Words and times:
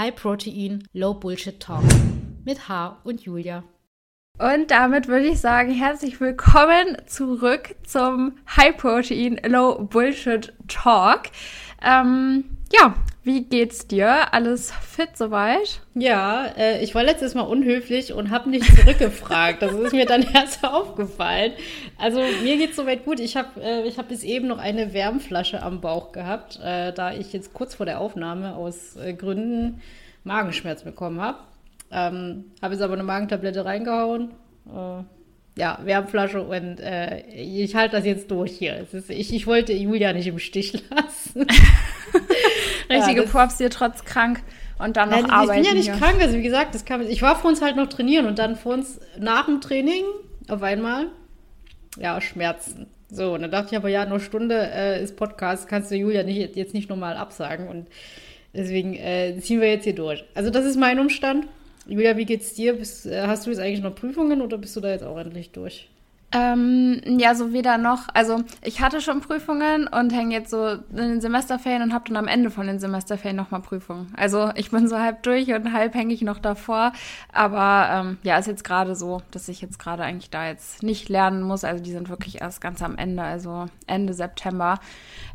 High 0.00 0.12
Protein, 0.12 0.88
Low 0.94 1.12
Bullshit 1.12 1.60
Talk 1.60 1.84
mit 2.46 2.70
H 2.70 3.02
und 3.04 3.20
Julia. 3.20 3.64
Und 4.40 4.70
damit 4.70 5.06
würde 5.06 5.26
ich 5.26 5.38
sagen, 5.38 5.70
herzlich 5.70 6.18
willkommen 6.18 6.96
zurück 7.04 7.74
zum 7.86 8.38
High 8.56 8.74
Protein, 8.74 9.38
Low 9.46 9.84
Bullshit 9.84 10.54
Talk. 10.66 11.24
Ähm, 11.84 12.44
ja, 12.72 12.94
wie 13.22 13.44
geht's 13.44 13.86
dir? 13.86 14.32
Alles 14.32 14.72
fit 14.72 15.10
soweit? 15.14 15.82
Ja, 15.92 16.46
äh, 16.56 16.82
ich 16.82 16.94
war 16.94 17.02
letztes 17.02 17.34
Mal 17.34 17.42
unhöflich 17.42 18.14
und 18.14 18.30
habe 18.30 18.48
nicht 18.48 18.64
zurückgefragt. 18.64 19.60
das 19.60 19.72
ist 19.74 19.92
mir 19.92 20.06
dann 20.06 20.22
erst 20.34 20.64
aufgefallen. 20.64 21.52
Also 21.98 22.20
mir 22.42 22.56
geht's 22.56 22.76
soweit 22.76 23.04
gut. 23.04 23.20
Ich 23.20 23.36
habe 23.36 23.60
äh, 23.62 23.86
ich 23.86 23.98
hab 23.98 24.08
bis 24.08 24.22
eben 24.22 24.48
noch 24.48 24.58
eine 24.58 24.94
Wärmflasche 24.94 25.62
am 25.62 25.82
Bauch 25.82 26.12
gehabt, 26.12 26.58
äh, 26.64 26.94
da 26.94 27.12
ich 27.12 27.34
jetzt 27.34 27.52
kurz 27.52 27.74
vor 27.74 27.84
der 27.84 28.00
Aufnahme 28.00 28.56
aus 28.56 28.96
äh, 28.96 29.12
Gründen 29.12 29.82
Magenschmerz 30.24 30.82
bekommen 30.82 31.20
habe. 31.20 31.40
Ähm, 31.90 32.44
habe 32.62 32.74
jetzt 32.74 32.82
aber 32.82 32.94
eine 32.94 33.02
Magentablette 33.02 33.64
reingehauen. 33.64 34.30
Äh, 34.66 35.02
ja, 35.58 35.78
Wärmflasche 35.82 36.40
und 36.42 36.80
äh, 36.80 37.20
ich 37.34 37.74
halte 37.74 37.96
das 37.96 38.06
jetzt 38.06 38.30
durch 38.30 38.52
hier. 38.52 38.86
Ist, 38.92 39.10
ich, 39.10 39.34
ich 39.34 39.46
wollte 39.46 39.72
Julia 39.72 40.12
nicht 40.12 40.26
im 40.26 40.38
Stich 40.38 40.72
lassen. 40.90 41.46
Richtige 42.90 43.22
ja, 43.22 43.28
Props 43.28 43.58
dir 43.58 43.70
trotz 43.70 44.04
krank 44.04 44.42
und 44.78 44.96
dann 44.96 45.10
noch 45.10 45.20
Nein, 45.20 45.30
arbeiten. 45.30 45.60
Ich 45.60 45.68
bin 45.68 45.72
ja 45.72 45.74
nicht 45.74 45.90
hier. 45.90 45.98
krank, 45.98 46.20
also 46.20 46.36
wie 46.36 46.42
gesagt, 46.42 46.74
das 46.74 46.84
kam, 46.84 47.02
ich 47.02 47.22
war 47.22 47.36
vor 47.36 47.50
uns 47.50 47.60
halt 47.60 47.76
noch 47.76 47.88
trainieren 47.88 48.26
und 48.26 48.38
dann 48.38 48.56
vor 48.56 48.74
uns 48.74 49.00
nach 49.18 49.46
dem 49.46 49.60
Training 49.60 50.04
auf 50.48 50.62
einmal, 50.62 51.08
ja, 51.98 52.20
Schmerzen. 52.20 52.86
So, 53.08 53.34
und 53.34 53.42
dann 53.42 53.50
dachte 53.50 53.68
ich 53.72 53.76
aber, 53.76 53.88
ja, 53.88 54.06
nur 54.06 54.20
Stunde 54.20 54.70
äh, 54.72 55.02
ist 55.02 55.16
Podcast, 55.16 55.68
kannst 55.68 55.90
du 55.90 55.96
Julia 55.96 56.22
nicht, 56.22 56.56
jetzt 56.56 56.74
nicht 56.74 56.88
nochmal 56.88 57.16
absagen 57.16 57.68
und 57.68 57.88
deswegen 58.54 58.94
äh, 58.94 59.36
ziehen 59.40 59.60
wir 59.60 59.68
jetzt 59.68 59.84
hier 59.84 59.94
durch. 59.94 60.24
Also 60.34 60.50
das 60.50 60.64
ist 60.64 60.76
mein 60.76 60.98
Umstand. 61.00 61.46
Julia, 61.86 62.16
wie 62.16 62.24
geht's 62.24 62.54
dir? 62.54 62.74
Bist, 62.74 63.06
äh, 63.06 63.26
hast 63.26 63.46
du 63.46 63.50
jetzt 63.50 63.60
eigentlich 63.60 63.82
noch 63.82 63.94
Prüfungen 63.94 64.42
oder 64.42 64.58
bist 64.58 64.76
du 64.76 64.80
da 64.80 64.90
jetzt 64.90 65.04
auch 65.04 65.18
endlich 65.18 65.50
durch? 65.52 65.88
Ähm, 66.32 67.00
ja, 67.18 67.34
so 67.34 67.52
weder 67.52 67.76
noch. 67.76 68.06
Also 68.14 68.42
ich 68.62 68.80
hatte 68.80 69.00
schon 69.00 69.20
Prüfungen 69.20 69.88
und 69.88 70.12
hänge 70.12 70.32
jetzt 70.32 70.50
so 70.50 70.64
in 70.68 70.96
den 70.96 71.20
Semesterferien 71.20 71.82
und 71.82 71.92
habe 71.92 72.04
dann 72.06 72.16
am 72.16 72.28
Ende 72.28 72.50
von 72.50 72.68
den 72.68 72.78
Semesterferien 72.78 73.36
nochmal 73.36 73.62
Prüfungen. 73.62 74.14
Also 74.16 74.50
ich 74.54 74.70
bin 74.70 74.86
so 74.86 74.96
halb 74.96 75.24
durch 75.24 75.52
und 75.52 75.72
halb 75.72 75.94
hänge 75.94 76.14
ich 76.14 76.22
noch 76.22 76.38
davor. 76.38 76.92
Aber 77.32 77.88
ähm, 77.90 78.18
ja, 78.22 78.38
ist 78.38 78.46
jetzt 78.46 78.62
gerade 78.62 78.94
so, 78.94 79.22
dass 79.32 79.48
ich 79.48 79.60
jetzt 79.60 79.80
gerade 79.80 80.04
eigentlich 80.04 80.30
da 80.30 80.46
jetzt 80.46 80.84
nicht 80.84 81.08
lernen 81.08 81.42
muss. 81.42 81.64
Also 81.64 81.82
die 81.82 81.90
sind 81.90 82.08
wirklich 82.08 82.40
erst 82.40 82.60
ganz 82.60 82.80
am 82.80 82.96
Ende, 82.96 83.24
also 83.24 83.66
Ende 83.88 84.14
September. 84.14 84.78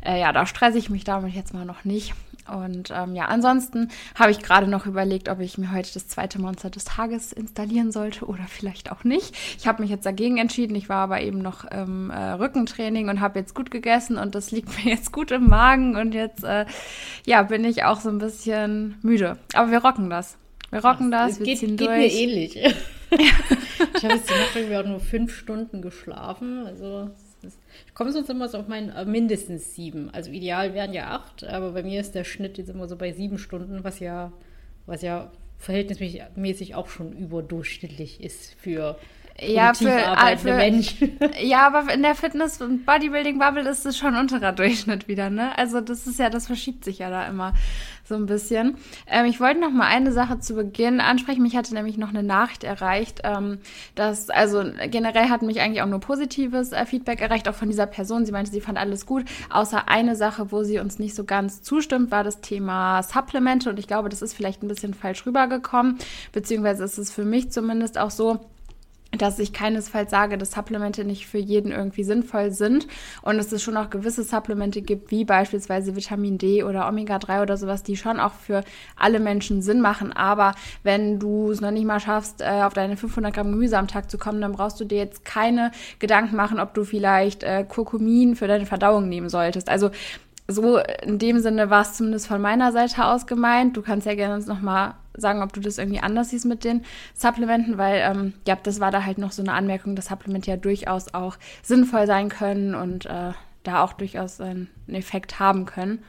Äh, 0.02 0.18
ja, 0.18 0.32
da 0.32 0.46
stresse 0.46 0.78
ich 0.78 0.88
mich 0.88 1.04
damit 1.04 1.34
jetzt 1.34 1.52
mal 1.52 1.66
noch 1.66 1.84
nicht. 1.84 2.14
Und 2.48 2.92
ähm, 2.94 3.14
ja, 3.14 3.26
ansonsten 3.26 3.88
habe 4.14 4.30
ich 4.30 4.40
gerade 4.40 4.66
noch 4.66 4.86
überlegt, 4.86 5.28
ob 5.28 5.40
ich 5.40 5.58
mir 5.58 5.72
heute 5.72 5.92
das 5.92 6.08
zweite 6.08 6.40
Monster 6.40 6.70
des 6.70 6.84
Tages 6.84 7.32
installieren 7.32 7.92
sollte 7.92 8.26
oder 8.26 8.44
vielleicht 8.48 8.92
auch 8.92 9.04
nicht. 9.04 9.36
Ich 9.58 9.66
habe 9.66 9.82
mich 9.82 9.90
jetzt 9.90 10.06
dagegen 10.06 10.38
entschieden. 10.38 10.74
Ich 10.76 10.88
war 10.88 10.98
aber 10.98 11.20
eben 11.20 11.38
noch 11.38 11.64
im 11.64 12.10
äh, 12.10 12.32
Rückentraining 12.32 13.08
und 13.08 13.20
habe 13.20 13.38
jetzt 13.38 13.54
gut 13.54 13.70
gegessen 13.70 14.16
und 14.16 14.34
das 14.34 14.50
liegt 14.50 14.76
mir 14.84 14.92
jetzt 14.92 15.12
gut 15.12 15.30
im 15.30 15.48
Magen 15.48 15.96
und 15.96 16.14
jetzt 16.14 16.44
äh, 16.44 16.66
ja 17.24 17.42
bin 17.42 17.64
ich 17.64 17.84
auch 17.84 18.00
so 18.00 18.08
ein 18.08 18.18
bisschen 18.18 18.96
müde. 19.02 19.38
Aber 19.54 19.70
wir 19.70 19.78
rocken 19.78 20.10
das. 20.10 20.36
Wir 20.70 20.84
rocken 20.84 21.10
das, 21.10 21.30
das 21.30 21.38
wir 21.40 21.46
geht, 21.46 21.58
ziehen 21.58 21.76
geht 21.76 21.88
durch. 21.88 21.98
mir 21.98 22.12
ähnlich. 22.12 22.56
ich 23.10 24.04
habe 24.04 24.14
jetzt 24.14 24.28
die 24.28 24.34
Nacht 24.34 24.56
irgendwie 24.56 24.76
auch 24.76 24.84
nur 24.84 25.00
fünf 25.00 25.34
Stunden 25.36 25.80
geschlafen. 25.80 26.66
Also 26.66 27.10
ich 27.96 27.98
komme 27.98 28.12
sonst 28.12 28.28
immer 28.28 28.46
so 28.46 28.58
auf 28.58 28.68
meinen 28.68 28.90
äh, 28.90 29.06
mindestens 29.06 29.74
sieben. 29.74 30.10
Also 30.10 30.30
ideal 30.30 30.74
wären 30.74 30.92
ja 30.92 31.12
acht, 31.12 31.44
aber 31.44 31.72
bei 31.72 31.82
mir 31.82 31.98
ist 31.98 32.14
der 32.14 32.24
Schnitt 32.24 32.58
jetzt 32.58 32.68
immer 32.68 32.88
so 32.88 32.96
bei 32.96 33.12
sieben 33.12 33.38
Stunden, 33.38 33.84
was 33.84 34.00
ja, 34.00 34.34
was 34.84 35.00
ja 35.00 35.32
verhältnismäßig 35.56 36.74
auch 36.74 36.88
schon 36.88 37.14
überdurchschnittlich 37.14 38.22
ist 38.22 38.52
für 38.60 38.98
ja, 39.40 39.74
für, 39.74 40.38
für 40.38 40.54
Menschen. 40.54 41.18
Ja, 41.40 41.66
aber 41.66 41.92
in 41.92 42.02
der 42.02 42.14
Fitness- 42.14 42.60
und 42.60 42.86
Bodybuilding-Bubble 42.86 43.68
ist 43.68 43.84
es 43.84 43.98
schon 43.98 44.16
unterer 44.16 44.52
Durchschnitt 44.52 45.08
wieder, 45.08 45.30
ne? 45.30 45.56
Also 45.58 45.80
das 45.80 46.06
ist 46.06 46.18
ja, 46.18 46.30
das 46.30 46.46
verschiebt 46.46 46.84
sich 46.84 46.98
ja 46.98 47.10
da 47.10 47.26
immer 47.26 47.52
so 48.04 48.14
ein 48.14 48.26
bisschen. 48.26 48.76
Ähm, 49.06 49.26
ich 49.26 49.40
wollte 49.40 49.60
noch 49.60 49.70
mal 49.70 49.86
eine 49.86 50.12
Sache 50.12 50.38
zu 50.38 50.54
Beginn 50.54 51.00
ansprechen. 51.00 51.42
Mich 51.42 51.56
hatte 51.56 51.74
nämlich 51.74 51.98
noch 51.98 52.10
eine 52.10 52.22
Nachricht 52.22 52.64
erreicht, 52.64 53.22
ähm, 53.24 53.58
dass, 53.94 54.30
also 54.30 54.64
generell 54.90 55.28
hat 55.28 55.42
mich 55.42 55.60
eigentlich 55.60 55.82
auch 55.82 55.86
nur 55.86 56.00
positives 56.00 56.72
äh, 56.72 56.86
Feedback 56.86 57.20
erreicht, 57.20 57.48
auch 57.48 57.54
von 57.54 57.68
dieser 57.68 57.86
Person. 57.86 58.24
Sie 58.24 58.32
meinte, 58.32 58.50
sie 58.50 58.60
fand 58.60 58.78
alles 58.78 59.06
gut, 59.06 59.24
außer 59.50 59.88
eine 59.88 60.16
Sache, 60.16 60.52
wo 60.52 60.62
sie 60.62 60.78
uns 60.78 60.98
nicht 60.98 61.14
so 61.14 61.24
ganz 61.24 61.62
zustimmt, 61.62 62.10
war 62.10 62.24
das 62.24 62.40
Thema 62.40 63.02
Supplemente. 63.02 63.70
Und 63.70 63.78
ich 63.78 63.86
glaube, 63.86 64.08
das 64.08 64.22
ist 64.22 64.34
vielleicht 64.34 64.62
ein 64.62 64.68
bisschen 64.68 64.94
falsch 64.94 65.26
rübergekommen, 65.26 65.98
beziehungsweise 66.32 66.84
ist 66.84 66.98
es 66.98 67.12
für 67.12 67.24
mich 67.24 67.50
zumindest 67.50 67.98
auch 67.98 68.10
so, 68.10 68.40
dass 69.18 69.38
ich 69.38 69.52
keinesfalls 69.52 70.10
sage, 70.10 70.38
dass 70.38 70.52
Supplemente 70.52 71.04
nicht 71.04 71.26
für 71.26 71.38
jeden 71.38 71.72
irgendwie 71.72 72.04
sinnvoll 72.04 72.50
sind 72.50 72.86
und 73.22 73.36
dass 73.36 73.52
es 73.52 73.62
schon 73.62 73.76
auch 73.76 73.90
gewisse 73.90 74.22
Supplemente 74.22 74.82
gibt, 74.82 75.10
wie 75.10 75.24
beispielsweise 75.24 75.96
Vitamin 75.96 76.38
D 76.38 76.62
oder 76.62 76.88
Omega-3 76.88 77.42
oder 77.42 77.56
sowas, 77.56 77.82
die 77.82 77.96
schon 77.96 78.20
auch 78.20 78.34
für 78.34 78.62
alle 78.96 79.20
Menschen 79.20 79.62
Sinn 79.62 79.80
machen. 79.80 80.12
Aber 80.12 80.54
wenn 80.82 81.18
du 81.18 81.50
es 81.50 81.60
noch 81.60 81.70
nicht 81.70 81.86
mal 81.86 82.00
schaffst, 82.00 82.40
äh, 82.40 82.62
auf 82.62 82.74
deine 82.74 82.96
500 82.96 83.34
Gramm 83.34 83.52
Gemüse 83.52 83.78
am 83.78 83.88
Tag 83.88 84.10
zu 84.10 84.18
kommen, 84.18 84.40
dann 84.40 84.52
brauchst 84.52 84.78
du 84.80 84.84
dir 84.84 84.98
jetzt 84.98 85.24
keine 85.24 85.70
Gedanken 85.98 86.36
machen, 86.36 86.60
ob 86.60 86.74
du 86.74 86.84
vielleicht 86.84 87.42
äh, 87.42 87.64
Kurkumin 87.66 88.36
für 88.36 88.46
deine 88.46 88.66
Verdauung 88.66 89.08
nehmen 89.08 89.28
solltest. 89.28 89.68
Also 89.68 89.90
so 90.48 90.78
in 91.02 91.18
dem 91.18 91.40
Sinne 91.40 91.70
war 91.70 91.82
es 91.82 91.94
zumindest 91.94 92.28
von 92.28 92.40
meiner 92.40 92.72
Seite 92.72 93.04
aus 93.04 93.26
gemeint. 93.26 93.76
Du 93.76 93.82
kannst 93.82 94.06
ja 94.06 94.14
gerne 94.14 94.44
noch 94.44 94.60
mal 94.60 94.94
sagen, 95.14 95.42
ob 95.42 95.52
du 95.52 95.60
das 95.60 95.78
irgendwie 95.78 96.00
anders 96.00 96.30
siehst 96.30 96.44
mit 96.44 96.64
den 96.64 96.84
Supplementen, 97.14 97.78
weil 97.78 98.02
ähm, 98.04 98.34
ja, 98.46 98.56
das 98.62 98.80
war 98.80 98.90
da 98.90 99.04
halt 99.04 99.18
noch 99.18 99.32
so 99.32 99.42
eine 99.42 99.52
Anmerkung, 99.52 99.96
dass 99.96 100.06
Supplemente 100.06 100.50
ja 100.50 100.56
durchaus 100.56 101.14
auch 101.14 101.36
sinnvoll 101.62 102.06
sein 102.06 102.28
können 102.28 102.74
und 102.74 103.06
äh, 103.06 103.32
da 103.62 103.82
auch 103.82 103.92
durchaus 103.92 104.40
einen 104.40 104.68
Effekt 104.88 105.40
haben 105.40 105.64
können. 105.64 106.02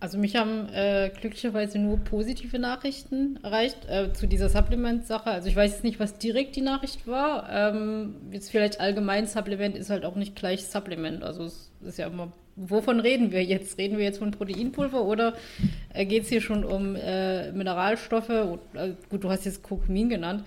Also 0.00 0.16
mich 0.16 0.34
haben 0.34 0.66
äh, 0.72 1.10
glücklicherweise 1.10 1.78
nur 1.78 1.98
positive 1.98 2.58
Nachrichten 2.58 3.38
erreicht 3.42 3.86
äh, 3.86 4.14
zu 4.14 4.26
dieser 4.26 4.48
Supplement-Sache. 4.48 5.30
Also 5.30 5.48
ich 5.48 5.54
weiß 5.54 5.72
jetzt 5.72 5.84
nicht, 5.84 6.00
was 6.00 6.16
direkt 6.16 6.56
die 6.56 6.62
Nachricht 6.62 7.06
war. 7.06 7.46
Ähm, 7.50 8.14
jetzt 8.32 8.50
vielleicht 8.50 8.80
allgemein 8.80 9.26
Supplement 9.26 9.76
ist 9.76 9.90
halt 9.90 10.06
auch 10.06 10.16
nicht 10.16 10.34
gleich 10.34 10.64
Supplement. 10.64 11.22
Also 11.22 11.44
es 11.44 11.70
ist 11.82 11.98
ja 11.98 12.06
immer, 12.06 12.32
wovon 12.56 12.98
reden 12.98 13.30
wir 13.30 13.44
jetzt? 13.44 13.76
Reden 13.76 13.98
wir 13.98 14.04
jetzt 14.04 14.20
von 14.20 14.30
Proteinpulver 14.30 15.04
oder 15.04 15.34
äh, 15.92 16.06
geht 16.06 16.22
es 16.22 16.30
hier 16.30 16.40
schon 16.40 16.64
um 16.64 16.96
äh, 16.96 17.52
Mineralstoffe? 17.52 18.30
Äh, 18.30 18.94
gut, 19.10 19.22
du 19.22 19.30
hast 19.30 19.44
jetzt 19.44 19.62
Kurkumin 19.62 20.08
genannt. 20.08 20.44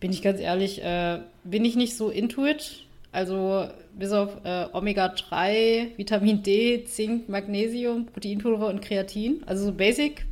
Bin 0.00 0.10
ich 0.10 0.20
ganz 0.20 0.40
ehrlich, 0.40 0.82
äh, 0.82 1.20
bin 1.44 1.64
ich 1.64 1.76
nicht 1.76 1.96
so 1.96 2.10
intuit. 2.10 2.86
Also 3.12 3.68
bis 3.98 4.12
auf 4.12 4.44
äh, 4.44 4.66
Omega-3, 4.72 5.98
Vitamin 5.98 6.42
D, 6.42 6.84
Zink, 6.84 7.28
Magnesium, 7.28 8.06
Proteinpulver 8.06 8.68
und 8.68 8.80
Kreatin. 8.80 9.42
Also 9.46 9.66
so 9.66 9.72
basic. 9.72 10.26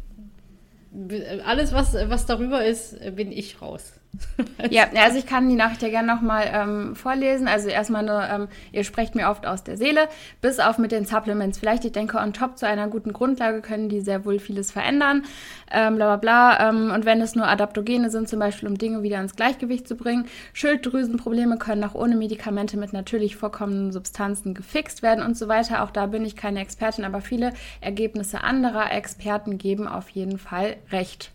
Alles, 1.44 1.72
was, 1.72 1.94
was 1.94 2.26
darüber 2.26 2.64
ist, 2.64 2.98
bin 3.16 3.32
ich 3.32 3.60
raus. 3.60 3.97
ja, 4.70 4.86
also 4.94 5.18
ich 5.18 5.26
kann 5.26 5.48
die 5.48 5.54
Nachricht 5.54 5.82
ja 5.82 5.88
gerne 5.88 6.08
nochmal 6.08 6.50
ähm, 6.52 6.96
vorlesen. 6.96 7.48
Also 7.48 7.68
erstmal 7.68 8.02
nur, 8.02 8.22
ähm, 8.22 8.48
ihr 8.72 8.84
sprecht 8.84 9.14
mir 9.14 9.28
oft 9.28 9.46
aus 9.46 9.64
der 9.64 9.76
Seele, 9.76 10.08
bis 10.40 10.58
auf 10.58 10.78
mit 10.78 10.92
den 10.92 11.04
Supplements. 11.04 11.58
Vielleicht, 11.58 11.84
ich 11.84 11.92
denke, 11.92 12.18
on 12.18 12.32
top 12.32 12.58
zu 12.58 12.66
einer 12.66 12.88
guten 12.88 13.12
Grundlage 13.12 13.60
können 13.60 13.88
die 13.88 14.00
sehr 14.00 14.24
wohl 14.24 14.38
vieles 14.38 14.72
verändern, 14.72 15.24
ähm, 15.70 15.96
bla 15.96 16.16
bla 16.16 16.56
bla. 16.56 16.68
Ähm, 16.68 16.90
und 16.90 17.04
wenn 17.04 17.20
es 17.20 17.34
nur 17.34 17.46
Adaptogene 17.46 18.10
sind, 18.10 18.28
zum 18.28 18.38
Beispiel, 18.38 18.68
um 18.68 18.78
Dinge 18.78 19.02
wieder 19.02 19.20
ins 19.20 19.36
Gleichgewicht 19.36 19.86
zu 19.86 19.96
bringen. 19.96 20.26
Schilddrüsenprobleme 20.52 21.58
können 21.58 21.84
auch 21.84 21.94
ohne 21.94 22.16
Medikamente 22.16 22.76
mit 22.76 22.92
natürlich 22.92 23.36
vorkommenden 23.36 23.92
Substanzen 23.92 24.54
gefixt 24.54 25.02
werden 25.02 25.24
und 25.24 25.36
so 25.36 25.48
weiter. 25.48 25.82
Auch 25.82 25.90
da 25.90 26.06
bin 26.06 26.24
ich 26.24 26.36
keine 26.36 26.60
Expertin, 26.60 27.04
aber 27.04 27.20
viele 27.20 27.52
Ergebnisse 27.80 28.42
anderer 28.42 28.92
Experten 28.92 29.58
geben 29.58 29.86
auf 29.86 30.08
jeden 30.10 30.38
Fall 30.38 30.76
recht. 30.90 31.32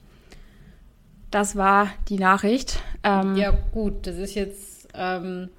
Das 1.34 1.56
war 1.56 1.90
die 2.10 2.20
Nachricht. 2.20 2.80
Ähm, 3.04 3.36
ja, 3.36 3.50
gut, 3.72 4.06
das 4.06 4.18
ist 4.18 4.36
jetzt, 4.36 4.88
ähm, 4.94 5.50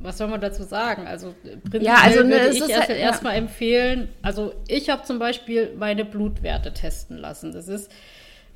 was 0.00 0.18
soll 0.18 0.26
man 0.26 0.40
dazu 0.40 0.64
sagen? 0.64 1.06
Also 1.06 1.36
prinzipiell 1.44 1.84
ja, 1.84 1.94
also, 2.02 2.24
ne, 2.24 2.30
würde 2.30 2.48
ich 2.48 2.68
erst, 2.68 2.88
halt, 2.88 2.98
erstmal 2.98 3.36
empfehlen, 3.36 4.08
also 4.20 4.52
ich 4.66 4.90
habe 4.90 5.04
zum 5.04 5.20
Beispiel 5.20 5.74
meine 5.78 6.04
Blutwerte 6.04 6.74
testen 6.74 7.18
lassen. 7.18 7.52
Das 7.52 7.68
ist, 7.68 7.88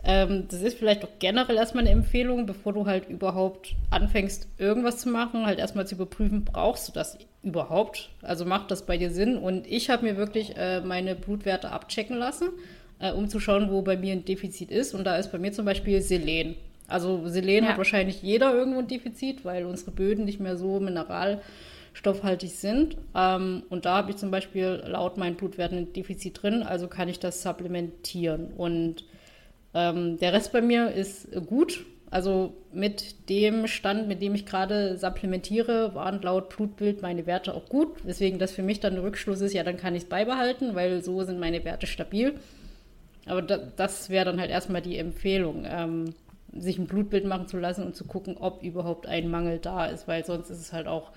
ähm, 0.03 0.49
das 0.51 0.61
ist 0.61 0.77
vielleicht 0.77 1.05
auch 1.05 1.21
generell 1.21 1.55
erstmal 1.55 1.85
eine 1.85 1.93
Empfehlung, 1.93 2.47
bevor 2.47 2.73
du 2.73 2.85
halt 2.85 3.09
überhaupt 3.09 3.77
anfängst, 3.91 4.49
irgendwas 4.59 4.99
zu 4.99 5.09
machen, 5.09 5.47
halt 5.47 5.61
erstmal 5.61 5.87
zu 5.87 5.95
überprüfen, 5.95 6.45
brauchst 6.45 6.89
du 6.89 6.93
das 6.93 7.17
überhaupt? 7.45 8.11
Also 8.23 8.45
macht 8.45 8.73
das 8.73 8.87
bei 8.87 8.99
dir 8.99 9.13
Sinn? 9.13 9.39
Und 9.39 9.69
ich 9.69 9.89
habe 9.89 10.05
mir 10.05 10.17
wirklich 10.17 10.57
äh, 10.57 10.81
meine 10.81 11.15
Blutwerte 11.15 11.71
abchecken 11.71 12.17
lassen 12.17 12.49
äh, 12.99 13.13
um 13.13 13.29
zu 13.29 13.41
schauen, 13.41 13.71
wo 13.71 13.83
bei 13.83 13.97
mir 13.97 14.13
ein 14.13 14.25
Defizit 14.25 14.71
ist. 14.71 14.95
Und 14.95 15.05
da 15.05 15.17
ist 15.17 15.33
bei 15.33 15.39
mir 15.39 15.53
zum 15.53 15.65
Beispiel 15.65 16.01
Selen. 16.01 16.57
Also 16.89 17.27
Selen 17.29 17.65
ja. 17.65 17.71
hat 17.71 17.79
wahrscheinlich 17.79 18.23
jeder 18.23 18.55
irgendwo 18.55 18.79
ein 18.79 18.89
Defizit, 18.89 19.45
weil 19.45 19.65
unsere 19.65 19.91
Böden 19.91 20.25
nicht 20.25 20.41
mehr 20.41 20.57
so 20.57 20.81
mineralstoffarm 20.81 21.41
stoffhaltig 21.97 22.51
sind. 22.51 22.97
Ähm, 23.15 23.63
und 23.71 23.87
da 23.87 23.97
habe 23.97 24.11
ich 24.11 24.19
zum 24.19 24.31
Beispiel 24.31 24.83
laut 24.87 25.17
meinen 25.17 25.37
Blutwerten 25.37 25.79
ein 25.79 25.93
Defizit 25.93 26.43
drin, 26.43 26.63
also 26.63 26.89
kann 26.89 27.09
ich 27.09 27.19
das 27.19 27.43
supplementieren. 27.43 28.53
Und 28.57 29.05
ähm, 29.75 30.19
der 30.19 30.33
Rest 30.33 30.53
bei 30.53 30.61
mir 30.61 30.91
ist 30.91 31.29
gut. 31.47 31.85
Also 32.09 32.55
mit 32.73 33.29
dem 33.29 33.67
Stand, 33.67 34.07
mit 34.07 34.23
dem 34.23 34.35
ich 34.35 34.47
gerade 34.47 34.97
supplementiere, 34.97 35.95
waren 35.95 36.23
laut 36.23 36.55
Blutbild 36.55 37.03
meine 37.03 37.27
Werte 37.27 37.53
auch 37.55 37.69
gut. 37.69 37.89
Weswegen 38.05 38.39
das 38.39 38.53
für 38.53 38.63
mich 38.63 38.79
dann 38.79 38.95
ein 38.95 39.01
Rückschluss 39.01 39.41
ist, 39.41 39.55
ja, 39.55 39.65
dann 39.65 39.77
kann 39.77 39.95
ich 39.95 40.05
es 40.05 40.09
beibehalten, 40.09 40.75
weil 40.75 41.03
so 41.03 41.25
sind 41.25 41.41
meine 41.41 41.65
Werte 41.65 41.87
stabil. 41.87 42.35
Aber 43.27 43.43
da, 43.43 43.59
das 43.59 44.09
wäre 44.09 44.25
dann 44.25 44.41
halt 44.41 44.51
erstmal 44.51 44.83
die 44.83 44.99
Empfehlung, 44.99 45.65
ähm, 45.69 46.15
sich 46.53 46.79
ein 46.79 46.87
Blutbild 46.87 47.25
machen 47.25 47.49
zu 47.49 47.59
lassen 47.59 47.85
und 47.85 47.97
zu 47.97 48.05
gucken, 48.05 48.37
ob 48.39 48.63
überhaupt 48.63 49.07
ein 49.07 49.29
Mangel 49.29 49.59
da 49.59 49.87
ist, 49.87 50.09
weil 50.09 50.25
sonst 50.25 50.51
ist 50.51 50.61
es 50.61 50.73
halt 50.73 50.87
auch 50.87 51.11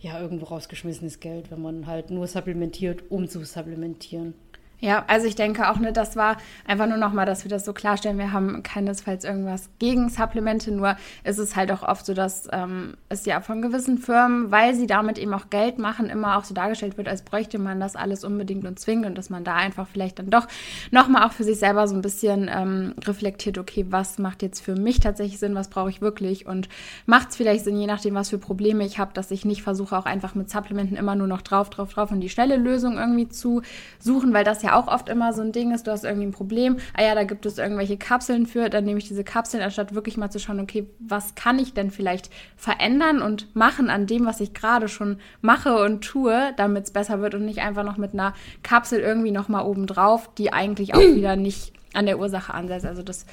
ja 0.00 0.20
irgendwo 0.20 0.46
rausgeschmissenes 0.46 1.20
Geld, 1.20 1.50
wenn 1.50 1.62
man 1.62 1.86
halt 1.86 2.10
nur 2.10 2.26
supplementiert, 2.26 3.04
um 3.10 3.28
zu 3.28 3.44
supplementieren. 3.44 4.34
Ja, 4.78 5.04
also 5.06 5.26
ich 5.26 5.34
denke 5.34 5.70
auch, 5.70 5.78
ne, 5.78 5.90
das 5.90 6.16
war 6.16 6.36
einfach 6.66 6.86
nur 6.86 6.98
nochmal, 6.98 7.24
dass 7.24 7.44
wir 7.44 7.48
das 7.48 7.64
so 7.64 7.72
klarstellen. 7.72 8.18
Wir 8.18 8.32
haben 8.32 8.62
keinesfalls 8.62 9.24
irgendwas 9.24 9.70
gegen 9.78 10.10
Supplemente, 10.10 10.70
nur 10.70 10.96
ist 11.24 11.38
es 11.38 11.56
halt 11.56 11.72
auch 11.72 11.82
oft 11.82 12.04
so, 12.04 12.12
dass 12.12 12.46
ähm, 12.52 12.94
es 13.08 13.24
ja 13.24 13.40
von 13.40 13.62
gewissen 13.62 13.96
Firmen, 13.96 14.50
weil 14.50 14.74
sie 14.74 14.86
damit 14.86 15.16
eben 15.16 15.32
auch 15.32 15.48
Geld 15.48 15.78
machen, 15.78 16.10
immer 16.10 16.36
auch 16.36 16.44
so 16.44 16.52
dargestellt 16.52 16.98
wird, 16.98 17.08
als 17.08 17.22
bräuchte 17.22 17.58
man 17.58 17.80
das 17.80 17.96
alles 17.96 18.22
unbedingt 18.22 18.66
und 18.66 18.78
zwingend 18.78 19.06
und 19.06 19.16
dass 19.16 19.30
man 19.30 19.44
da 19.44 19.54
einfach 19.54 19.86
vielleicht 19.90 20.18
dann 20.18 20.28
doch 20.28 20.46
nochmal 20.90 21.26
auch 21.26 21.32
für 21.32 21.44
sich 21.44 21.58
selber 21.58 21.88
so 21.88 21.94
ein 21.94 22.02
bisschen 22.02 22.50
ähm, 22.54 22.94
reflektiert, 23.06 23.56
okay, 23.56 23.86
was 23.88 24.18
macht 24.18 24.42
jetzt 24.42 24.60
für 24.60 24.74
mich 24.74 25.00
tatsächlich 25.00 25.38
Sinn, 25.38 25.54
was 25.54 25.68
brauche 25.68 25.88
ich 25.88 26.02
wirklich 26.02 26.44
und 26.44 26.68
macht 27.06 27.30
es 27.30 27.36
vielleicht 27.36 27.64
Sinn, 27.64 27.80
je 27.80 27.86
nachdem, 27.86 28.14
was 28.14 28.28
für 28.28 28.38
Probleme 28.38 28.84
ich 28.84 28.98
habe, 28.98 29.12
dass 29.14 29.30
ich 29.30 29.46
nicht 29.46 29.62
versuche, 29.62 29.96
auch 29.96 30.06
einfach 30.06 30.34
mit 30.34 30.50
Supplementen 30.50 30.98
immer 30.98 31.14
nur 31.14 31.28
noch 31.28 31.40
drauf, 31.40 31.70
drauf, 31.70 31.94
drauf 31.94 32.10
und 32.10 32.20
die 32.20 32.28
schnelle 32.28 32.56
Lösung 32.56 32.98
irgendwie 32.98 33.28
zu 33.28 33.62
suchen, 33.98 34.34
weil 34.34 34.44
das 34.44 34.62
ja 34.62 34.65
ja 34.66 34.78
auch 34.78 34.88
oft 34.88 35.08
immer 35.08 35.32
so 35.32 35.42
ein 35.42 35.52
Ding 35.52 35.72
ist, 35.72 35.86
du 35.86 35.90
hast 35.90 36.04
irgendwie 36.04 36.26
ein 36.26 36.32
Problem, 36.32 36.76
ah 36.94 37.02
ja, 37.02 37.14
da 37.14 37.24
gibt 37.24 37.46
es 37.46 37.58
irgendwelche 37.58 37.96
Kapseln 37.96 38.46
für, 38.46 38.68
dann 38.68 38.84
nehme 38.84 38.98
ich 38.98 39.08
diese 39.08 39.24
Kapseln, 39.24 39.62
anstatt 39.62 39.94
wirklich 39.94 40.16
mal 40.16 40.30
zu 40.30 40.38
schauen, 40.38 40.60
okay, 40.60 40.86
was 40.98 41.34
kann 41.34 41.58
ich 41.58 41.74
denn 41.74 41.90
vielleicht 41.90 42.30
verändern 42.56 43.22
und 43.22 43.54
machen 43.54 43.90
an 43.90 44.06
dem, 44.06 44.26
was 44.26 44.40
ich 44.40 44.54
gerade 44.54 44.88
schon 44.88 45.18
mache 45.40 45.76
und 45.82 46.02
tue, 46.02 46.52
damit 46.56 46.84
es 46.84 46.90
besser 46.90 47.20
wird 47.20 47.34
und 47.34 47.44
nicht 47.44 47.60
einfach 47.60 47.84
noch 47.84 47.96
mit 47.96 48.12
einer 48.12 48.34
Kapsel 48.62 49.00
irgendwie 49.00 49.30
nochmal 49.30 49.64
oben 49.64 49.86
drauf, 49.86 50.30
die 50.36 50.52
eigentlich 50.52 50.94
auch 50.94 51.00
wieder 51.00 51.36
nicht 51.36 51.72
an 51.94 52.06
der 52.06 52.18
Ursache 52.18 52.52
ansetzt. 52.52 52.86
Also 52.86 53.02
das 53.02 53.26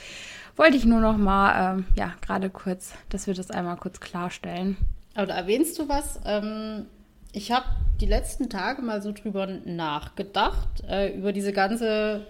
wollte 0.56 0.78
ich 0.78 0.86
nur 0.86 1.00
noch 1.00 1.18
mal, 1.18 1.78
ähm, 1.78 1.86
ja, 1.96 2.14
gerade 2.22 2.50
kurz, 2.50 2.94
dass 3.10 3.28
wir 3.28 3.34
das 3.34 3.52
einmal 3.52 3.78
kurz 3.78 4.00
klarstellen. 4.00 4.78
Aber 5.16 5.28
da 5.28 5.36
erwähnst 5.36 5.78
du 5.80 5.90
was, 5.90 6.20
ähm, 6.26 6.86
ich 7.34 7.52
habe 7.52 7.66
die 8.00 8.06
letzten 8.06 8.50
Tage 8.50 8.82
mal 8.82 9.02
so 9.02 9.12
drüber 9.12 9.48
nachgedacht, 9.48 10.84
äh, 10.88 11.14
über 11.18 11.34
diese 11.34 11.52
ganze 11.52 12.28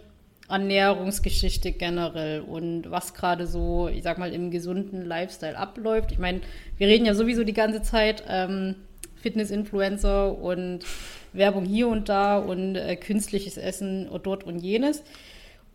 Ernährungsgeschichte 0.50 1.72
generell 1.74 2.42
und 2.42 2.90
was 2.90 3.14
gerade 3.14 3.46
so, 3.46 3.90
ich 3.90 4.04
sag 4.04 4.18
mal, 4.18 4.34
im 4.34 4.50
gesunden 4.50 5.06
Lifestyle 5.06 5.58
abläuft. 5.58 6.12
Ich 6.12 6.20
meine, 6.20 6.42
wir 6.78 6.88
reden 6.88 7.06
ja 7.06 7.16
sowieso 7.16 7.44
die 7.44 7.54
ganze 7.54 7.82
Zeit 7.82 8.24
ähm, 8.28 8.76
Fitness-Influencer 9.16 10.38
und 10.38 10.86
Werbung 11.34 11.66
hier 11.66 11.88
und 11.88 12.10
da 12.10 12.38
und 12.38 12.76
äh, 12.76 12.96
künstliches 12.96 13.58
Essen 13.58 14.08
und 14.08 14.26
dort 14.26 14.44
und 14.44 14.60
jenes. 14.60 15.04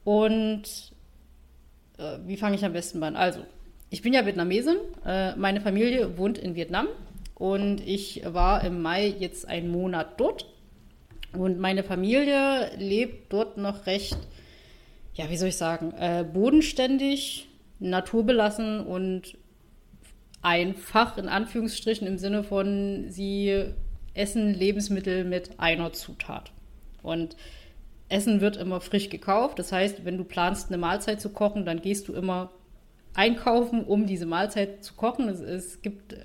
Und 0.04 0.92
äh, 1.98 2.18
wie 2.26 2.36
fange 2.36 2.56
ich 2.56 2.64
am 2.64 2.72
besten 2.72 3.02
an? 3.02 3.16
Also, 3.16 3.40
ich 3.90 4.02
bin 4.02 4.12
ja 4.12 4.24
Vietnamesin, 4.24 4.76
äh, 5.04 5.34
meine 5.36 5.60
Familie 5.60 6.18
wohnt 6.18 6.38
in 6.38 6.54
Vietnam 6.54 6.88
und 7.38 7.86
ich 7.86 8.22
war 8.24 8.64
im 8.64 8.82
Mai 8.82 9.06
jetzt 9.06 9.46
einen 9.48 9.70
Monat 9.70 10.20
dort. 10.20 10.46
Und 11.32 11.58
meine 11.58 11.84
Familie 11.84 12.70
lebt 12.78 13.32
dort 13.32 13.58
noch 13.58 13.86
recht, 13.86 14.18
ja, 15.14 15.30
wie 15.30 15.36
soll 15.36 15.48
ich 15.48 15.56
sagen, 15.56 15.92
äh, 15.92 16.24
bodenständig, 16.24 17.48
naturbelassen 17.78 18.80
und 18.80 19.36
einfach 20.42 21.16
in 21.18 21.28
Anführungsstrichen 21.28 22.06
im 22.06 22.18
Sinne 22.18 22.42
von, 22.42 23.06
sie 23.08 23.64
essen 24.14 24.54
Lebensmittel 24.54 25.24
mit 25.24 25.60
einer 25.60 25.92
Zutat. 25.92 26.50
Und 27.02 27.36
Essen 28.08 28.40
wird 28.40 28.56
immer 28.56 28.80
frisch 28.80 29.10
gekauft. 29.10 29.58
Das 29.58 29.70
heißt, 29.70 30.04
wenn 30.04 30.16
du 30.16 30.24
planst, 30.24 30.68
eine 30.68 30.78
Mahlzeit 30.78 31.20
zu 31.20 31.28
kochen, 31.28 31.64
dann 31.64 31.82
gehst 31.82 32.08
du 32.08 32.14
immer 32.14 32.50
einkaufen, 33.14 33.84
um 33.84 34.06
diese 34.06 34.26
Mahlzeit 34.26 34.82
zu 34.82 34.94
kochen. 34.94 35.28
Es, 35.28 35.40
es 35.40 35.82
gibt 35.82 36.16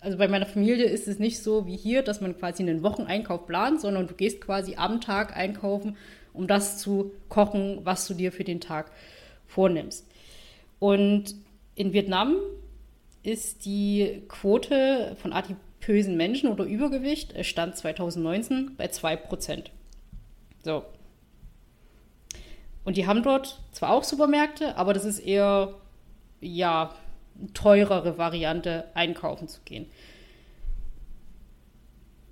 also 0.00 0.18
bei 0.18 0.28
meiner 0.28 0.46
Familie 0.46 0.84
ist 0.86 1.08
es 1.08 1.18
nicht 1.18 1.42
so 1.42 1.66
wie 1.66 1.76
hier, 1.76 2.02
dass 2.02 2.20
man 2.20 2.36
quasi 2.36 2.62
einen 2.62 2.82
Wocheneinkauf 2.82 3.46
plant, 3.46 3.80
sondern 3.80 4.06
du 4.06 4.14
gehst 4.14 4.40
quasi 4.40 4.76
am 4.76 5.00
Tag 5.00 5.36
einkaufen, 5.36 5.96
um 6.32 6.46
das 6.46 6.78
zu 6.78 7.12
kochen, 7.28 7.80
was 7.84 8.06
du 8.06 8.14
dir 8.14 8.30
für 8.30 8.44
den 8.44 8.60
Tag 8.60 8.90
vornimmst. 9.46 10.06
Und 10.78 11.34
in 11.74 11.92
Vietnam 11.92 12.36
ist 13.22 13.64
die 13.64 14.22
Quote 14.28 15.16
von 15.20 15.32
adipösen 15.32 16.16
Menschen 16.16 16.48
oder 16.48 16.64
Übergewicht, 16.64 17.34
stand 17.44 17.76
2019 17.76 18.76
bei 18.76 18.86
2%. 18.86 19.64
So. 20.64 20.84
Und 22.84 22.96
die 22.96 23.06
haben 23.06 23.22
dort 23.22 23.60
zwar 23.72 23.90
auch 23.90 24.04
Supermärkte, 24.04 24.76
aber 24.76 24.94
das 24.94 25.04
ist 25.04 25.18
eher, 25.18 25.74
ja, 26.40 26.94
teurere 27.54 28.18
Variante 28.18 28.84
einkaufen 28.94 29.48
zu 29.48 29.60
gehen. 29.64 29.86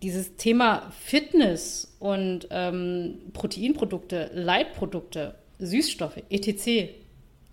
Dieses 0.03 0.37
Thema 0.37 0.91
Fitness 0.91 1.97
und 1.99 2.49
ähm, 2.51 3.19
Proteinprodukte, 3.33 4.31
Leitprodukte, 4.35 5.35
Süßstoffe, 5.59 6.23
etc. 6.29 6.93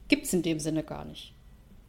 gibt 0.07 0.25
es 0.25 0.33
in 0.33 0.43
dem 0.43 0.59
Sinne 0.59 0.83
gar 0.83 1.05
nicht. 1.05 1.33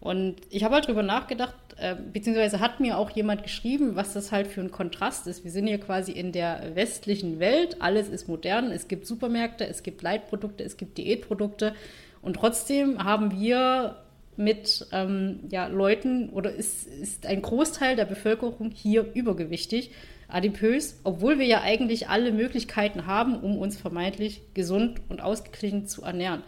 Und 0.05 0.37
ich 0.51 0.65
habe 0.65 0.75
halt 0.75 0.87
drüber 0.87 1.03
nachgedacht, 1.03 1.55
äh, 1.79 1.97
beziehungsweise 2.13 2.61
hat 2.61 2.79
mir 2.79 2.99
auch 2.99 3.11
jemand 3.11 3.43
geschrieben, 3.43 3.97
was 3.97 4.13
das 4.13 4.33
halt 4.33 4.47
für 4.47 4.61
ein 4.61 4.71
Kontrast 4.71 5.27
ist. 5.27 5.45
Wir 5.45 5.51
sind 5.51 5.67
hier 5.67 5.81
quasi 5.81 6.13
in 6.13 6.31
der 6.31 6.75
westlichen 6.75 7.41
Welt, 7.41 7.81
alles 7.81 8.09
ist 8.09 8.29
modern, 8.29 8.71
es 8.71 8.87
gibt 8.87 9.07
Supermärkte, 9.07 9.67
es 9.67 9.83
gibt 9.83 10.03
Leitprodukte, 10.03 10.63
es 10.63 10.77
gibt 10.77 10.99
Diätprodukte 10.99 11.75
und 12.21 12.37
trotzdem 12.37 13.03
haben 13.03 13.41
wir 13.41 14.04
mit 14.37 14.87
ähm, 14.93 15.41
ja, 15.51 15.67
Leuten 15.67 16.31
oder 16.31 16.53
ist, 16.53 16.87
ist 16.87 17.27
ein 17.27 17.43
Großteil 17.43 17.97
der 17.97 18.05
Bevölkerung 18.05 18.71
hier 18.73 19.07
übergewichtig, 19.15 19.91
adipös, 20.29 21.01
obwohl 21.05 21.39
wir 21.39 21.47
ja 21.47 21.63
eigentlich 21.63 22.09
alle 22.09 22.33
Möglichkeiten 22.33 23.07
haben, 23.07 23.37
um 23.41 23.59
uns 23.59 23.77
vermeintlich 23.77 24.43
gesund 24.55 25.01
und 25.09 25.21
ausgeglichen 25.21 25.87
zu 25.87 26.03
ernähren. 26.03 26.43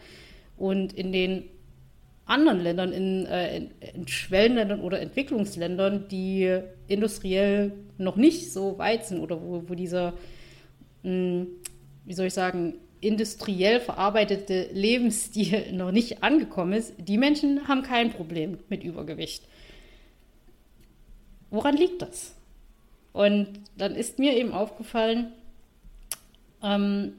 Und 0.57 0.93
in 0.93 1.13
den 1.13 1.45
anderen 2.25 2.61
Ländern, 2.61 2.93
in, 2.93 3.27
äh, 3.27 3.57
in, 3.57 3.71
in 3.95 4.09
Schwellenländern 4.09 4.81
oder 4.81 5.01
Entwicklungsländern, 5.01 6.09
die 6.09 6.61
industriell 6.89 7.73
noch 7.99 8.17
nicht 8.17 8.53
so 8.53 8.79
weit 8.79 9.07
sind 9.07 9.21
oder 9.21 9.41
wo, 9.41 9.63
wo 9.69 9.75
dieser, 9.75 10.13
mh, 11.03 11.11
hm, 11.11 11.47
wie 12.05 12.15
soll 12.15 12.27
ich 12.27 12.35
sagen, 12.35 12.75
industriell 13.01 13.81
verarbeitete 13.81 14.69
Lebensstil 14.73 15.73
noch 15.73 15.93
nicht 15.93 16.23
angekommen 16.23 16.73
ist, 16.73 16.95
die 16.99 17.19
Menschen 17.19 17.69
haben 17.69 17.83
kein 17.83 18.13
Problem 18.13 18.59
mit 18.69 18.85
Übergewicht. 18.85 19.45
Woran 21.51 21.77
liegt 21.77 22.03
das? 22.03 22.35
Und 23.13 23.49
dann 23.79 23.95
ist 23.95 24.19
mir 24.19 24.37
eben 24.37 24.53
aufgefallen, 24.53 25.33
ähm, 26.63 27.13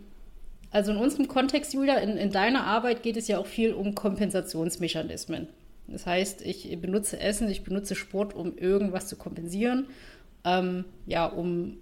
also 0.70 0.92
in 0.92 0.98
unserem 0.98 1.28
Kontext, 1.28 1.74
Julia, 1.74 1.96
in, 1.96 2.18
in 2.18 2.32
deiner 2.32 2.66
Arbeit 2.66 3.02
geht 3.02 3.18
es 3.18 3.28
ja 3.28 3.38
auch 3.40 3.46
viel 3.46 3.74
um 3.74 3.96
Kompensationsmechanismen. 3.96 5.48
Das 5.88 6.06
heißt, 6.06 6.42
ich 6.42 6.80
benutze 6.82 7.20
Essen, 7.20 7.50
ich 7.50 7.64
benutze 7.64 7.96
Sport, 7.96 8.36
um 8.36 8.58
irgendwas 8.58 9.08
zu 9.08 9.16
kompensieren, 9.16 9.88
ähm, 10.44 10.84
ja, 11.06 11.26
um 11.26 11.78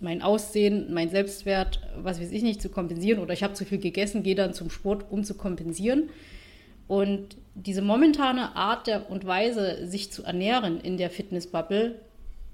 mein 0.00 0.22
Aussehen, 0.22 0.92
mein 0.92 1.10
Selbstwert, 1.10 1.80
was 1.96 2.20
weiß 2.20 2.30
ich 2.30 2.42
nicht, 2.42 2.62
zu 2.62 2.68
kompensieren 2.68 3.20
oder 3.20 3.32
ich 3.32 3.42
habe 3.42 3.54
zu 3.54 3.64
viel 3.64 3.78
gegessen, 3.78 4.22
gehe 4.22 4.34
dann 4.34 4.54
zum 4.54 4.70
Sport, 4.70 5.06
um 5.10 5.24
zu 5.24 5.34
kompensieren. 5.34 6.10
Und 6.86 7.36
diese 7.54 7.82
momentane 7.82 8.56
Art 8.56 8.86
der 8.86 9.10
und 9.10 9.26
Weise, 9.26 9.86
sich 9.86 10.10
zu 10.10 10.22
ernähren 10.22 10.80
in 10.80 10.96
der 10.96 11.10
Fitnessbubble, 11.10 12.00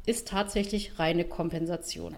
ist 0.07 0.29
tatsächlich 0.29 0.99
reine 0.99 1.25
Kompensation. 1.25 2.17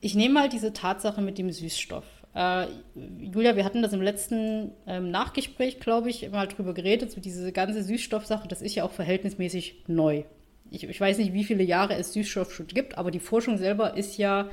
Ich 0.00 0.14
nehme 0.14 0.34
mal 0.34 0.48
diese 0.48 0.72
Tatsache 0.72 1.22
mit 1.22 1.38
dem 1.38 1.50
Süßstoff. 1.50 2.04
Äh, 2.34 2.66
Julia, 3.20 3.56
wir 3.56 3.64
hatten 3.64 3.82
das 3.82 3.92
im 3.92 4.02
letzten 4.02 4.72
ähm, 4.86 5.10
Nachgespräch, 5.10 5.80
glaube 5.80 6.10
ich, 6.10 6.28
mal 6.30 6.48
drüber 6.48 6.74
geredet, 6.74 7.12
so 7.12 7.20
diese 7.20 7.52
ganze 7.52 7.82
Süßstoffsache, 7.82 8.48
das 8.48 8.62
ist 8.62 8.74
ja 8.74 8.84
auch 8.84 8.92
verhältnismäßig 8.92 9.84
neu 9.86 10.24
ich, 10.72 10.84
ich 10.88 11.00
weiß 11.00 11.18
nicht, 11.18 11.32
wie 11.32 11.44
viele 11.44 11.62
Jahre 11.62 11.94
es 11.96 12.12
Süßstoff 12.12 12.52
schon 12.52 12.66
gibt, 12.66 12.98
aber 12.98 13.10
die 13.10 13.20
Forschung 13.20 13.58
selber 13.58 13.96
ist 13.96 14.16
ja 14.16 14.48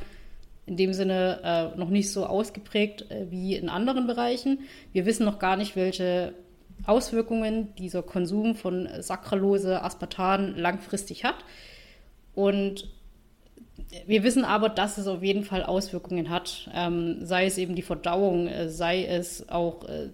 in 0.66 0.78
dem 0.78 0.94
Sinne 0.94 1.40
äh, 1.44 1.80
noch 1.80 1.90
nicht 1.90 2.12
so 2.12 2.26
ausgeprägt 2.26 3.10
äh, 3.10 3.28
wie 3.32 3.56
in 3.56 3.70
anderen 3.70 4.06
Bereichen. 4.06 4.60
Wir 4.94 5.06
wissen 5.06 5.26
noch 5.26 5.40
gar 5.40 5.58
nicht, 5.58 5.76
welche 5.76 6.34
Auswirkungen 6.86 7.74
dieser 7.76 8.04
Konsum 8.04 8.56
von 8.56 8.88
Saccharose, 9.00 9.82
Aspartan 9.82 10.56
langfristig 10.56 11.24
hat. 11.24 11.38
Und 12.36 12.90
wir 14.06 14.24
wissen 14.24 14.46
aber, 14.46 14.70
dass 14.70 14.98
es 14.98 15.08
auf 15.08 15.24
jeden 15.24 15.44
Fall 15.44 15.64
Auswirkungen 15.64 16.30
hat, 16.30 16.70
ähm, 16.74 17.26
sei 17.26 17.46
es 17.46 17.58
eben 17.58 17.76
die 17.76 17.82
Verdauung, 17.82 18.48
äh, 18.48 18.70
sei 18.70 19.06
es 19.06 19.50
auch 19.50 19.88
äh, 19.88 20.10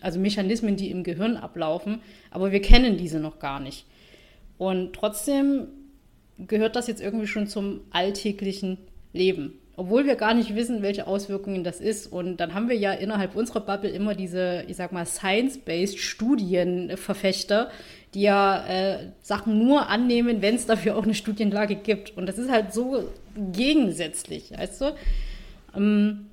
also 0.00 0.18
Mechanismen, 0.18 0.76
die 0.76 0.90
im 0.90 1.04
Gehirn 1.04 1.36
ablaufen, 1.36 2.00
aber 2.30 2.50
wir 2.50 2.60
kennen 2.60 2.96
diese 2.96 3.20
noch 3.20 3.38
gar 3.38 3.60
nicht. 3.60 3.86
Und 4.58 4.94
trotzdem 4.94 5.68
gehört 6.38 6.76
das 6.76 6.86
jetzt 6.86 7.00
irgendwie 7.00 7.26
schon 7.26 7.46
zum 7.46 7.80
alltäglichen 7.90 8.78
Leben 9.12 9.60
obwohl 9.76 10.06
wir 10.06 10.14
gar 10.14 10.34
nicht 10.34 10.54
wissen, 10.54 10.82
welche 10.82 11.06
Auswirkungen 11.06 11.64
das 11.64 11.80
ist. 11.80 12.06
Und 12.06 12.38
dann 12.38 12.54
haben 12.54 12.68
wir 12.68 12.76
ja 12.76 12.92
innerhalb 12.92 13.34
unserer 13.34 13.60
Bubble 13.60 13.90
immer 13.90 14.14
diese, 14.14 14.64
ich 14.68 14.76
sag 14.76 14.92
mal, 14.92 15.04
science-based 15.04 15.98
Studienverfechter, 15.98 17.70
die 18.14 18.22
ja 18.22 18.64
äh, 18.66 19.08
Sachen 19.20 19.58
nur 19.58 19.88
annehmen, 19.88 20.42
wenn 20.42 20.54
es 20.54 20.66
dafür 20.66 20.96
auch 20.96 21.02
eine 21.02 21.14
Studienlage 21.14 21.74
gibt. 21.74 22.16
Und 22.16 22.26
das 22.26 22.38
ist 22.38 22.50
halt 22.50 22.72
so 22.72 23.10
gegensätzlich, 23.52 24.52
weißt 24.56 24.80
du? 24.80 24.94
Ähm, 25.76 26.26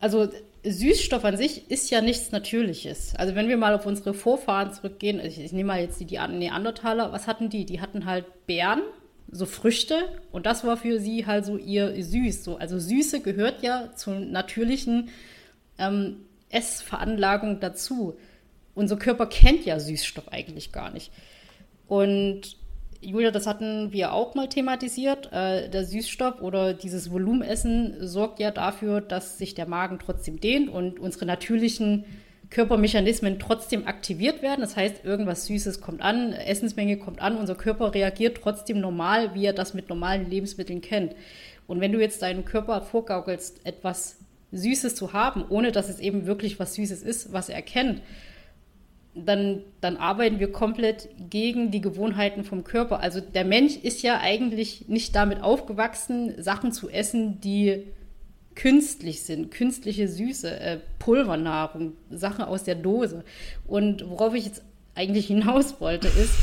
also 0.00 0.28
Süßstoff 0.64 1.24
an 1.24 1.36
sich 1.36 1.70
ist 1.70 1.90
ja 1.90 2.00
nichts 2.00 2.30
Natürliches. 2.30 3.14
Also 3.16 3.34
wenn 3.34 3.48
wir 3.48 3.56
mal 3.56 3.74
auf 3.74 3.84
unsere 3.84 4.14
Vorfahren 4.14 4.72
zurückgehen, 4.72 5.20
ich, 5.20 5.40
ich 5.40 5.52
nehme 5.52 5.68
mal 5.68 5.80
jetzt 5.80 5.98
die, 6.00 6.04
die 6.04 6.18
Neandertaler, 6.18 7.12
was 7.12 7.26
hatten 7.26 7.48
die? 7.48 7.64
Die 7.64 7.80
hatten 7.80 8.06
halt 8.06 8.24
Bären 8.46 8.82
so 9.30 9.46
Früchte 9.46 9.96
und 10.30 10.46
das 10.46 10.64
war 10.64 10.76
für 10.76 11.00
sie 11.00 11.26
halt 11.26 11.44
so 11.44 11.56
ihr 11.56 12.02
Süß. 12.02 12.44
So. 12.44 12.56
Also 12.58 12.78
Süße 12.78 13.20
gehört 13.20 13.62
ja 13.62 13.92
zur 13.96 14.20
natürlichen 14.20 15.08
ähm, 15.78 16.16
Essveranlagung 16.50 17.58
dazu. 17.58 18.14
Unser 18.74 18.96
Körper 18.96 19.26
kennt 19.26 19.64
ja 19.64 19.80
Süßstoff 19.80 20.28
eigentlich 20.28 20.70
gar 20.70 20.90
nicht. 20.90 21.10
Und 21.88 22.56
Julia, 23.02 23.32
das 23.32 23.48
hatten 23.48 23.92
wir 23.92 24.12
auch 24.12 24.36
mal 24.36 24.48
thematisiert. 24.48 25.32
Äh, 25.32 25.68
der 25.68 25.84
Süßstoff 25.84 26.40
oder 26.40 26.72
dieses 26.72 27.10
Volumenessen 27.10 27.96
sorgt 28.06 28.38
ja 28.38 28.52
dafür, 28.52 29.00
dass 29.00 29.38
sich 29.38 29.54
der 29.54 29.66
Magen 29.66 29.98
trotzdem 29.98 30.38
dehnt 30.38 30.70
und 30.70 31.00
unsere 31.00 31.26
natürlichen 31.26 32.04
Körpermechanismen 32.50 33.40
trotzdem 33.40 33.88
aktiviert 33.88 34.40
werden. 34.40 34.60
Das 34.60 34.76
heißt, 34.76 35.04
irgendwas 35.04 35.46
Süßes 35.46 35.80
kommt 35.80 36.00
an, 36.00 36.32
Essensmenge 36.32 36.96
kommt 36.96 37.20
an, 37.20 37.36
unser 37.36 37.56
Körper 37.56 37.92
reagiert 37.92 38.38
trotzdem 38.40 38.80
normal, 38.80 39.34
wie 39.34 39.46
er 39.46 39.52
das 39.52 39.74
mit 39.74 39.88
normalen 39.88 40.30
Lebensmitteln 40.30 40.80
kennt. 40.80 41.16
Und 41.66 41.80
wenn 41.80 41.92
du 41.92 42.00
jetzt 42.00 42.22
deinem 42.22 42.44
Körper 42.44 42.82
vorgaukelst, 42.82 43.66
etwas 43.66 44.18
Süßes 44.52 44.94
zu 44.94 45.12
haben, 45.12 45.44
ohne 45.48 45.72
dass 45.72 45.88
es 45.88 45.98
eben 45.98 46.26
wirklich 46.26 46.60
was 46.60 46.74
Süßes 46.74 47.02
ist, 47.02 47.32
was 47.32 47.48
er 47.48 47.62
kennt, 47.62 48.00
dann, 49.14 49.62
dann 49.80 49.96
arbeiten 49.96 50.40
wir 50.40 50.50
komplett 50.52 51.08
gegen 51.28 51.70
die 51.70 51.80
Gewohnheiten 51.80 52.44
vom 52.44 52.64
Körper. 52.64 53.00
Also 53.00 53.20
der 53.20 53.44
Mensch 53.44 53.76
ist 53.76 54.02
ja 54.02 54.20
eigentlich 54.20 54.88
nicht 54.88 55.14
damit 55.14 55.42
aufgewachsen, 55.42 56.42
Sachen 56.42 56.72
zu 56.72 56.88
essen, 56.88 57.40
die 57.40 57.84
künstlich 58.54 59.22
sind, 59.22 59.50
künstliche 59.50 60.08
Süße, 60.08 60.60
äh, 60.60 60.78
Pulvernahrung, 60.98 61.92
Sachen 62.10 62.44
aus 62.44 62.64
der 62.64 62.74
Dose. 62.74 63.24
Und 63.66 64.08
worauf 64.08 64.34
ich 64.34 64.46
jetzt 64.46 64.62
eigentlich 64.94 65.26
hinaus 65.26 65.80
wollte, 65.80 66.08
ist, 66.08 66.34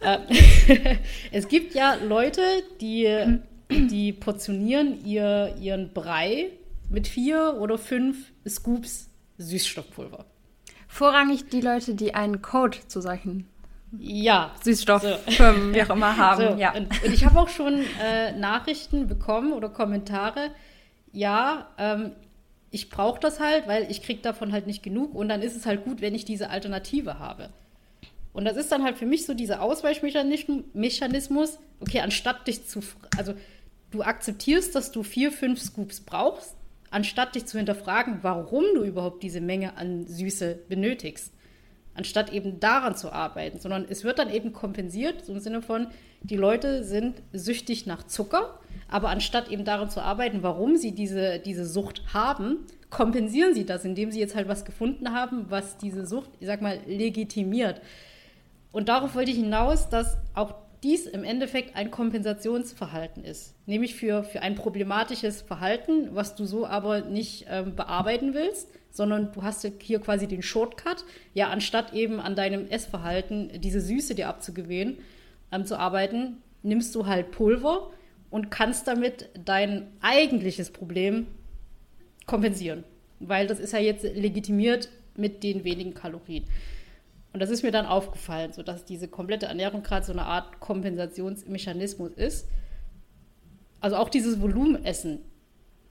äh, 0.00 0.96
es 1.32 1.48
gibt 1.48 1.74
ja 1.74 1.96
Leute, 1.96 2.42
die, 2.80 3.08
die 3.70 4.12
portionieren 4.12 5.04
ihr, 5.04 5.54
ihren 5.60 5.92
Brei 5.92 6.50
mit 6.90 7.08
vier 7.08 7.56
oder 7.60 7.78
fünf 7.78 8.32
Scoops 8.46 9.08
Süßstoffpulver. 9.38 10.26
Vorrangig 10.94 11.48
die 11.48 11.60
Leute, 11.60 11.96
die 11.96 12.14
einen 12.14 12.40
Code 12.40 12.78
zu 12.86 13.00
solchen 13.00 13.48
ja, 13.98 14.52
Süßstofffirmen, 14.62 15.68
so. 15.68 15.74
wie 15.74 15.82
auch 15.82 15.90
immer, 15.90 16.16
haben. 16.16 16.52
So. 16.52 16.54
Ja. 16.54 16.72
Und, 16.72 17.02
und 17.04 17.12
ich 17.12 17.24
habe 17.24 17.40
auch 17.40 17.48
schon 17.48 17.84
äh, 18.00 18.30
Nachrichten 18.30 19.08
bekommen 19.08 19.52
oder 19.52 19.68
Kommentare, 19.68 20.52
ja, 21.10 21.66
ähm, 21.78 22.12
ich 22.70 22.90
brauche 22.90 23.18
das 23.18 23.40
halt, 23.40 23.66
weil 23.66 23.90
ich 23.90 24.02
kriege 24.02 24.22
davon 24.22 24.52
halt 24.52 24.68
nicht 24.68 24.84
genug 24.84 25.16
und 25.16 25.28
dann 25.28 25.42
ist 25.42 25.56
es 25.56 25.66
halt 25.66 25.82
gut, 25.82 26.00
wenn 26.00 26.14
ich 26.14 26.24
diese 26.24 26.50
Alternative 26.50 27.18
habe. 27.18 27.48
Und 28.32 28.44
das 28.44 28.56
ist 28.56 28.70
dann 28.70 28.84
halt 28.84 28.96
für 28.96 29.06
mich 29.06 29.26
so 29.26 29.34
dieser 29.34 29.62
Ausweichmechanismus, 29.62 31.58
okay, 31.80 32.02
anstatt 32.02 32.46
dich 32.46 32.68
zu, 32.68 32.84
also 33.18 33.34
du 33.90 34.02
akzeptierst, 34.02 34.76
dass 34.76 34.92
du 34.92 35.02
vier, 35.02 35.32
fünf 35.32 35.60
Scoops 35.60 36.02
brauchst, 36.02 36.54
anstatt 36.94 37.34
dich 37.34 37.46
zu 37.46 37.58
hinterfragen, 37.58 38.18
warum 38.22 38.64
du 38.74 38.82
überhaupt 38.82 39.22
diese 39.22 39.40
Menge 39.40 39.76
an 39.76 40.06
Süße 40.06 40.60
benötigst 40.68 41.34
anstatt 41.94 42.32
eben 42.32 42.60
daran 42.60 42.96
zu 42.96 43.12
arbeiten, 43.12 43.60
sondern 43.60 43.86
es 43.88 44.04
wird 44.04 44.18
dann 44.18 44.30
eben 44.30 44.52
kompensiert, 44.52 45.24
so 45.24 45.32
im 45.32 45.40
Sinne 45.40 45.62
von, 45.62 45.86
die 46.22 46.36
Leute 46.36 46.84
sind 46.84 47.22
süchtig 47.32 47.86
nach 47.86 48.02
Zucker, 48.04 48.58
aber 48.88 49.08
anstatt 49.08 49.48
eben 49.50 49.64
daran 49.64 49.90
zu 49.90 50.02
arbeiten, 50.02 50.42
warum 50.42 50.76
sie 50.76 50.92
diese, 50.92 51.38
diese 51.38 51.64
Sucht 51.64 52.02
haben, 52.12 52.66
kompensieren 52.90 53.54
sie 53.54 53.64
das, 53.64 53.84
indem 53.84 54.10
sie 54.10 54.20
jetzt 54.20 54.34
halt 54.34 54.48
was 54.48 54.64
gefunden 54.64 55.12
haben, 55.12 55.46
was 55.50 55.78
diese 55.78 56.06
Sucht, 56.06 56.30
ich 56.40 56.46
sag 56.46 56.62
mal, 56.62 56.78
legitimiert. 56.86 57.80
Und 58.72 58.88
darauf 58.88 59.14
wollte 59.14 59.30
ich 59.30 59.36
hinaus, 59.36 59.88
dass 59.88 60.18
auch 60.34 60.54
dies 60.84 61.06
im 61.06 61.24
Endeffekt 61.24 61.74
ein 61.74 61.90
Kompensationsverhalten 61.90 63.24
ist, 63.24 63.54
nämlich 63.66 63.94
für, 63.94 64.22
für 64.22 64.42
ein 64.42 64.54
problematisches 64.54 65.40
Verhalten, 65.40 66.14
was 66.14 66.36
du 66.36 66.44
so 66.44 66.66
aber 66.66 67.00
nicht 67.00 67.46
ähm, 67.48 67.74
bearbeiten 67.74 68.34
willst, 68.34 68.68
sondern 68.90 69.32
du 69.32 69.42
hast 69.42 69.66
hier 69.80 69.98
quasi 69.98 70.28
den 70.28 70.42
Shortcut, 70.42 71.04
ja, 71.32 71.48
anstatt 71.48 71.94
eben 71.94 72.20
an 72.20 72.36
deinem 72.36 72.68
Essverhalten 72.68 73.50
diese 73.60 73.80
Süße 73.80 74.14
dir 74.14 74.28
abzugewöhnen, 74.28 74.98
ähm, 75.50 75.64
zu 75.64 75.78
arbeiten, 75.78 76.36
nimmst 76.62 76.94
du 76.94 77.06
halt 77.06 77.30
Pulver 77.30 77.90
und 78.30 78.50
kannst 78.50 78.86
damit 78.86 79.30
dein 79.42 79.88
eigentliches 80.00 80.70
Problem 80.70 81.26
kompensieren. 82.26 82.84
Weil 83.20 83.46
das 83.46 83.58
ist 83.58 83.72
ja 83.72 83.78
jetzt 83.78 84.04
legitimiert 84.04 84.90
mit 85.16 85.42
den 85.42 85.64
wenigen 85.64 85.94
Kalorien. 85.94 86.44
Und 87.34 87.40
das 87.40 87.50
ist 87.50 87.62
mir 87.62 87.72
dann 87.72 87.84
aufgefallen, 87.84 88.54
sodass 88.54 88.86
diese 88.86 89.08
komplette 89.08 89.46
Ernährung 89.46 89.82
gerade 89.82 90.06
so 90.06 90.12
eine 90.12 90.24
Art 90.24 90.60
Kompensationsmechanismus 90.60 92.12
ist. 92.12 92.48
Also 93.80 93.96
auch 93.96 94.08
dieses 94.08 94.40
Volumenessen 94.40 95.20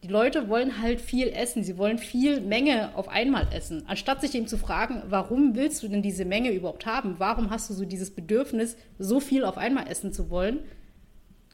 die 0.03 0.09
Leute 0.09 0.50
wollen 0.50 0.81
halt 0.81 1.00
viel 1.00 1.29
essen, 1.29 1.63
sie 1.63 1.77
wollen 1.77 1.97
viel 1.97 2.41
Menge 2.41 2.93
auf 2.95 3.07
einmal 3.07 3.47
essen. 3.53 3.83
Anstatt 3.88 4.19
sich 4.19 4.35
eben 4.35 4.47
zu 4.47 4.57
fragen, 4.57 5.01
warum 5.07 5.55
willst 5.55 5.81
du 5.81 5.88
denn 5.88 6.01
diese 6.01 6.25
Menge 6.25 6.51
überhaupt 6.51 6.85
haben? 6.85 7.15
Warum 7.19 7.50
hast 7.50 7.69
du 7.69 7.73
so 7.73 7.85
dieses 7.85 8.12
Bedürfnis, 8.12 8.75
so 9.00 9.21
viel 9.21 9.45
auf 9.45 9.57
einmal 9.57 9.88
essen 9.88 10.12
zu 10.12 10.29
wollen? 10.29 10.59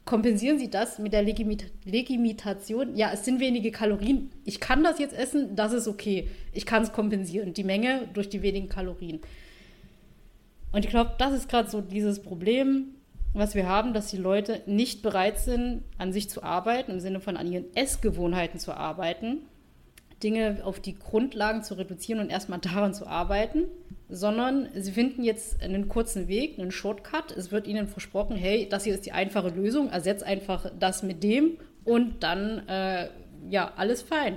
Kompensieren 0.04 0.58
sie 0.58 0.68
das 0.68 0.98
mit 0.98 1.12
der 1.12 1.22
Legimit 1.22 1.66
Legimitation? 1.84 2.96
Ja, 2.96 3.12
es 3.12 3.24
sind 3.24 3.38
wenige 3.38 3.70
Kalorien. 3.70 4.32
Ich 4.44 4.58
kann 4.58 4.82
das 4.82 4.98
jetzt 4.98 5.16
essen, 5.16 5.54
das 5.54 5.72
ist 5.72 5.86
okay. 5.86 6.28
Ich 6.52 6.66
kann 6.66 6.82
es 6.82 6.90
kompensieren, 6.90 7.54
die 7.54 7.62
Menge 7.62 8.08
durch 8.14 8.28
die 8.28 8.42
wenigen 8.42 8.68
Kalorien. 8.68 9.20
Und 10.72 10.84
ich 10.84 10.90
glaube, 10.90 11.12
das 11.18 11.32
ist 11.32 11.48
gerade 11.48 11.68
so 11.68 11.80
dieses 11.80 12.22
Problem, 12.22 12.94
was 13.32 13.54
wir 13.54 13.68
haben, 13.68 13.92
dass 13.92 14.08
die 14.08 14.16
Leute 14.16 14.62
nicht 14.66 15.02
bereit 15.02 15.38
sind, 15.38 15.82
an 15.98 16.12
sich 16.12 16.28
zu 16.28 16.42
arbeiten, 16.42 16.92
im 16.92 17.00
Sinne 17.00 17.20
von 17.20 17.36
an 17.36 17.50
ihren 17.50 17.74
Essgewohnheiten 17.74 18.58
zu 18.58 18.76
arbeiten, 18.76 19.42
Dinge 20.22 20.60
auf 20.64 20.80
die 20.80 20.98
Grundlagen 20.98 21.62
zu 21.62 21.74
reduzieren 21.74 22.20
und 22.20 22.30
erstmal 22.30 22.58
daran 22.60 22.94
zu 22.94 23.06
arbeiten, 23.06 23.64
sondern 24.08 24.68
sie 24.74 24.92
finden 24.92 25.22
jetzt 25.22 25.62
einen 25.62 25.88
kurzen 25.88 26.26
Weg, 26.28 26.58
einen 26.58 26.72
Shortcut. 26.72 27.32
Es 27.36 27.52
wird 27.52 27.66
ihnen 27.66 27.86
versprochen, 27.86 28.36
hey, 28.36 28.68
das 28.68 28.84
hier 28.84 28.94
ist 28.94 29.06
die 29.06 29.12
einfache 29.12 29.48
Lösung, 29.48 29.88
ersetzt 29.90 30.24
einfach 30.24 30.70
das 30.78 31.02
mit 31.02 31.22
dem 31.22 31.58
und 31.84 32.22
dann, 32.22 32.66
äh, 32.68 33.08
ja, 33.48 33.72
alles 33.76 34.02
fein. 34.02 34.36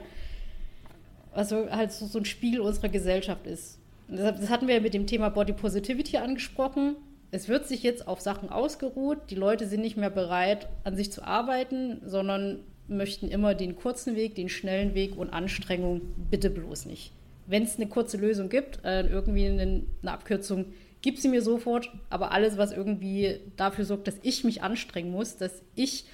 Also 1.31 1.69
halt 1.71 1.91
so, 1.91 2.05
so 2.05 2.19
ein 2.19 2.25
Spiegel 2.25 2.61
unserer 2.61 2.89
Gesellschaft 2.89 3.47
ist. 3.47 3.79
Das 4.07 4.49
hatten 4.49 4.67
wir 4.67 4.75
ja 4.75 4.81
mit 4.81 4.93
dem 4.93 5.07
Thema 5.07 5.29
Body 5.29 5.53
Positivity 5.53 6.17
angesprochen 6.17 6.95
es 7.33 7.49
wird 7.49 7.67
sich 7.67 7.81
jetzt 7.81 8.07
auf 8.07 8.21
Sachen 8.21 8.49
ausgeruht. 8.49 9.17
Die 9.31 9.35
Leute 9.35 9.65
sind 9.65 9.81
nicht 9.81 9.97
mehr 9.97 10.11
bereit, 10.11 10.67
an 10.83 10.95
sich 10.95 11.11
zu 11.11 11.23
arbeiten, 11.23 11.99
sondern 12.05 12.59
möchten 12.87 13.27
immer 13.27 13.55
den 13.55 13.75
kurzen 13.75 14.15
Weg, 14.15 14.35
den 14.35 14.49
schnellen 14.49 14.93
Weg 14.93 15.17
und 15.17 15.31
Anstrengung 15.31 16.01
bitte 16.29 16.51
bloß 16.51 16.85
nicht. 16.85 17.11
Wenn 17.47 17.63
es 17.63 17.77
eine 17.77 17.87
kurze 17.87 18.17
Lösung 18.17 18.49
gibt, 18.49 18.85
äh, 18.85 19.07
irgendwie 19.07 19.47
eine, 19.47 19.81
eine 20.03 20.11
Abkürzung, 20.11 20.65
gib 21.01 21.17
sie 21.17 21.27
mir 21.27 21.41
sofort. 21.41 21.89
Aber 22.11 22.33
alles, 22.33 22.59
was 22.59 22.71
irgendwie 22.71 23.39
dafür 23.55 23.85
sorgt, 23.85 24.07
dass 24.07 24.19
ich 24.21 24.43
mich 24.43 24.61
anstrengen 24.61 25.09
muss, 25.09 25.35
dass 25.35 25.63
ich 25.73 26.05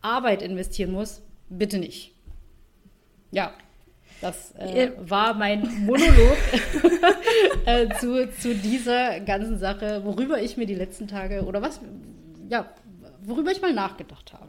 Arbeit 0.00 0.42
investieren 0.42 0.92
muss, 0.92 1.22
bitte 1.48 1.80
nicht. 1.80 2.14
Ja, 3.32 3.52
das 4.20 4.54
äh, 4.56 4.90
war 4.98 5.34
mein 5.34 5.84
Monolog 5.84 6.36
äh, 7.66 7.88
zu, 8.00 8.30
zu 8.30 8.54
dieser 8.54 9.20
ganzen 9.20 9.58
Sache, 9.58 10.02
worüber 10.04 10.40
ich 10.40 10.56
mir 10.56 10.66
die 10.66 10.74
letzten 10.74 11.06
Tage 11.06 11.44
oder 11.44 11.62
was, 11.62 11.80
ja, 12.48 12.66
worüber 13.22 13.52
ich 13.52 13.62
mal 13.62 13.72
nachgedacht 13.72 14.32
habe. 14.32 14.48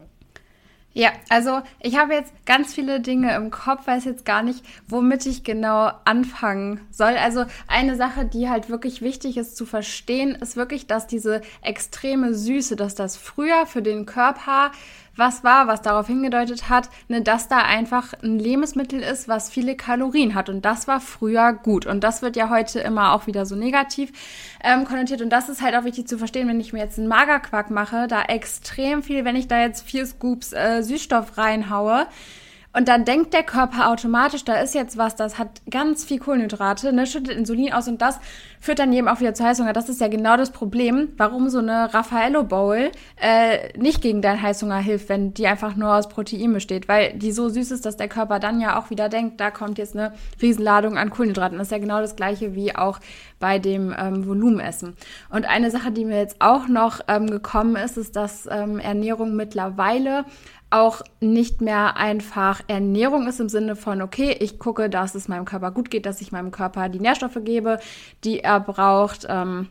Ja, 0.93 1.11
also 1.29 1.61
ich 1.79 1.97
habe 1.97 2.13
jetzt 2.13 2.33
ganz 2.47 2.73
viele 2.73 2.99
Dinge 2.99 3.35
im 3.35 3.51
Kopf, 3.51 3.85
weiß 3.85 4.05
jetzt 4.05 4.25
gar 4.25 4.41
nicht, 4.41 4.65
womit 4.87 5.27
ich 5.27 5.43
genau 5.43 5.91
anfangen 6.03 6.81
soll. 6.89 7.15
Also 7.15 7.45
eine 7.67 7.95
Sache, 7.95 8.25
die 8.25 8.49
halt 8.49 8.69
wirklich 8.69 9.03
wichtig 9.03 9.37
ist 9.37 9.55
zu 9.55 9.67
verstehen, 9.67 10.33
ist 10.33 10.57
wirklich, 10.57 10.87
dass 10.87 11.05
diese 11.05 11.41
extreme 11.61 12.33
Süße, 12.33 12.75
dass 12.75 12.95
das 12.95 13.17
früher 13.17 13.67
für 13.67 13.83
den 13.83 14.07
Körper 14.07 14.71
was 15.19 15.43
war, 15.43 15.67
was 15.67 15.81
darauf 15.81 16.07
hingedeutet 16.07 16.69
hat, 16.69 16.89
ne, 17.07 17.21
dass 17.21 17.47
da 17.47 17.59
einfach 17.59 18.13
ein 18.23 18.39
Lebensmittel 18.39 19.01
ist, 19.01 19.27
was 19.27 19.49
viele 19.49 19.75
Kalorien 19.75 20.33
hat. 20.33 20.49
Und 20.49 20.65
das 20.65 20.87
war 20.87 20.99
früher 20.99 21.53
gut. 21.53 21.85
Und 21.85 22.03
das 22.03 22.21
wird 22.21 22.35
ja 22.35 22.49
heute 22.49 22.79
immer 22.79 23.13
auch 23.13 23.27
wieder 23.27 23.45
so 23.45 23.55
negativ 23.55 24.11
ähm, 24.63 24.85
konnotiert. 24.85 25.21
Und 25.21 25.29
das 25.29 25.49
ist 25.49 25.61
halt 25.61 25.75
auch 25.75 25.83
wichtig 25.83 26.07
zu 26.07 26.17
verstehen, 26.17 26.47
wenn 26.47 26.59
ich 26.59 26.73
mir 26.73 26.79
jetzt 26.79 26.97
einen 26.97 27.07
Magerquark 27.07 27.69
mache, 27.69 28.07
da 28.07 28.23
extrem 28.23 29.03
viel, 29.03 29.25
wenn 29.25 29.35
ich 29.35 29.47
da 29.47 29.61
jetzt 29.61 29.85
vier 29.85 30.05
Scoops 30.05 30.53
äh, 30.53 30.81
Süßstoff 30.81 31.37
reinhaue, 31.37 32.07
und 32.71 32.87
dann 32.87 33.03
denkt 33.03 33.33
der 33.33 33.41
Körper 33.41 33.89
automatisch, 33.89 34.45
da 34.45 34.61
ist 34.61 34.75
jetzt 34.75 34.95
was, 34.95 35.15
das 35.15 35.39
hat 35.39 35.61
ganz 35.71 36.05
viel 36.05 36.19
Kohlenhydrate, 36.19 36.93
ne, 36.93 37.07
schüttet 37.07 37.35
Insulin 37.35 37.73
aus 37.73 37.87
und 37.87 37.99
das 37.99 38.19
führt 38.59 38.79
dann 38.79 38.91
eben 38.93 39.07
auch 39.07 39.19
wieder 39.19 39.33
zur 39.33 39.47
Heißhunger. 39.47 39.73
Das 39.73 39.89
ist 39.89 40.01
ja 40.01 40.07
genau 40.07 40.37
das 40.37 40.51
Problem, 40.51 41.09
warum 41.17 41.49
so 41.49 41.59
eine 41.59 41.93
Raffaello 41.93 42.43
Bowl 42.43 42.91
äh, 43.21 43.77
nicht 43.77 44.01
gegen 44.01 44.21
deinen 44.21 44.41
Heißhunger 44.41 44.79
hilft, 44.79 45.09
wenn 45.09 45.33
die 45.33 45.47
einfach 45.47 45.75
nur 45.75 45.95
aus 45.95 46.09
Protein 46.09 46.53
besteht, 46.53 46.87
weil 46.87 47.13
die 47.13 47.31
so 47.31 47.49
süß 47.49 47.71
ist, 47.71 47.85
dass 47.85 47.97
der 47.97 48.07
Körper 48.07 48.39
dann 48.39 48.59
ja 48.59 48.79
auch 48.79 48.89
wieder 48.89 49.09
denkt, 49.09 49.39
da 49.39 49.51
kommt 49.51 49.77
jetzt 49.77 49.95
eine 49.95 50.13
Riesenladung 50.41 50.97
an 50.97 51.09
Kohlenhydraten. 51.09 51.57
Das 51.57 51.67
ist 51.67 51.71
ja 51.71 51.77
genau 51.77 51.99
das 52.01 52.15
gleiche 52.15 52.55
wie 52.55 52.75
auch 52.75 52.99
bei 53.39 53.59
dem 53.59 53.95
ähm, 53.97 54.27
Volumenessen. 54.27 54.95
Und 55.29 55.47
eine 55.47 55.71
Sache, 55.71 55.91
die 55.91 56.05
mir 56.05 56.17
jetzt 56.17 56.37
auch 56.39 56.67
noch 56.67 56.99
ähm, 57.07 57.27
gekommen 57.27 57.75
ist, 57.75 57.97
ist, 57.97 58.15
dass 58.15 58.47
ähm, 58.51 58.79
Ernährung 58.79 59.35
mittlerweile 59.35 60.25
auch 60.71 61.01
nicht 61.19 61.61
mehr 61.61 61.97
einfach 61.97 62.61
Ernährung 62.67 63.27
ist 63.27 63.39
im 63.39 63.49
Sinne 63.49 63.75
von, 63.75 64.01
okay, 64.01 64.35
ich 64.39 64.59
gucke, 64.59 64.89
dass 64.89 65.15
es 65.15 65.27
meinem 65.27 65.45
Körper 65.45 65.71
gut 65.71 65.89
geht, 65.89 66.05
dass 66.05 66.21
ich 66.21 66.31
meinem 66.31 66.51
Körper 66.51 66.89
die 66.89 66.99
Nährstoffe 66.99 67.39
gebe, 67.43 67.79
die 68.23 68.39
er 68.49 68.59
braucht. 68.59 69.25
Ähm, 69.29 69.69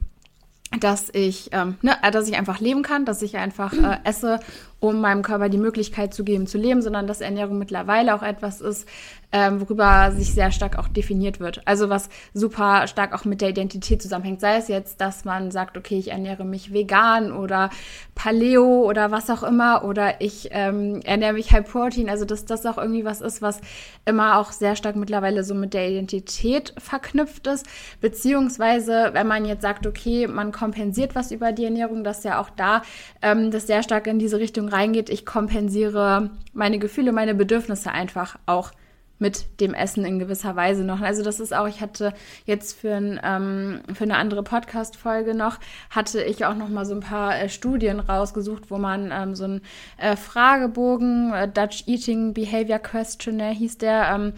dass 0.81 1.09
ich, 1.15 1.49
ähm, 1.53 1.79
ne, 1.81 1.97
dass 2.13 2.29
ich 2.29 2.37
einfach 2.37 2.61
leben 2.61 2.83
kann, 2.83 3.07
dass 3.07 3.23
ich 3.23 3.39
einfach 3.39 3.73
äh, 3.73 3.99
esse, 4.05 4.39
um 4.81 5.01
meinem 5.01 5.23
Körper 5.23 5.49
die 5.49 5.59
Möglichkeit 5.59 6.15
zu 6.15 6.25
geben, 6.25 6.47
zu 6.47 6.59
leben, 6.59 6.83
sondern 6.83 7.07
dass 7.07 7.21
Ernährung 7.21 7.59
mittlerweile 7.59 8.15
auch 8.15 8.23
etwas 8.23 8.61
ist, 8.61 8.87
ähm, 9.31 9.61
worüber 9.61 10.13
sich 10.13 10.33
sehr 10.33 10.51
stark 10.53 10.79
auch 10.79 10.89
definiert 10.89 11.41
wird. 11.41 11.61
Also 11.67 11.91
was 11.91 12.09
super 12.33 12.87
stark 12.87 13.13
auch 13.13 13.25
mit 13.25 13.41
der 13.41 13.51
Identität 13.51 14.01
zusammenhängt. 14.01 14.41
Sei 14.41 14.57
es 14.57 14.69
jetzt, 14.69 15.01
dass 15.01 15.25
man 15.25 15.51
sagt, 15.51 15.77
okay, 15.77 15.99
ich 15.99 16.13
ernähre 16.13 16.45
mich 16.45 16.73
vegan 16.73 17.33
oder 17.33 17.71
Paleo 18.15 18.85
oder 18.85 19.11
was 19.11 19.29
auch 19.29 19.43
immer 19.43 19.85
oder 19.85 20.21
ich 20.21 20.49
ähm, 20.53 21.01
ernähre 21.05 21.35
mich 21.35 21.53
High 21.53 21.69
Protein. 21.69 22.09
Also 22.09 22.25
dass 22.25 22.47
das 22.47 22.65
auch 22.65 22.79
irgendwie 22.79 23.05
was 23.05 23.21
ist, 23.21 23.43
was 23.43 23.61
immer 24.07 24.39
auch 24.39 24.53
sehr 24.53 24.77
stark 24.77 24.97
mittlerweile 24.97 25.45
so 25.45 25.55
mit 25.55 25.75
der 25.75 25.91
Identität 25.91 26.73
verknüpft 26.79 27.47
ist. 27.49 27.67
Beziehungsweise, 28.01 29.11
wenn 29.13 29.27
man 29.27 29.45
jetzt 29.45 29.63
sagt, 29.63 29.87
okay, 29.87 30.27
man 30.27 30.53
kompensiert 30.53 31.15
was 31.15 31.33
über 31.33 31.53
die 31.53 31.65
Ernährung, 31.65 32.03
dass 32.03 32.25
ja 32.25 32.41
auch 32.41 32.49
da 32.51 32.83
ähm, 33.21 33.51
das 33.51 33.67
sehr 33.67 33.83
stark 33.83 34.07
in 34.07 34.19
diese 34.19 34.39
Richtung 34.39 34.68
reingeht. 34.69 35.11
Ich 35.11 35.27
kompensiere 35.27 36.31
meine 36.53 36.79
Gefühle, 36.79 37.13
meine 37.13 37.35
Bedürfnisse 37.35 37.91
einfach 37.91 38.39
auch 38.47 38.73
mit 39.19 39.61
dem 39.61 39.75
Essen 39.75 40.05
in 40.05 40.19
gewisser 40.19 40.55
Weise 40.57 40.85
noch. 40.85 41.01
Also 41.01 41.23
das 41.25 41.41
ist 41.41 41.55
auch, 41.55 41.67
ich 41.67 41.81
hatte 41.81 42.15
jetzt 42.45 42.79
für, 42.79 42.95
ein, 42.95 43.21
ähm, 43.23 43.81
für 43.93 44.05
eine 44.05 44.17
andere 44.17 44.43
Podcast-Folge 44.43 45.35
noch, 45.35 45.59
hatte 45.91 46.23
ich 46.23 46.45
auch 46.45 46.55
noch 46.55 46.69
mal 46.69 46.85
so 46.85 46.95
ein 46.95 47.01
paar 47.01 47.39
äh, 47.39 47.49
Studien 47.49 48.01
rausgesucht, 48.01 48.71
wo 48.71 48.79
man 48.79 49.11
ähm, 49.13 49.35
so 49.35 49.45
ein 49.45 49.61
äh, 49.97 50.17
Fragebogen, 50.17 51.33
äh, 51.33 51.49
Dutch 51.49 51.85
Eating 51.87 52.33
Behavior 52.33 52.79
Questionnaire 52.79 53.55
hieß 53.55 53.79
der, 53.79 54.09
ähm, 54.15 54.33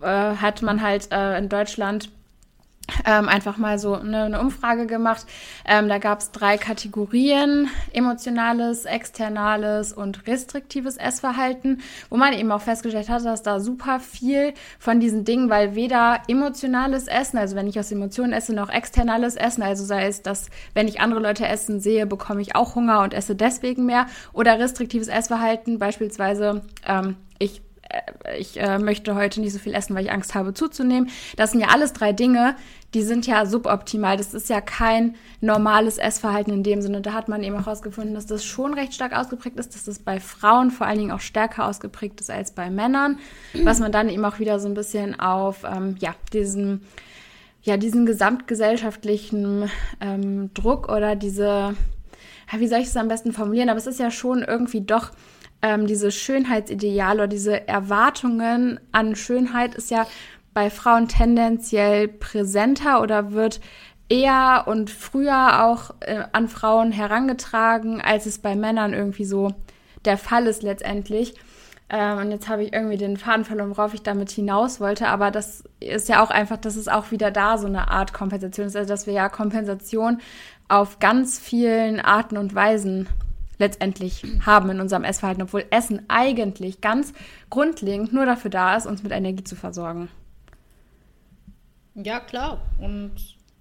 äh, 0.00 0.36
hat 0.36 0.62
man 0.62 0.80
halt 0.80 1.12
äh, 1.12 1.38
in 1.38 1.48
Deutschland 1.48 2.10
ähm, 3.06 3.28
einfach 3.28 3.56
mal 3.56 3.78
so 3.78 3.94
eine, 3.94 4.24
eine 4.24 4.40
Umfrage 4.40 4.86
gemacht. 4.86 5.26
Ähm, 5.64 5.88
da 5.88 5.98
gab 5.98 6.20
es 6.20 6.30
drei 6.30 6.58
Kategorien, 6.58 7.68
emotionales, 7.92 8.84
externales 8.84 9.92
und 9.92 10.26
restriktives 10.26 10.96
Essverhalten, 10.96 11.80
wo 12.10 12.16
man 12.16 12.32
eben 12.32 12.52
auch 12.52 12.60
festgestellt 12.60 13.08
hat, 13.08 13.24
dass 13.24 13.42
da 13.42 13.60
super 13.60 14.00
viel 14.00 14.54
von 14.78 15.00
diesen 15.00 15.24
Dingen, 15.24 15.50
weil 15.50 15.74
weder 15.74 16.20
emotionales 16.28 17.06
Essen, 17.06 17.38
also 17.38 17.56
wenn 17.56 17.66
ich 17.66 17.78
aus 17.78 17.90
Emotionen 17.90 18.32
esse, 18.32 18.54
noch 18.54 18.68
externales 18.68 19.36
Essen, 19.36 19.62
also 19.62 19.84
sei 19.84 20.06
es, 20.06 20.22
dass 20.22 20.48
wenn 20.74 20.88
ich 20.88 21.00
andere 21.00 21.20
Leute 21.20 21.46
essen 21.46 21.80
sehe, 21.80 22.06
bekomme 22.06 22.42
ich 22.42 22.54
auch 22.54 22.74
Hunger 22.74 23.00
und 23.02 23.14
esse 23.14 23.34
deswegen 23.34 23.86
mehr, 23.86 24.06
oder 24.32 24.58
restriktives 24.58 25.08
Essverhalten, 25.08 25.78
beispielsweise 25.78 26.62
ähm, 26.86 27.16
ich 27.38 27.62
ich 28.38 28.60
äh, 28.60 28.78
möchte 28.78 29.14
heute 29.14 29.40
nicht 29.40 29.52
so 29.52 29.58
viel 29.58 29.74
essen, 29.74 29.94
weil 29.94 30.04
ich 30.04 30.12
Angst 30.12 30.34
habe 30.34 30.54
zuzunehmen. 30.54 31.10
Das 31.36 31.52
sind 31.52 31.60
ja 31.60 31.68
alles 31.68 31.92
drei 31.92 32.12
Dinge, 32.12 32.56
die 32.94 33.02
sind 33.02 33.26
ja 33.26 33.44
suboptimal. 33.46 34.16
Das 34.16 34.34
ist 34.34 34.48
ja 34.48 34.60
kein 34.60 35.16
normales 35.40 35.98
Essverhalten 35.98 36.52
in 36.52 36.62
dem 36.62 36.80
Sinne. 36.80 37.00
Da 37.00 37.12
hat 37.12 37.28
man 37.28 37.42
eben 37.42 37.56
auch 37.56 37.66
herausgefunden, 37.66 38.14
dass 38.14 38.26
das 38.26 38.44
schon 38.44 38.74
recht 38.74 38.94
stark 38.94 39.16
ausgeprägt 39.16 39.58
ist, 39.58 39.74
dass 39.74 39.84
das 39.84 39.98
bei 39.98 40.20
Frauen 40.20 40.70
vor 40.70 40.86
allen 40.86 40.98
Dingen 40.98 41.10
auch 41.10 41.20
stärker 41.20 41.66
ausgeprägt 41.66 42.20
ist 42.20 42.30
als 42.30 42.52
bei 42.52 42.70
Männern, 42.70 43.18
was 43.64 43.80
man 43.80 43.92
dann 43.92 44.08
eben 44.08 44.24
auch 44.24 44.38
wieder 44.38 44.60
so 44.60 44.68
ein 44.68 44.74
bisschen 44.74 45.18
auf 45.18 45.64
ähm, 45.64 45.96
ja 45.98 46.14
diesen 46.32 46.82
ja 47.62 47.76
diesen 47.76 48.06
gesamtgesellschaftlichen 48.06 49.70
ähm, 50.00 50.52
Druck 50.54 50.88
oder 50.88 51.16
diese 51.16 51.74
wie 52.52 52.68
soll 52.68 52.80
ich 52.80 52.88
es 52.88 52.96
am 52.96 53.08
besten 53.08 53.32
formulieren? 53.32 53.68
Aber 53.68 53.78
es 53.78 53.86
ist 53.86 53.98
ja 53.98 54.10
schon 54.10 54.42
irgendwie 54.42 54.82
doch 54.82 55.10
ähm, 55.64 55.86
diese 55.86 56.12
Schönheitsideale 56.12 57.22
oder 57.22 57.26
diese 57.26 57.66
Erwartungen 57.66 58.78
an 58.92 59.16
Schönheit 59.16 59.74
ist 59.74 59.90
ja 59.90 60.06
bei 60.52 60.68
Frauen 60.68 61.08
tendenziell 61.08 62.06
präsenter 62.06 63.00
oder 63.00 63.32
wird 63.32 63.62
eher 64.10 64.64
und 64.66 64.90
früher 64.90 65.64
auch 65.64 65.94
äh, 66.00 66.24
an 66.32 66.48
Frauen 66.48 66.92
herangetragen, 66.92 68.02
als 68.02 68.26
es 68.26 68.38
bei 68.38 68.54
Männern 68.54 68.92
irgendwie 68.92 69.24
so 69.24 69.54
der 70.04 70.18
Fall 70.18 70.46
ist 70.46 70.62
letztendlich. 70.62 71.34
Ähm, 71.88 72.18
und 72.18 72.30
jetzt 72.30 72.50
habe 72.50 72.62
ich 72.62 72.74
irgendwie 72.74 72.98
den 72.98 73.16
Faden 73.16 73.46
verloren, 73.46 73.70
worauf 73.70 73.94
ich 73.94 74.02
damit 74.02 74.30
hinaus 74.30 74.80
wollte. 74.80 75.08
Aber 75.08 75.30
das 75.30 75.64
ist 75.80 76.10
ja 76.10 76.22
auch 76.22 76.30
einfach, 76.30 76.58
dass 76.58 76.76
es 76.76 76.88
auch 76.88 77.10
wieder 77.10 77.30
da 77.30 77.56
so 77.56 77.66
eine 77.66 77.88
Art 77.90 78.12
Kompensation 78.12 78.66
ist. 78.66 78.76
Also, 78.76 78.88
dass 78.88 79.06
wir 79.06 79.14
ja 79.14 79.30
Kompensation 79.30 80.20
auf 80.68 80.98
ganz 80.98 81.38
vielen 81.38 82.00
Arten 82.00 82.36
und 82.36 82.54
Weisen 82.54 83.08
letztendlich 83.58 84.22
haben 84.44 84.70
in 84.70 84.80
unserem 84.80 85.04
Essverhalten, 85.04 85.42
obwohl 85.42 85.64
Essen 85.70 86.02
eigentlich 86.08 86.80
ganz 86.80 87.12
grundlegend 87.50 88.12
nur 88.12 88.26
dafür 88.26 88.50
da 88.50 88.76
ist, 88.76 88.86
uns 88.86 89.02
mit 89.02 89.12
Energie 89.12 89.44
zu 89.44 89.56
versorgen. 89.56 90.08
Ja, 91.94 92.20
klar. 92.20 92.60
Und 92.80 93.12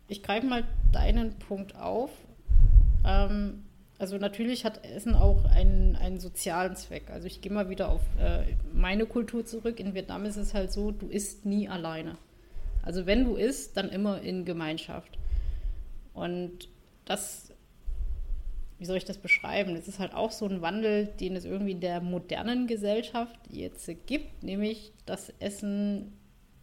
ich 0.07 0.23
greife 0.23 0.45
mal 0.45 0.63
deinen 0.91 1.37
Punkt 1.39 1.75
auf. 1.75 2.09
Ähm, 3.05 3.63
also 3.99 4.17
natürlich 4.17 4.65
hat 4.65 4.83
Essen 4.83 5.15
auch 5.15 5.45
einen, 5.45 5.95
einen 5.95 6.19
sozialen 6.19 6.75
Zweck. 6.75 7.09
Also 7.11 7.27
ich 7.27 7.41
gehe 7.41 7.51
mal 7.51 7.69
wieder 7.69 7.89
auf 7.89 8.01
äh, 8.19 8.55
meine 8.73 9.05
Kultur 9.05 9.45
zurück. 9.45 9.79
In 9.79 9.93
Vietnam 9.93 10.25
ist 10.25 10.37
es 10.37 10.53
halt 10.53 10.73
so, 10.73 10.91
du 10.91 11.07
isst 11.07 11.45
nie 11.45 11.69
alleine. 11.69 12.17
Also 12.81 13.05
wenn 13.05 13.23
du 13.23 13.35
isst, 13.35 13.77
dann 13.77 13.89
immer 13.89 14.21
in 14.21 14.45
Gemeinschaft. 14.45 15.17
Und 16.13 16.67
das 17.05 17.52
wie 18.83 18.85
soll 18.85 18.97
ich 18.97 19.05
das 19.05 19.17
beschreiben? 19.17 19.77
Es 19.77 19.87
ist 19.87 19.99
halt 19.99 20.13
auch 20.13 20.31
so 20.31 20.45
ein 20.45 20.61
Wandel, 20.61 21.05
den 21.05 21.37
es 21.37 21.45
irgendwie 21.45 21.71
in 21.71 21.79
der 21.79 22.01
modernen 22.01 22.67
Gesellschaft 22.67 23.39
jetzt 23.49 23.89
gibt, 24.07 24.43
nämlich 24.43 24.91
dass 25.05 25.29
Essen 25.39 26.11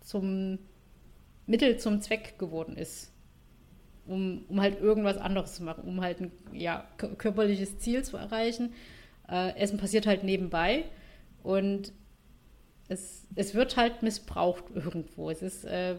zum 0.00 0.58
Mittel 1.46 1.78
zum 1.78 2.02
Zweck 2.02 2.38
geworden 2.38 2.76
ist. 2.76 3.10
Um, 4.06 4.44
um 4.48 4.60
halt 4.60 4.78
irgendwas 4.82 5.16
anderes 5.16 5.54
zu 5.54 5.62
machen, 5.62 5.84
um 5.84 6.02
halt 6.02 6.20
ein 6.20 6.30
ja, 6.52 6.84
körperliches 6.98 7.78
Ziel 7.78 8.04
zu 8.04 8.18
erreichen. 8.18 8.74
Äh, 9.26 9.56
Essen 9.56 9.78
passiert 9.78 10.06
halt 10.06 10.22
nebenbei 10.22 10.84
und 11.42 11.94
es, 12.88 13.26
es 13.34 13.54
wird 13.54 13.78
halt 13.78 14.02
missbraucht 14.02 14.64
irgendwo. 14.74 15.30
Es 15.30 15.40
ist, 15.40 15.64
äh, 15.64 15.96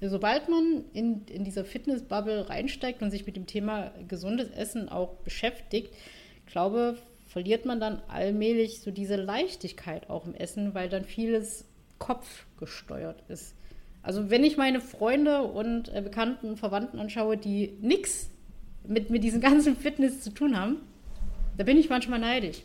sobald 0.00 0.48
man 0.48 0.84
in, 0.92 1.24
in 1.26 1.44
dieser 1.44 1.64
Fitnessbubble 1.64 2.48
reinsteigt 2.48 3.02
und 3.02 3.10
sich 3.10 3.26
mit 3.26 3.36
dem 3.36 3.46
Thema 3.46 3.92
gesundes 4.08 4.50
Essen 4.50 4.88
auch 4.88 5.14
beschäftigt, 5.24 5.94
glaube, 6.46 6.96
verliert 7.26 7.66
man 7.66 7.80
dann 7.80 8.00
allmählich 8.08 8.80
so 8.80 8.90
diese 8.90 9.16
Leichtigkeit 9.16 10.08
auch 10.08 10.26
im 10.26 10.34
Essen, 10.34 10.74
weil 10.74 10.88
dann 10.88 11.04
vieles 11.04 11.66
kopfgesteuert 11.98 13.22
ist. 13.28 13.54
Also 14.02 14.30
wenn 14.30 14.44
ich 14.44 14.56
meine 14.56 14.80
Freunde 14.80 15.42
und 15.42 15.92
äh, 15.92 16.00
Bekannten 16.00 16.56
Verwandten 16.56 16.98
anschaue, 16.98 17.36
die 17.36 17.76
nichts 17.80 18.30
mit, 18.86 19.10
mit 19.10 19.24
diesem 19.24 19.40
ganzen 19.40 19.76
Fitness 19.76 20.22
zu 20.22 20.30
tun 20.30 20.58
haben, 20.58 20.76
da 21.56 21.64
bin 21.64 21.76
ich 21.76 21.90
manchmal 21.90 22.20
neidisch. 22.20 22.62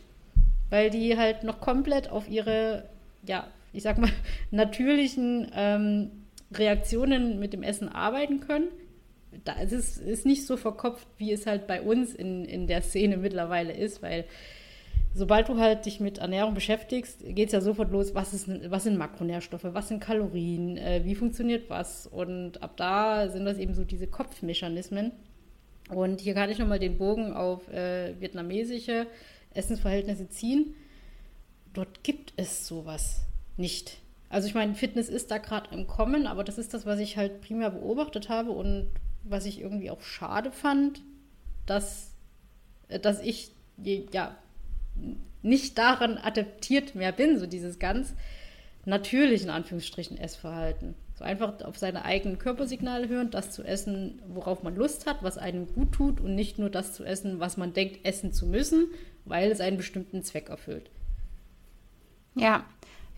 Weil 0.70 0.88
die 0.88 1.18
halt 1.18 1.42
noch 1.42 1.60
komplett 1.60 2.10
auf 2.10 2.28
ihre, 2.28 2.88
ja, 3.26 3.46
ich 3.72 3.82
sag 3.82 3.98
mal, 3.98 4.10
natürlichen 4.50 5.50
ähm, 5.54 6.10
Reaktionen 6.58 7.38
mit 7.38 7.52
dem 7.52 7.62
Essen 7.62 7.88
arbeiten 7.88 8.40
können. 8.40 8.68
Da, 9.44 9.56
es 9.60 9.72
ist, 9.72 9.98
ist 9.98 10.26
nicht 10.26 10.46
so 10.46 10.56
verkopft, 10.56 11.06
wie 11.16 11.32
es 11.32 11.46
halt 11.46 11.66
bei 11.66 11.80
uns 11.82 12.14
in, 12.14 12.44
in 12.44 12.66
der 12.66 12.82
Szene 12.82 13.16
mittlerweile 13.16 13.72
ist, 13.72 14.02
weil 14.02 14.24
sobald 15.14 15.48
du 15.48 15.58
halt 15.58 15.86
dich 15.86 16.00
mit 16.00 16.18
Ernährung 16.18 16.54
beschäftigst, 16.54 17.20
geht 17.26 17.48
es 17.48 17.52
ja 17.52 17.60
sofort 17.60 17.90
los, 17.90 18.14
was, 18.14 18.34
ist, 18.34 18.48
was 18.70 18.84
sind 18.84 18.98
Makronährstoffe, 18.98 19.64
was 19.64 19.88
sind 19.88 20.00
Kalorien, 20.00 20.76
äh, 20.76 21.02
wie 21.04 21.14
funktioniert 21.14 21.70
was. 21.70 22.06
Und 22.06 22.62
ab 22.62 22.76
da 22.76 23.28
sind 23.28 23.44
das 23.44 23.58
eben 23.58 23.74
so 23.74 23.84
diese 23.84 24.06
Kopfmechanismen. 24.06 25.12
Und 25.90 26.20
hier 26.20 26.34
kann 26.34 26.50
ich 26.50 26.58
nochmal 26.58 26.78
den 26.78 26.96
Bogen 26.96 27.32
auf 27.32 27.68
äh, 27.68 28.18
vietnamesische 28.20 29.06
Essensverhältnisse 29.52 30.28
ziehen. 30.28 30.74
Dort 31.74 32.02
gibt 32.02 32.32
es 32.36 32.66
sowas 32.66 33.22
nicht. 33.56 33.98
Also 34.32 34.48
ich 34.48 34.54
meine, 34.54 34.74
Fitness 34.74 35.10
ist 35.10 35.30
da 35.30 35.36
gerade 35.36 35.74
im 35.74 35.86
Kommen, 35.86 36.26
aber 36.26 36.42
das 36.42 36.56
ist 36.56 36.72
das, 36.72 36.86
was 36.86 36.98
ich 37.00 37.18
halt 37.18 37.42
primär 37.42 37.68
beobachtet 37.68 38.30
habe 38.30 38.50
und 38.50 38.88
was 39.24 39.44
ich 39.44 39.60
irgendwie 39.60 39.90
auch 39.90 40.00
schade 40.00 40.50
fand, 40.50 41.02
dass, 41.66 42.12
äh, 42.88 42.98
dass 42.98 43.20
ich 43.20 43.50
ja 43.76 44.34
nicht 45.42 45.76
daran 45.76 46.16
adaptiert 46.16 46.94
mehr 46.94 47.12
bin, 47.12 47.38
so 47.38 47.44
dieses 47.44 47.78
ganz 47.78 48.14
natürlichen 48.86 49.50
Anführungsstrichen 49.50 50.16
Essverhalten. 50.16 50.94
So 51.14 51.26
einfach 51.26 51.60
auf 51.60 51.76
seine 51.76 52.06
eigenen 52.06 52.38
Körpersignale 52.38 53.10
hören, 53.10 53.30
das 53.30 53.50
zu 53.50 53.62
essen, 53.62 54.22
worauf 54.28 54.62
man 54.62 54.74
Lust 54.74 55.04
hat, 55.04 55.22
was 55.22 55.36
einem 55.36 55.70
gut 55.74 55.92
tut 55.92 56.22
und 56.22 56.34
nicht 56.34 56.58
nur 56.58 56.70
das 56.70 56.94
zu 56.94 57.04
essen, 57.04 57.38
was 57.38 57.58
man 57.58 57.74
denkt, 57.74 58.06
essen 58.06 58.32
zu 58.32 58.46
müssen, 58.46 58.86
weil 59.26 59.50
es 59.50 59.60
einen 59.60 59.76
bestimmten 59.76 60.22
Zweck 60.22 60.48
erfüllt. 60.48 60.88
Ja, 62.34 62.64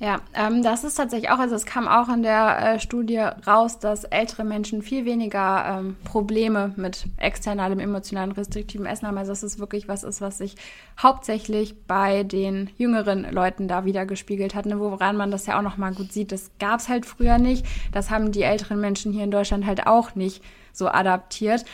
ja, 0.04 0.20
ähm, 0.34 0.62
das 0.62 0.84
ist 0.84 0.96
tatsächlich 0.96 1.30
auch, 1.30 1.38
also 1.38 1.54
es 1.54 1.64
kam 1.64 1.88
auch 1.88 2.10
in 2.10 2.22
der 2.22 2.74
äh, 2.74 2.78
Studie 2.78 3.20
raus, 3.46 3.78
dass 3.78 4.04
ältere 4.04 4.44
Menschen 4.44 4.82
viel 4.82 5.06
weniger 5.06 5.78
ähm, 5.78 5.96
Probleme 6.04 6.74
mit 6.76 7.06
externalem 7.16 7.80
emotionalen 7.80 8.32
restriktivem 8.32 8.84
Essen 8.84 9.08
haben. 9.08 9.16
Also 9.16 9.32
dass 9.32 9.42
es 9.42 9.58
wirklich 9.58 9.88
was 9.88 10.04
ist, 10.04 10.20
was 10.20 10.36
sich 10.36 10.56
hauptsächlich 11.02 11.86
bei 11.86 12.22
den 12.22 12.68
jüngeren 12.76 13.32
Leuten 13.32 13.66
da 13.66 13.86
wieder 13.86 14.04
gespiegelt 14.04 14.54
hat, 14.54 14.66
ne, 14.66 14.78
woran 14.78 15.16
man 15.16 15.30
das 15.30 15.46
ja 15.46 15.56
auch 15.56 15.62
nochmal 15.62 15.94
gut 15.94 16.12
sieht. 16.12 16.32
Das 16.32 16.50
gab 16.58 16.80
es 16.80 16.90
halt 16.90 17.06
früher 17.06 17.38
nicht. 17.38 17.64
Das 17.90 18.10
haben 18.10 18.30
die 18.30 18.42
älteren 18.42 18.82
Menschen 18.82 19.10
hier 19.10 19.24
in 19.24 19.30
Deutschland 19.30 19.64
halt 19.64 19.86
auch 19.86 20.14
nicht 20.14 20.44
so 20.74 20.86
adaptiert. 20.86 21.64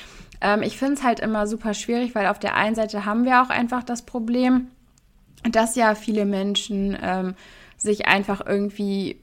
Ähm, 0.40 0.62
ich 0.62 0.78
finde 0.78 0.94
es 0.94 1.02
halt 1.02 1.18
immer 1.18 1.48
super 1.48 1.74
schwierig, 1.74 2.14
weil 2.14 2.28
auf 2.28 2.38
der 2.38 2.54
einen 2.54 2.76
Seite 2.76 3.04
haben 3.04 3.24
wir 3.24 3.42
auch 3.42 3.50
einfach 3.50 3.82
das 3.82 4.02
Problem, 4.02 4.68
dass 5.50 5.74
ja 5.74 5.96
viele 5.96 6.26
Menschen 6.26 6.96
ähm, 7.02 7.34
sich 7.80 8.06
einfach 8.06 8.44
irgendwie 8.46 9.20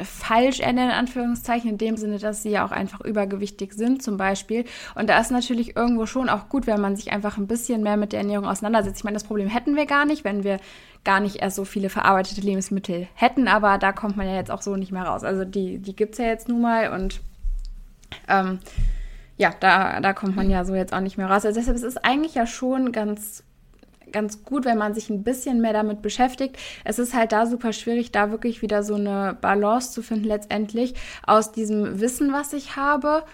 falsch 0.00 0.60
ernähren, 0.60 0.90
in 0.90 0.96
Anführungszeichen, 0.96 1.70
in 1.70 1.78
dem 1.78 1.96
Sinne, 1.96 2.18
dass 2.18 2.42
sie 2.42 2.50
ja 2.50 2.64
auch 2.64 2.70
einfach 2.70 3.00
übergewichtig 3.00 3.72
sind, 3.72 4.02
zum 4.02 4.16
Beispiel. 4.16 4.64
Und 4.94 5.08
da 5.10 5.18
ist 5.18 5.30
natürlich 5.30 5.76
irgendwo 5.76 6.06
schon 6.06 6.28
auch 6.28 6.48
gut, 6.48 6.66
wenn 6.66 6.80
man 6.80 6.96
sich 6.96 7.12
einfach 7.12 7.36
ein 7.36 7.46
bisschen 7.46 7.82
mehr 7.82 7.96
mit 7.96 8.12
der 8.12 8.20
Ernährung 8.20 8.46
auseinandersetzt. 8.46 8.98
Ich 8.98 9.04
meine, 9.04 9.16
das 9.16 9.24
Problem 9.24 9.48
hätten 9.48 9.76
wir 9.76 9.86
gar 9.86 10.04
nicht, 10.04 10.24
wenn 10.24 10.44
wir 10.44 10.58
gar 11.04 11.20
nicht 11.20 11.36
erst 11.36 11.56
so 11.56 11.64
viele 11.64 11.90
verarbeitete 11.90 12.40
Lebensmittel 12.40 13.08
hätten, 13.14 13.48
aber 13.48 13.78
da 13.78 13.92
kommt 13.92 14.16
man 14.16 14.26
ja 14.26 14.34
jetzt 14.34 14.50
auch 14.50 14.62
so 14.62 14.76
nicht 14.76 14.92
mehr 14.92 15.04
raus. 15.04 15.24
Also 15.24 15.44
die, 15.44 15.78
die 15.78 15.96
gibt 15.96 16.12
es 16.12 16.18
ja 16.18 16.26
jetzt 16.26 16.48
nun 16.48 16.60
mal 16.60 16.92
und 16.92 17.20
ähm, 18.28 18.58
ja, 19.36 19.54
da, 19.58 20.00
da 20.00 20.12
kommt 20.12 20.36
man 20.36 20.50
ja 20.50 20.64
so 20.64 20.74
jetzt 20.74 20.92
auch 20.92 21.00
nicht 21.00 21.16
mehr 21.16 21.28
raus. 21.28 21.44
Also 21.44 21.58
deshalb 21.58 21.76
ist 21.76 21.84
es 21.84 21.96
eigentlich 21.96 22.34
ja 22.34 22.46
schon 22.46 22.92
ganz 22.92 23.44
ganz 24.12 24.44
gut, 24.44 24.64
wenn 24.64 24.78
man 24.78 24.94
sich 24.94 25.10
ein 25.10 25.22
bisschen 25.22 25.60
mehr 25.60 25.72
damit 25.72 26.02
beschäftigt. 26.02 26.56
Es 26.84 26.98
ist 26.98 27.14
halt 27.14 27.32
da 27.32 27.46
super 27.46 27.72
schwierig, 27.72 28.12
da 28.12 28.30
wirklich 28.30 28.62
wieder 28.62 28.82
so 28.82 28.94
eine 28.94 29.36
Balance 29.40 29.92
zu 29.92 30.02
finden, 30.02 30.24
letztendlich 30.24 30.94
aus 31.26 31.52
diesem 31.52 32.00
Wissen, 32.00 32.32
was 32.32 32.52
ich 32.52 32.76
habe, 32.76 33.24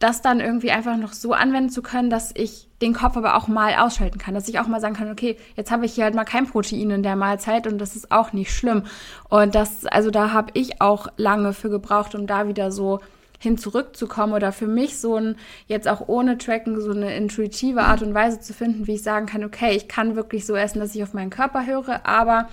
das 0.00 0.22
dann 0.22 0.40
irgendwie 0.40 0.70
einfach 0.70 0.96
noch 0.96 1.12
so 1.12 1.34
anwenden 1.34 1.68
zu 1.68 1.82
können, 1.82 2.08
dass 2.08 2.32
ich 2.34 2.68
den 2.80 2.94
Kopf 2.94 3.18
aber 3.18 3.36
auch 3.36 3.48
mal 3.48 3.74
ausschalten 3.74 4.18
kann, 4.18 4.32
dass 4.32 4.48
ich 4.48 4.58
auch 4.58 4.66
mal 4.66 4.80
sagen 4.80 4.94
kann, 4.94 5.10
okay, 5.10 5.36
jetzt 5.56 5.70
habe 5.70 5.84
ich 5.84 5.92
hier 5.92 6.04
halt 6.04 6.14
mal 6.14 6.24
kein 6.24 6.46
Protein 6.46 6.90
in 6.90 7.02
der 7.02 7.16
Mahlzeit 7.16 7.66
und 7.66 7.78
das 7.78 7.96
ist 7.96 8.10
auch 8.10 8.32
nicht 8.32 8.52
schlimm. 8.52 8.84
Und 9.28 9.54
das, 9.54 9.84
also 9.84 10.10
da 10.10 10.32
habe 10.32 10.52
ich 10.54 10.80
auch 10.80 11.08
lange 11.18 11.52
für 11.52 11.68
gebraucht, 11.68 12.14
um 12.14 12.26
da 12.26 12.48
wieder 12.48 12.72
so 12.72 13.00
hin 13.40 13.58
zurückzukommen 13.58 14.34
oder 14.34 14.52
für 14.52 14.68
mich 14.68 14.98
so 14.98 15.16
ein, 15.16 15.36
jetzt 15.66 15.88
auch 15.88 16.06
ohne 16.06 16.38
Tracken, 16.38 16.80
so 16.80 16.92
eine 16.92 17.16
intuitive 17.16 17.82
Art 17.82 18.02
und 18.02 18.14
Weise 18.14 18.38
zu 18.38 18.54
finden, 18.54 18.86
wie 18.86 18.94
ich 18.94 19.02
sagen 19.02 19.26
kann, 19.26 19.42
okay, 19.42 19.74
ich 19.74 19.88
kann 19.88 20.14
wirklich 20.14 20.46
so 20.46 20.54
essen, 20.54 20.78
dass 20.78 20.94
ich 20.94 21.02
auf 21.02 21.14
meinen 21.14 21.30
Körper 21.30 21.66
höre, 21.66 22.06
aber 22.06 22.48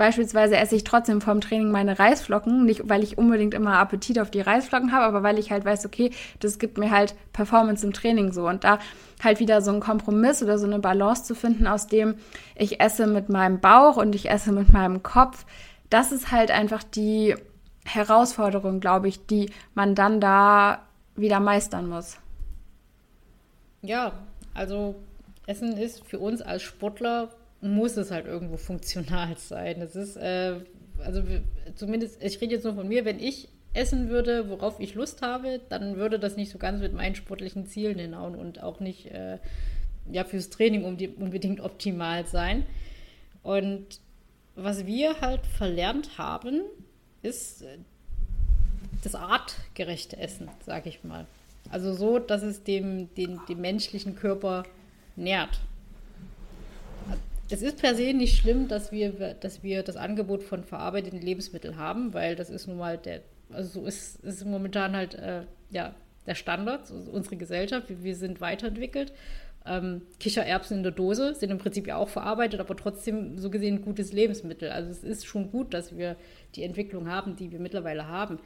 Beispielsweise 0.00 0.56
esse 0.56 0.76
ich 0.76 0.84
trotzdem 0.84 1.20
vorm 1.20 1.42
Training 1.42 1.70
meine 1.70 1.98
Reisflocken, 1.98 2.64
nicht 2.64 2.88
weil 2.88 3.02
ich 3.02 3.18
unbedingt 3.18 3.52
immer 3.52 3.78
Appetit 3.78 4.18
auf 4.18 4.30
die 4.30 4.40
Reisflocken 4.40 4.92
habe, 4.92 5.04
aber 5.04 5.22
weil 5.22 5.38
ich 5.38 5.50
halt 5.50 5.66
weiß, 5.66 5.84
okay, 5.84 6.10
das 6.38 6.58
gibt 6.58 6.78
mir 6.78 6.90
halt 6.90 7.14
Performance 7.34 7.84
im 7.84 7.92
Training 7.92 8.32
so. 8.32 8.48
Und 8.48 8.64
da 8.64 8.78
halt 9.22 9.40
wieder 9.40 9.60
so 9.60 9.70
ein 9.70 9.80
Kompromiss 9.80 10.42
oder 10.42 10.56
so 10.56 10.64
eine 10.64 10.78
Balance 10.78 11.24
zu 11.24 11.34
finden, 11.34 11.66
aus 11.66 11.86
dem 11.86 12.14
ich 12.56 12.80
esse 12.80 13.06
mit 13.06 13.28
meinem 13.28 13.60
Bauch 13.60 13.98
und 13.98 14.14
ich 14.14 14.30
esse 14.30 14.52
mit 14.52 14.72
meinem 14.72 15.02
Kopf. 15.02 15.44
Das 15.90 16.12
ist 16.12 16.32
halt 16.32 16.50
einfach 16.50 16.82
die 16.82 17.34
Herausforderung, 17.94 18.80
glaube 18.80 19.08
ich, 19.08 19.26
die 19.26 19.50
man 19.74 19.94
dann 19.94 20.20
da 20.20 20.86
wieder 21.16 21.40
meistern 21.40 21.88
muss. 21.88 22.18
Ja, 23.82 24.12
also 24.54 24.94
Essen 25.46 25.76
ist 25.76 26.04
für 26.06 26.18
uns 26.18 26.42
als 26.42 26.62
Sportler, 26.62 27.30
muss 27.60 27.96
es 27.96 28.10
halt 28.10 28.26
irgendwo 28.26 28.56
funktional 28.56 29.36
sein. 29.36 29.80
Es 29.80 29.96
ist, 29.96 30.16
äh, 30.16 30.56
also 30.98 31.22
zumindest, 31.74 32.22
ich 32.22 32.40
rede 32.40 32.54
jetzt 32.54 32.64
nur 32.64 32.74
von 32.74 32.88
mir, 32.88 33.04
wenn 33.04 33.20
ich 33.20 33.48
essen 33.72 34.08
würde, 34.08 34.48
worauf 34.48 34.80
ich 34.80 34.94
Lust 34.94 35.22
habe, 35.22 35.60
dann 35.68 35.96
würde 35.96 36.18
das 36.18 36.36
nicht 36.36 36.50
so 36.50 36.58
ganz 36.58 36.80
mit 36.80 36.92
meinen 36.92 37.14
sportlichen 37.14 37.66
Zielen 37.66 37.98
hinhauen 37.98 38.34
und 38.34 38.62
auch 38.62 38.80
nicht 38.80 39.06
äh, 39.06 39.38
ja, 40.10 40.24
fürs 40.24 40.50
Training 40.50 40.84
unbedingt 40.84 41.60
optimal 41.60 42.26
sein. 42.26 42.64
Und 43.42 44.00
was 44.56 44.86
wir 44.86 45.20
halt 45.20 45.46
verlernt 45.46 46.18
haben, 46.18 46.62
ist 47.22 47.62
äh, 47.62 47.78
das 49.02 49.14
artgerechte 49.14 50.16
Essen, 50.16 50.48
sage 50.64 50.88
ich 50.88 51.04
mal. 51.04 51.26
Also 51.70 51.92
so, 51.92 52.18
dass 52.18 52.42
es 52.42 52.64
dem, 52.64 53.12
den, 53.14 53.40
dem 53.48 53.60
menschlichen 53.60 54.16
Körper 54.16 54.64
nährt. 55.16 55.60
Es 57.50 57.62
ist 57.62 57.78
per 57.78 57.94
se 57.94 58.14
nicht 58.14 58.36
schlimm, 58.36 58.68
dass 58.68 58.92
wir, 58.92 59.34
dass 59.34 59.62
wir 59.62 59.82
das 59.82 59.96
Angebot 59.96 60.42
von 60.42 60.62
verarbeiteten 60.62 61.20
Lebensmitteln 61.20 61.76
haben, 61.76 62.14
weil 62.14 62.36
das 62.36 62.48
ist 62.48 62.68
nun 62.68 62.78
mal 62.78 62.96
der, 62.96 63.22
also 63.50 63.80
so 63.80 63.86
ist, 63.86 64.22
ist 64.24 64.46
momentan 64.46 64.94
halt 64.94 65.14
äh, 65.14 65.42
ja, 65.70 65.94
der 66.26 66.36
Standard, 66.36 66.90
unsere 66.90 67.36
Gesellschaft. 67.36 67.88
Wir, 67.88 68.02
wir 68.04 68.16
sind 68.16 68.40
weiterentwickelt. 68.40 69.12
Ähm, 69.66 70.02
Kichererbsen 70.18 70.78
in 70.78 70.82
der 70.82 70.92
Dose 70.92 71.34
sind 71.34 71.50
im 71.50 71.58
Prinzip 71.58 71.86
ja 71.86 71.96
auch 71.96 72.08
verarbeitet, 72.08 72.60
aber 72.60 72.76
trotzdem 72.76 73.38
so 73.38 73.50
gesehen 73.50 73.82
gutes 73.82 74.12
Lebensmittel. 74.12 74.70
Also 74.70 74.90
es 74.90 75.04
ist 75.04 75.26
schon 75.26 75.50
gut, 75.50 75.74
dass 75.74 75.96
wir 75.96 76.16
die 76.54 76.62
Entwicklung 76.62 77.08
haben, 77.08 77.36
die 77.36 77.52
wir 77.52 77.60
mittlerweile 77.60 78.08
haben. 78.08 78.38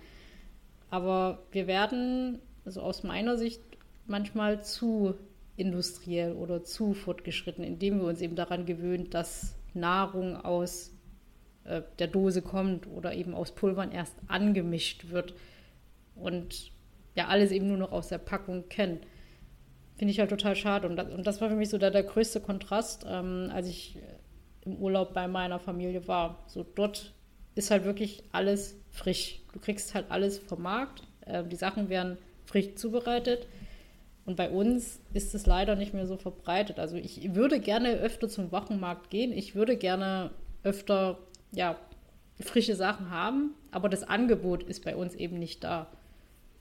Aber 0.90 1.42
wir 1.52 1.66
werden, 1.66 2.40
also 2.64 2.80
aus 2.80 3.02
meiner 3.04 3.36
Sicht, 3.36 3.62
manchmal 4.06 4.62
zu 4.62 5.14
industriell 5.56 6.32
oder 6.32 6.64
zu 6.64 6.94
fortgeschritten, 6.94 7.64
indem 7.64 8.00
wir 8.00 8.06
uns 8.06 8.20
eben 8.20 8.36
daran 8.36 8.66
gewöhnen, 8.66 9.10
dass 9.10 9.54
Nahrung 9.72 10.36
aus 10.36 10.92
äh, 11.64 11.82
der 11.98 12.08
Dose 12.08 12.42
kommt 12.42 12.86
oder 12.88 13.14
eben 13.14 13.34
aus 13.34 13.52
Pulvern 13.54 13.92
erst 13.92 14.16
angemischt 14.26 15.10
wird 15.10 15.34
und 16.14 16.72
ja 17.14 17.28
alles 17.28 17.52
eben 17.52 17.68
nur 17.68 17.76
noch 17.76 17.92
aus 17.92 18.08
der 18.08 18.18
Packung 18.18 18.68
kennen. 18.68 19.00
Finde 19.96 20.12
ich 20.12 20.18
halt 20.18 20.30
total 20.30 20.56
schade. 20.56 20.88
Und 20.88 20.96
das, 20.96 21.12
und 21.12 21.26
das 21.26 21.40
war 21.40 21.48
für 21.48 21.56
mich 21.56 21.68
so 21.68 21.78
der, 21.78 21.90
der 21.90 22.02
größte 22.02 22.40
Kontrast, 22.40 23.06
ähm, 23.08 23.50
als 23.52 23.68
ich 23.68 23.98
im 24.64 24.76
Urlaub 24.76 25.14
bei 25.14 25.28
meiner 25.28 25.58
Familie 25.58 26.08
war. 26.08 26.42
So 26.46 26.64
dort 26.64 27.12
ist 27.54 27.70
halt 27.70 27.84
wirklich 27.84 28.24
alles 28.32 28.76
frisch. 28.90 29.40
Du 29.52 29.60
kriegst 29.60 29.94
halt 29.94 30.06
alles 30.10 30.38
vom 30.38 30.62
Markt. 30.62 31.02
Äh, 31.26 31.44
die 31.44 31.56
Sachen 31.56 31.88
werden 31.88 32.18
frisch 32.44 32.74
zubereitet. 32.74 33.46
Und 34.26 34.36
bei 34.36 34.50
uns 34.50 35.00
ist 35.12 35.34
es 35.34 35.46
leider 35.46 35.76
nicht 35.76 35.92
mehr 35.92 36.06
so 36.06 36.16
verbreitet. 36.16 36.78
Also 36.78 36.96
ich 36.96 37.34
würde 37.34 37.60
gerne 37.60 37.94
öfter 37.98 38.28
zum 38.28 38.52
Wochenmarkt 38.52 39.10
gehen. 39.10 39.32
Ich 39.32 39.54
würde 39.54 39.76
gerne 39.76 40.30
öfter 40.62 41.18
ja, 41.52 41.76
frische 42.40 42.74
Sachen 42.74 43.10
haben, 43.10 43.54
aber 43.70 43.88
das 43.88 44.02
Angebot 44.02 44.62
ist 44.64 44.84
bei 44.84 44.96
uns 44.96 45.14
eben 45.14 45.38
nicht 45.38 45.62
da. 45.62 45.86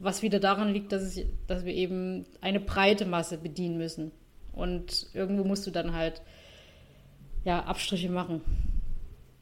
Was 0.03 0.21
wieder 0.21 0.39
daran 0.39 0.73
liegt, 0.73 0.91
dass, 0.91 1.01
es, 1.01 1.25
dass 1.47 1.65
wir 1.65 1.73
eben 1.73 2.25
eine 2.41 2.59
breite 2.59 3.05
Masse 3.05 3.37
bedienen 3.37 3.77
müssen. 3.77 4.11
Und 4.51 5.07
irgendwo 5.13 5.43
musst 5.43 5.65
du 5.65 5.71
dann 5.71 5.93
halt 5.93 6.21
ja, 7.45 7.63
Abstriche 7.63 8.09
machen. 8.09 8.41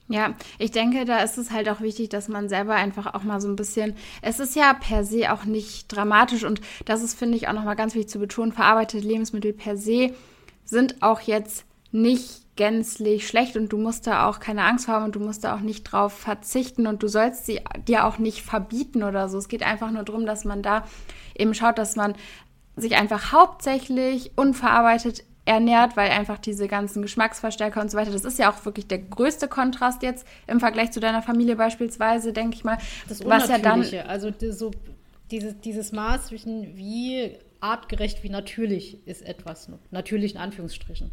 Ja, 0.07 0.35
ich 0.59 0.71
denke, 0.71 1.05
da 1.05 1.19
ist 1.19 1.37
es 1.37 1.51
halt 1.51 1.69
auch 1.69 1.79
wichtig, 1.79 2.09
dass 2.09 2.27
man 2.27 2.49
selber 2.49 2.75
einfach 2.75 3.13
auch 3.13 3.23
mal 3.23 3.39
so 3.39 3.47
ein 3.47 3.55
bisschen, 3.55 3.95
es 4.21 4.39
ist 4.39 4.55
ja 4.55 4.73
per 4.73 5.05
se 5.05 5.31
auch 5.31 5.45
nicht 5.45 5.87
dramatisch 5.87 6.43
und 6.43 6.59
das 6.85 7.01
ist, 7.01 7.17
finde 7.17 7.37
ich, 7.37 7.47
auch 7.47 7.53
nochmal 7.53 7.77
ganz 7.77 7.95
wichtig 7.95 8.09
zu 8.09 8.19
betonen, 8.19 8.51
verarbeitete 8.51 9.07
Lebensmittel 9.07 9.53
per 9.53 9.77
se 9.77 10.13
sind 10.65 11.01
auch 11.01 11.21
jetzt 11.21 11.65
nicht 11.91 12.40
gänzlich 12.55 13.27
schlecht 13.27 13.55
und 13.55 13.69
du 13.69 13.77
musst 13.77 14.07
da 14.07 14.27
auch 14.27 14.39
keine 14.39 14.63
Angst 14.63 14.87
haben 14.87 15.05
und 15.05 15.15
du 15.15 15.19
musst 15.19 15.43
da 15.43 15.55
auch 15.55 15.61
nicht 15.61 15.83
drauf 15.83 16.13
verzichten 16.13 16.85
und 16.85 17.01
du 17.01 17.07
sollst 17.07 17.45
sie 17.45 17.61
dir 17.87 18.05
auch 18.05 18.17
nicht 18.17 18.41
verbieten 18.41 19.03
oder 19.03 19.29
so. 19.29 19.37
Es 19.37 19.47
geht 19.47 19.63
einfach 19.63 19.91
nur 19.91 20.03
darum, 20.03 20.25
dass 20.25 20.43
man 20.43 20.61
da 20.61 20.85
eben 21.37 21.53
schaut, 21.53 21.77
dass 21.77 21.95
man 21.95 22.13
sich 22.75 22.95
einfach 22.95 23.31
hauptsächlich 23.31 24.31
unverarbeitet 24.35 25.23
ernährt, 25.45 25.97
weil 25.97 26.11
einfach 26.11 26.37
diese 26.37 26.67
ganzen 26.67 27.01
Geschmacksverstärker 27.01 27.81
und 27.81 27.89
so 27.89 27.97
weiter, 27.97 28.11
das 28.11 28.25
ist 28.25 28.37
ja 28.37 28.51
auch 28.51 28.63
wirklich 28.65 28.87
der 28.87 28.99
größte 28.99 29.47
Kontrast 29.47 30.03
jetzt 30.03 30.25
im 30.47 30.59
Vergleich 30.59 30.91
zu 30.91 30.99
deiner 30.99 31.21
Familie 31.21 31.55
beispielsweise, 31.55 32.31
denke 32.31 32.55
ich 32.55 32.63
mal. 32.63 32.77
Das 33.09 33.25
was 33.25 33.49
ja 33.49 33.57
dann 33.57 33.83
also 34.07 34.31
so 34.51 34.71
dieses, 35.31 35.59
dieses 35.61 35.91
Maß 35.91 36.27
zwischen 36.27 36.77
wie 36.77 37.37
artgerecht 37.59 38.23
wie 38.23 38.29
natürlich 38.29 39.05
ist 39.07 39.21
etwas, 39.21 39.69
natürlich 39.89 40.35
in 40.35 40.41
Anführungsstrichen. 40.41 41.11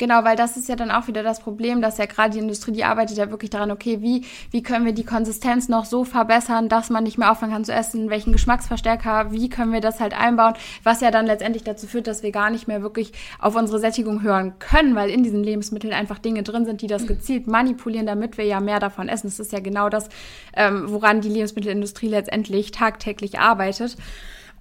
Genau, 0.00 0.24
weil 0.24 0.34
das 0.34 0.56
ist 0.56 0.66
ja 0.66 0.76
dann 0.76 0.90
auch 0.90 1.08
wieder 1.08 1.22
das 1.22 1.40
Problem, 1.40 1.82
dass 1.82 1.98
ja 1.98 2.06
gerade 2.06 2.30
die 2.30 2.38
Industrie, 2.38 2.72
die 2.72 2.84
arbeitet 2.84 3.18
ja 3.18 3.30
wirklich 3.30 3.50
daran, 3.50 3.70
okay, 3.70 4.00
wie, 4.00 4.24
wie 4.50 4.62
können 4.62 4.86
wir 4.86 4.94
die 4.94 5.04
Konsistenz 5.04 5.68
noch 5.68 5.84
so 5.84 6.06
verbessern, 6.06 6.70
dass 6.70 6.88
man 6.88 7.04
nicht 7.04 7.18
mehr 7.18 7.30
aufhören 7.30 7.50
kann 7.52 7.66
zu 7.66 7.74
essen, 7.74 8.08
welchen 8.08 8.32
Geschmacksverstärker, 8.32 9.30
wie 9.30 9.50
können 9.50 9.74
wir 9.74 9.82
das 9.82 10.00
halt 10.00 10.18
einbauen, 10.18 10.54
was 10.84 11.02
ja 11.02 11.10
dann 11.10 11.26
letztendlich 11.26 11.64
dazu 11.64 11.86
führt, 11.86 12.06
dass 12.06 12.22
wir 12.22 12.32
gar 12.32 12.48
nicht 12.48 12.66
mehr 12.66 12.80
wirklich 12.80 13.12
auf 13.38 13.54
unsere 13.56 13.78
Sättigung 13.78 14.22
hören 14.22 14.54
können, 14.58 14.94
weil 14.94 15.10
in 15.10 15.22
diesen 15.22 15.44
Lebensmitteln 15.44 15.92
einfach 15.92 16.18
Dinge 16.18 16.44
drin 16.44 16.64
sind, 16.64 16.80
die 16.80 16.86
das 16.86 17.06
gezielt 17.06 17.46
manipulieren, 17.46 18.06
damit 18.06 18.38
wir 18.38 18.46
ja 18.46 18.60
mehr 18.60 18.80
davon 18.80 19.06
essen. 19.06 19.26
Das 19.26 19.38
ist 19.38 19.52
ja 19.52 19.60
genau 19.60 19.90
das, 19.90 20.08
ähm, 20.56 20.84
woran 20.86 21.20
die 21.20 21.28
Lebensmittelindustrie 21.28 22.08
letztendlich 22.08 22.70
tagtäglich 22.70 23.38
arbeitet. 23.38 23.98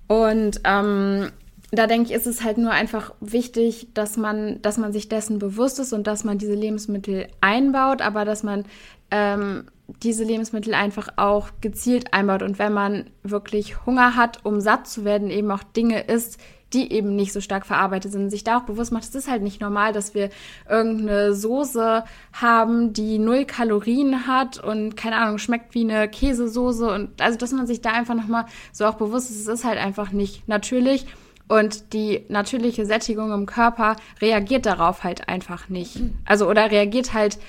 Und 0.07 0.59
ähm, 0.65 1.31
da 1.71 1.87
denke 1.87 2.09
ich, 2.09 2.15
ist 2.15 2.25
es 2.25 2.43
halt 2.43 2.57
nur 2.57 2.71
einfach 2.71 3.13
wichtig, 3.19 3.89
dass 3.93 4.17
man, 4.17 4.61
dass 4.61 4.77
man 4.77 4.91
sich 4.91 5.07
dessen 5.07 5.39
bewusst 5.39 5.79
ist 5.79 5.93
und 5.93 6.07
dass 6.07 6.23
man 6.23 6.37
diese 6.37 6.55
Lebensmittel 6.55 7.27
einbaut, 7.41 8.01
aber 8.01 8.25
dass 8.25 8.43
man 8.43 8.65
ähm, 9.11 9.65
diese 10.03 10.23
Lebensmittel 10.23 10.73
einfach 10.73 11.09
auch 11.15 11.49
gezielt 11.61 12.13
einbaut. 12.13 12.41
Und 12.41 12.59
wenn 12.59 12.73
man 12.73 13.05
wirklich 13.23 13.85
Hunger 13.85 14.15
hat, 14.15 14.45
um 14.45 14.61
satt 14.61 14.87
zu 14.87 15.05
werden, 15.05 15.29
eben 15.29 15.51
auch 15.51 15.63
Dinge 15.63 16.01
isst, 16.01 16.39
die 16.73 16.91
eben 16.91 17.15
nicht 17.15 17.33
so 17.33 17.41
stark 17.41 17.65
verarbeitet 17.65 18.11
sind, 18.11 18.29
sich 18.29 18.43
da 18.43 18.59
auch 18.59 18.63
bewusst 18.63 18.91
macht, 18.91 19.03
es 19.03 19.15
ist 19.15 19.29
halt 19.29 19.41
nicht 19.41 19.59
normal, 19.59 19.91
dass 19.91 20.13
wir 20.13 20.29
irgendeine 20.69 21.33
Soße 21.33 22.03
haben, 22.33 22.93
die 22.93 23.17
null 23.17 23.45
Kalorien 23.45 24.27
hat 24.27 24.63
und 24.63 24.95
keine 24.95 25.15
Ahnung, 25.15 25.39
schmeckt 25.39 25.73
wie 25.73 25.81
eine 25.81 26.07
Käsesoße. 26.07 26.91
Und 26.91 27.21
also, 27.21 27.37
dass 27.37 27.51
man 27.51 27.65
sich 27.65 27.81
da 27.81 27.91
einfach 27.91 28.15
nochmal 28.15 28.45
so 28.71 28.85
auch 28.85 28.95
bewusst 28.95 29.31
ist, 29.31 29.41
es 29.41 29.47
ist 29.47 29.65
halt 29.65 29.79
einfach 29.79 30.11
nicht 30.11 30.47
natürlich 30.47 31.07
und 31.49 31.93
die 31.93 32.25
natürliche 32.29 32.85
Sättigung 32.85 33.33
im 33.33 33.45
Körper 33.45 33.97
reagiert 34.21 34.65
darauf 34.65 35.03
halt 35.03 35.27
einfach 35.27 35.67
nicht. 35.67 35.99
Also 36.23 36.47
oder 36.47 36.71
reagiert 36.71 37.13
halt 37.13 37.39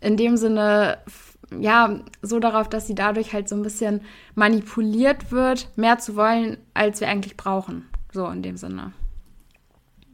in 0.00 0.16
dem 0.16 0.36
Sinne 0.38 0.98
ja 1.58 1.98
so 2.22 2.38
darauf, 2.38 2.68
dass 2.68 2.86
sie 2.86 2.94
dadurch 2.94 3.32
halt 3.32 3.48
so 3.48 3.56
ein 3.56 3.62
bisschen 3.62 4.02
manipuliert 4.36 5.32
wird, 5.32 5.68
mehr 5.76 5.98
zu 5.98 6.14
wollen, 6.14 6.58
als 6.74 7.00
wir 7.00 7.08
eigentlich 7.08 7.36
brauchen. 7.36 7.88
So 8.12 8.26
in 8.28 8.42
dem 8.42 8.56
Sinne. 8.56 8.92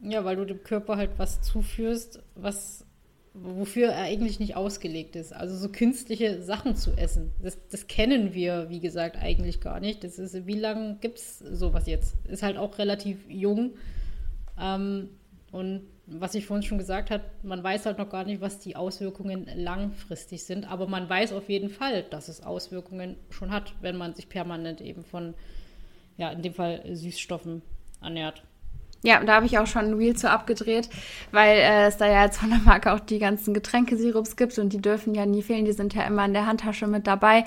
Ja, 0.01 0.25
weil 0.25 0.35
du 0.35 0.45
dem 0.45 0.63
Körper 0.63 0.97
halt 0.97 1.11
was 1.17 1.41
zuführst, 1.41 2.23
was 2.35 2.86
wofür 3.41 3.89
er 3.89 4.03
eigentlich 4.03 4.39
nicht 4.39 4.55
ausgelegt 4.55 5.15
ist. 5.15 5.33
Also 5.33 5.55
so 5.55 5.69
künstliche 5.69 6.41
Sachen 6.41 6.75
zu 6.75 6.91
essen. 6.91 7.31
Das, 7.41 7.57
das 7.69 7.87
kennen 7.87 8.33
wir, 8.33 8.69
wie 8.69 8.79
gesagt, 8.79 9.17
eigentlich 9.17 9.61
gar 9.61 9.79
nicht. 9.79 10.03
Das 10.03 10.19
ist, 10.19 10.45
wie 10.47 10.59
lange 10.59 10.97
gibt 11.01 11.19
es 11.19 11.39
sowas 11.39 11.87
jetzt? 11.87 12.15
Ist 12.27 12.43
halt 12.43 12.57
auch 12.57 12.77
relativ 12.77 13.19
jung. 13.29 13.73
Ähm, 14.59 15.09
und 15.51 15.83
was 16.07 16.35
ich 16.35 16.45
vorhin 16.45 16.63
schon 16.63 16.77
gesagt 16.77 17.11
habe, 17.11 17.23
man 17.43 17.63
weiß 17.63 17.85
halt 17.85 17.97
noch 17.97 18.09
gar 18.09 18.23
nicht, 18.23 18.41
was 18.41 18.59
die 18.59 18.75
Auswirkungen 18.75 19.47
langfristig 19.55 20.43
sind. 20.43 20.69
Aber 20.69 20.87
man 20.87 21.09
weiß 21.09 21.33
auf 21.33 21.49
jeden 21.49 21.69
Fall, 21.69 22.03
dass 22.03 22.29
es 22.29 22.43
Auswirkungen 22.43 23.17
schon 23.29 23.51
hat, 23.51 23.73
wenn 23.81 23.97
man 23.97 24.13
sich 24.13 24.29
permanent 24.29 24.81
eben 24.81 25.03
von, 25.03 25.33
ja, 26.17 26.31
in 26.31 26.41
dem 26.41 26.53
Fall 26.53 26.83
Süßstoffen 26.95 27.61
ernährt. 28.01 28.43
Ja, 29.07 29.23
da 29.23 29.35
habe 29.35 29.45
ich 29.45 29.57
auch 29.57 29.67
schon 29.67 29.85
ein 29.85 29.93
Reel 29.93 30.17
zu 30.17 30.29
abgedreht, 30.29 30.89
weil 31.31 31.59
äh, 31.59 31.85
es 31.85 31.95
da 31.95 32.07
ja 32.07 32.25
jetzt 32.25 32.39
von 32.39 32.49
der 32.49 32.59
Marke 32.59 32.91
auch 32.91 32.99
die 32.99 33.19
ganzen 33.19 33.53
Getränkesirups 33.53 34.35
gibt 34.35 34.59
und 34.59 34.73
die 34.73 34.81
dürfen 34.81 35.15
ja 35.15 35.25
nie 35.25 35.41
fehlen. 35.41 35.63
Die 35.63 35.71
sind 35.71 35.93
ja 35.93 36.03
immer 36.03 36.25
in 36.25 36.33
der 36.33 36.45
Handtasche 36.45 36.87
mit 36.87 37.07
dabei, 37.07 37.45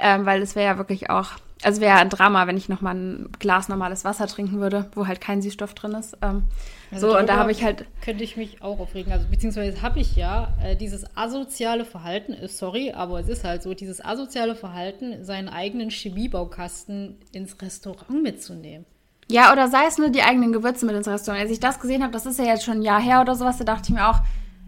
ähm, 0.00 0.24
weil 0.24 0.40
es 0.40 0.56
wäre 0.56 0.64
ja 0.64 0.78
wirklich 0.78 1.10
auch, 1.10 1.32
also 1.62 1.82
wäre 1.82 1.96
ja 1.96 2.00
ein 2.00 2.08
Drama, 2.08 2.46
wenn 2.46 2.56
ich 2.56 2.70
nochmal 2.70 2.94
ein 2.94 3.28
Glas 3.38 3.68
normales 3.68 4.06
Wasser 4.06 4.26
trinken 4.26 4.58
würde, 4.58 4.88
wo 4.94 5.06
halt 5.06 5.20
kein 5.20 5.42
Süßstoff 5.42 5.74
drin 5.74 5.92
ist. 5.92 6.16
Ähm, 6.22 6.44
also 6.90 7.10
so, 7.10 7.18
und 7.18 7.28
da 7.28 7.36
habe 7.36 7.52
ich 7.52 7.62
halt. 7.62 7.84
Könnte 8.00 8.24
ich 8.24 8.38
mich 8.38 8.62
auch 8.62 8.80
aufregen. 8.80 9.12
Also, 9.12 9.26
beziehungsweise 9.30 9.82
habe 9.82 10.00
ich 10.00 10.16
ja 10.16 10.54
äh, 10.64 10.76
dieses 10.76 11.04
asoziale 11.14 11.84
Verhalten, 11.84 12.32
äh, 12.32 12.48
sorry, 12.48 12.92
aber 12.92 13.20
es 13.20 13.28
ist 13.28 13.44
halt 13.44 13.62
so, 13.62 13.74
dieses 13.74 14.02
asoziale 14.02 14.54
Verhalten, 14.54 15.22
seinen 15.22 15.50
eigenen 15.50 15.90
Chemiebaukasten 15.90 17.18
ins 17.32 17.60
Restaurant 17.60 18.22
mitzunehmen. 18.22 18.86
Ja, 19.28 19.52
oder 19.52 19.68
sei 19.68 19.86
es 19.86 19.98
nur 19.98 20.10
die 20.10 20.22
eigenen 20.22 20.52
Gewürze 20.52 20.84
mit 20.84 20.94
ins 20.94 21.08
Restaurant. 21.08 21.42
Als 21.42 21.50
ich 21.50 21.60
das 21.60 21.80
gesehen 21.80 22.02
habe, 22.02 22.12
das 22.12 22.26
ist 22.26 22.38
ja 22.38 22.44
jetzt 22.44 22.64
schon 22.64 22.78
ein 22.78 22.82
Jahr 22.82 23.00
her 23.00 23.20
oder 23.20 23.34
sowas, 23.34 23.58
da 23.58 23.64
dachte 23.64 23.84
ich 23.88 23.94
mir 23.94 24.08
auch, 24.08 24.20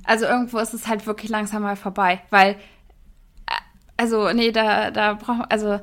also 0.05 0.27
irgendwo 0.27 0.59
ist 0.59 0.75
es 0.75 0.87
halt 0.87 1.07
wirklich 1.07 1.31
langsam 1.31 1.63
mal 1.63 1.77
vorbei. 1.77 2.21
Weil, 2.31 2.53
äh, 3.47 3.53
also, 3.97 4.33
nee, 4.33 4.53
da, 4.53 4.91
da 4.91 5.15
braucht 5.15 5.51
also 5.51 5.81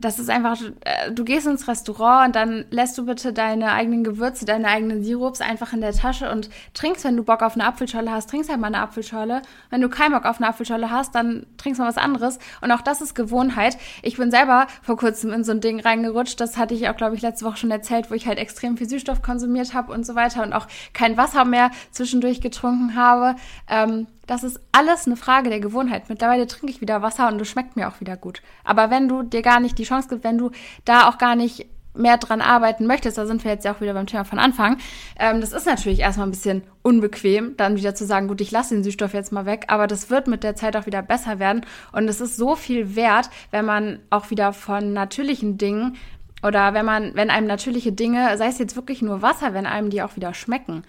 das 0.00 0.18
ist 0.18 0.30
einfach, 0.30 0.60
äh, 0.84 1.10
du 1.10 1.24
gehst 1.24 1.46
ins 1.46 1.66
Restaurant 1.66 2.28
und 2.28 2.36
dann 2.36 2.64
lässt 2.70 2.96
du 2.98 3.06
bitte 3.06 3.32
deine 3.32 3.72
eigenen 3.72 4.04
Gewürze, 4.04 4.44
deine 4.44 4.68
eigenen 4.68 5.02
Sirups 5.02 5.40
einfach 5.40 5.72
in 5.72 5.80
der 5.80 5.92
Tasche 5.92 6.30
und 6.30 6.50
trinkst, 6.74 7.04
wenn 7.04 7.16
du 7.16 7.24
Bock 7.24 7.42
auf 7.42 7.54
eine 7.54 7.66
Apfelschorle 7.66 8.10
hast, 8.10 8.30
trinkst 8.30 8.48
halt 8.50 8.60
mal 8.60 8.68
eine 8.68 8.80
Apfelschorle. 8.80 9.42
Wenn 9.70 9.80
du 9.80 9.88
keinen 9.88 10.12
Bock 10.12 10.24
auf 10.24 10.38
eine 10.38 10.48
Apfelschorle 10.48 10.90
hast, 10.90 11.14
dann 11.14 11.46
trinkst 11.56 11.80
mal 11.80 11.88
was 11.88 11.96
anderes. 11.96 12.38
Und 12.60 12.70
auch 12.70 12.82
das 12.82 13.00
ist 13.00 13.14
Gewohnheit. 13.14 13.76
Ich 14.02 14.16
bin 14.16 14.30
selber 14.30 14.66
vor 14.82 14.96
kurzem 14.96 15.32
in 15.32 15.42
so 15.42 15.52
ein 15.52 15.60
Ding 15.60 15.80
reingerutscht. 15.80 16.40
Das 16.40 16.56
hatte 16.56 16.74
ich 16.74 16.88
auch, 16.88 16.96
glaube 16.96 17.16
ich, 17.16 17.22
letzte 17.22 17.44
Woche 17.44 17.56
schon 17.56 17.70
erzählt, 17.70 18.10
wo 18.10 18.14
ich 18.14 18.26
halt 18.26 18.38
extrem 18.38 18.76
viel 18.76 18.88
Süßstoff 18.88 19.22
konsumiert 19.22 19.74
habe 19.74 19.92
und 19.92 20.06
so 20.06 20.14
weiter 20.14 20.42
und 20.42 20.52
auch 20.52 20.66
kein 20.92 21.16
Wasser 21.16 21.44
mehr 21.44 21.70
zwischendurch 21.90 22.40
getrunken 22.40 22.94
habe. 22.94 23.34
Ähm, 23.68 24.06
das 24.28 24.44
ist 24.44 24.60
alles 24.72 25.06
eine 25.06 25.16
Frage 25.16 25.50
der 25.50 25.58
Gewohnheit. 25.58 26.08
Mittlerweile 26.08 26.46
trinke 26.46 26.70
ich 26.70 26.80
wieder 26.80 27.02
Wasser 27.02 27.28
und 27.28 27.40
es 27.40 27.48
schmeckt 27.48 27.76
mir 27.76 27.88
auch 27.88 28.00
wieder 28.00 28.16
gut. 28.16 28.42
Aber 28.62 28.90
wenn 28.90 29.08
du 29.08 29.22
dir 29.22 29.42
gar 29.42 29.58
nicht 29.58 29.78
die 29.78 29.84
Chance 29.84 30.08
gibst, 30.08 30.22
wenn 30.22 30.38
du 30.38 30.50
da 30.84 31.08
auch 31.08 31.18
gar 31.18 31.34
nicht 31.34 31.66
mehr 31.94 32.18
dran 32.18 32.42
arbeiten 32.42 32.86
möchtest, 32.86 33.18
da 33.18 33.26
sind 33.26 33.42
wir 33.42 33.50
jetzt 33.50 33.64
ja 33.64 33.74
auch 33.74 33.80
wieder 33.80 33.94
beim 33.94 34.06
Thema 34.06 34.24
von 34.24 34.38
Anfang, 34.38 34.76
ähm, 35.18 35.40
das 35.40 35.52
ist 35.52 35.66
natürlich 35.66 36.00
erstmal 36.00 36.28
ein 36.28 36.30
bisschen 36.30 36.62
unbequem, 36.82 37.56
dann 37.56 37.76
wieder 37.76 37.94
zu 37.94 38.06
sagen, 38.06 38.28
gut, 38.28 38.40
ich 38.40 38.50
lasse 38.50 38.74
den 38.74 38.84
Süßstoff 38.84 39.14
jetzt 39.14 39.32
mal 39.32 39.46
weg, 39.46 39.64
aber 39.68 39.86
das 39.86 40.10
wird 40.10 40.28
mit 40.28 40.44
der 40.44 40.54
Zeit 40.54 40.76
auch 40.76 40.86
wieder 40.86 41.02
besser 41.02 41.40
werden 41.40 41.66
und 41.90 42.06
es 42.06 42.20
ist 42.20 42.36
so 42.36 42.54
viel 42.54 42.94
wert, 42.94 43.30
wenn 43.50 43.64
man 43.64 43.98
auch 44.10 44.30
wieder 44.30 44.52
von 44.52 44.92
natürlichen 44.92 45.58
Dingen 45.58 45.96
oder 46.44 46.72
wenn 46.72 46.86
man, 46.86 47.16
wenn 47.16 47.30
einem 47.30 47.48
natürliche 47.48 47.90
Dinge, 47.90 48.36
sei 48.36 48.46
es 48.46 48.58
jetzt 48.58 48.76
wirklich 48.76 49.02
nur 49.02 49.22
Wasser, 49.22 49.54
wenn 49.54 49.66
einem 49.66 49.90
die 49.90 50.02
auch 50.02 50.14
wieder 50.14 50.34
schmecken. 50.34 50.84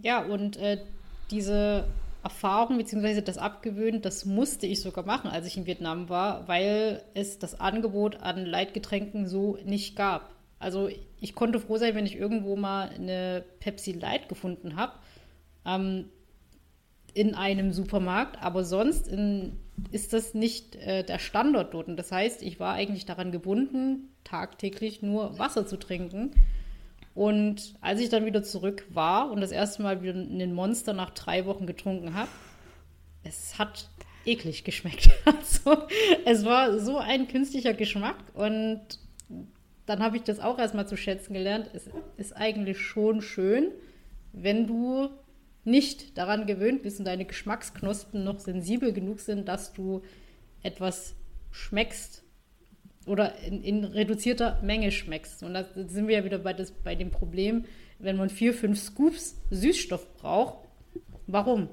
Ja, 0.00 0.20
und 0.20 0.56
äh, 0.56 0.78
diese 1.30 1.84
Erfahrung 2.22 2.78
bzw. 2.78 3.20
das 3.20 3.38
Abgewöhnen, 3.38 4.00
das 4.00 4.24
musste 4.24 4.66
ich 4.66 4.80
sogar 4.80 5.04
machen, 5.04 5.28
als 5.28 5.46
ich 5.46 5.56
in 5.56 5.66
Vietnam 5.66 6.08
war, 6.08 6.46
weil 6.46 7.02
es 7.14 7.38
das 7.38 7.58
Angebot 7.60 8.20
an 8.20 8.46
Leitgetränken 8.46 9.26
so 9.26 9.58
nicht 9.64 9.96
gab. 9.96 10.32
Also 10.58 10.88
ich 11.20 11.34
konnte 11.34 11.58
froh 11.58 11.78
sein, 11.78 11.96
wenn 11.96 12.06
ich 12.06 12.16
irgendwo 12.16 12.54
mal 12.54 12.90
eine 12.90 13.44
Pepsi 13.58 13.92
Light 13.92 14.28
gefunden 14.28 14.76
habe 14.76 14.92
ähm, 15.66 16.06
in 17.14 17.34
einem 17.34 17.72
Supermarkt, 17.72 18.40
aber 18.40 18.64
sonst 18.64 19.08
in, 19.08 19.58
ist 19.90 20.12
das 20.12 20.34
nicht 20.34 20.76
äh, 20.76 21.02
der 21.02 21.18
Standort 21.18 21.74
dort. 21.74 21.88
Und 21.88 21.96
das 21.96 22.12
heißt, 22.12 22.42
ich 22.42 22.60
war 22.60 22.74
eigentlich 22.74 23.04
daran 23.04 23.32
gebunden, 23.32 24.10
tagtäglich 24.22 25.02
nur 25.02 25.38
Wasser 25.38 25.66
zu 25.66 25.76
trinken. 25.76 26.30
Und 27.14 27.74
als 27.80 28.00
ich 28.00 28.08
dann 28.08 28.24
wieder 28.24 28.42
zurück 28.42 28.86
war 28.90 29.30
und 29.30 29.40
das 29.40 29.52
erste 29.52 29.82
Mal 29.82 30.02
wieder 30.02 30.14
einen 30.14 30.54
Monster 30.54 30.92
nach 30.92 31.10
drei 31.10 31.44
Wochen 31.44 31.66
getrunken 31.66 32.14
habe, 32.14 32.30
es 33.22 33.58
hat 33.58 33.88
eklig 34.24 34.64
geschmeckt. 34.64 35.10
Also, 35.24 35.76
es 36.24 36.44
war 36.44 36.78
so 36.78 36.98
ein 36.98 37.28
künstlicher 37.28 37.74
Geschmack 37.74 38.16
und 38.34 38.80
dann 39.86 40.00
habe 40.00 40.16
ich 40.16 40.22
das 40.22 40.40
auch 40.40 40.58
erstmal 40.58 40.88
zu 40.88 40.96
schätzen 40.96 41.34
gelernt. 41.34 41.70
Es 41.72 41.88
ist 42.16 42.36
eigentlich 42.36 42.80
schon 42.80 43.20
schön, 43.22 43.68
wenn 44.32 44.66
du 44.66 45.10
nicht 45.64 46.18
daran 46.18 46.46
gewöhnt 46.46 46.82
bist 46.82 46.98
und 46.98 47.04
deine 47.04 47.24
Geschmacksknospen 47.24 48.24
noch 48.24 48.40
sensibel 48.40 48.92
genug 48.92 49.20
sind, 49.20 49.48
dass 49.48 49.72
du 49.72 50.02
etwas 50.62 51.14
schmeckst, 51.50 52.21
oder 53.06 53.38
in, 53.38 53.62
in, 53.62 53.84
reduzierter 53.84 54.58
Menge 54.62 54.90
schmeckst. 54.90 55.42
Und 55.42 55.54
da 55.54 55.64
sind 55.74 56.08
wir 56.08 56.18
ja 56.18 56.24
wieder 56.24 56.38
bei, 56.38 56.52
das, 56.52 56.70
bei 56.70 56.94
dem 56.94 57.10
Problem, 57.10 57.64
wenn 57.98 58.16
man 58.16 58.28
vier, 58.30 58.54
fünf 58.54 58.78
Scoops 58.78 59.40
Süßstoff 59.50 60.14
braucht, 60.16 60.58
warum? 61.26 61.68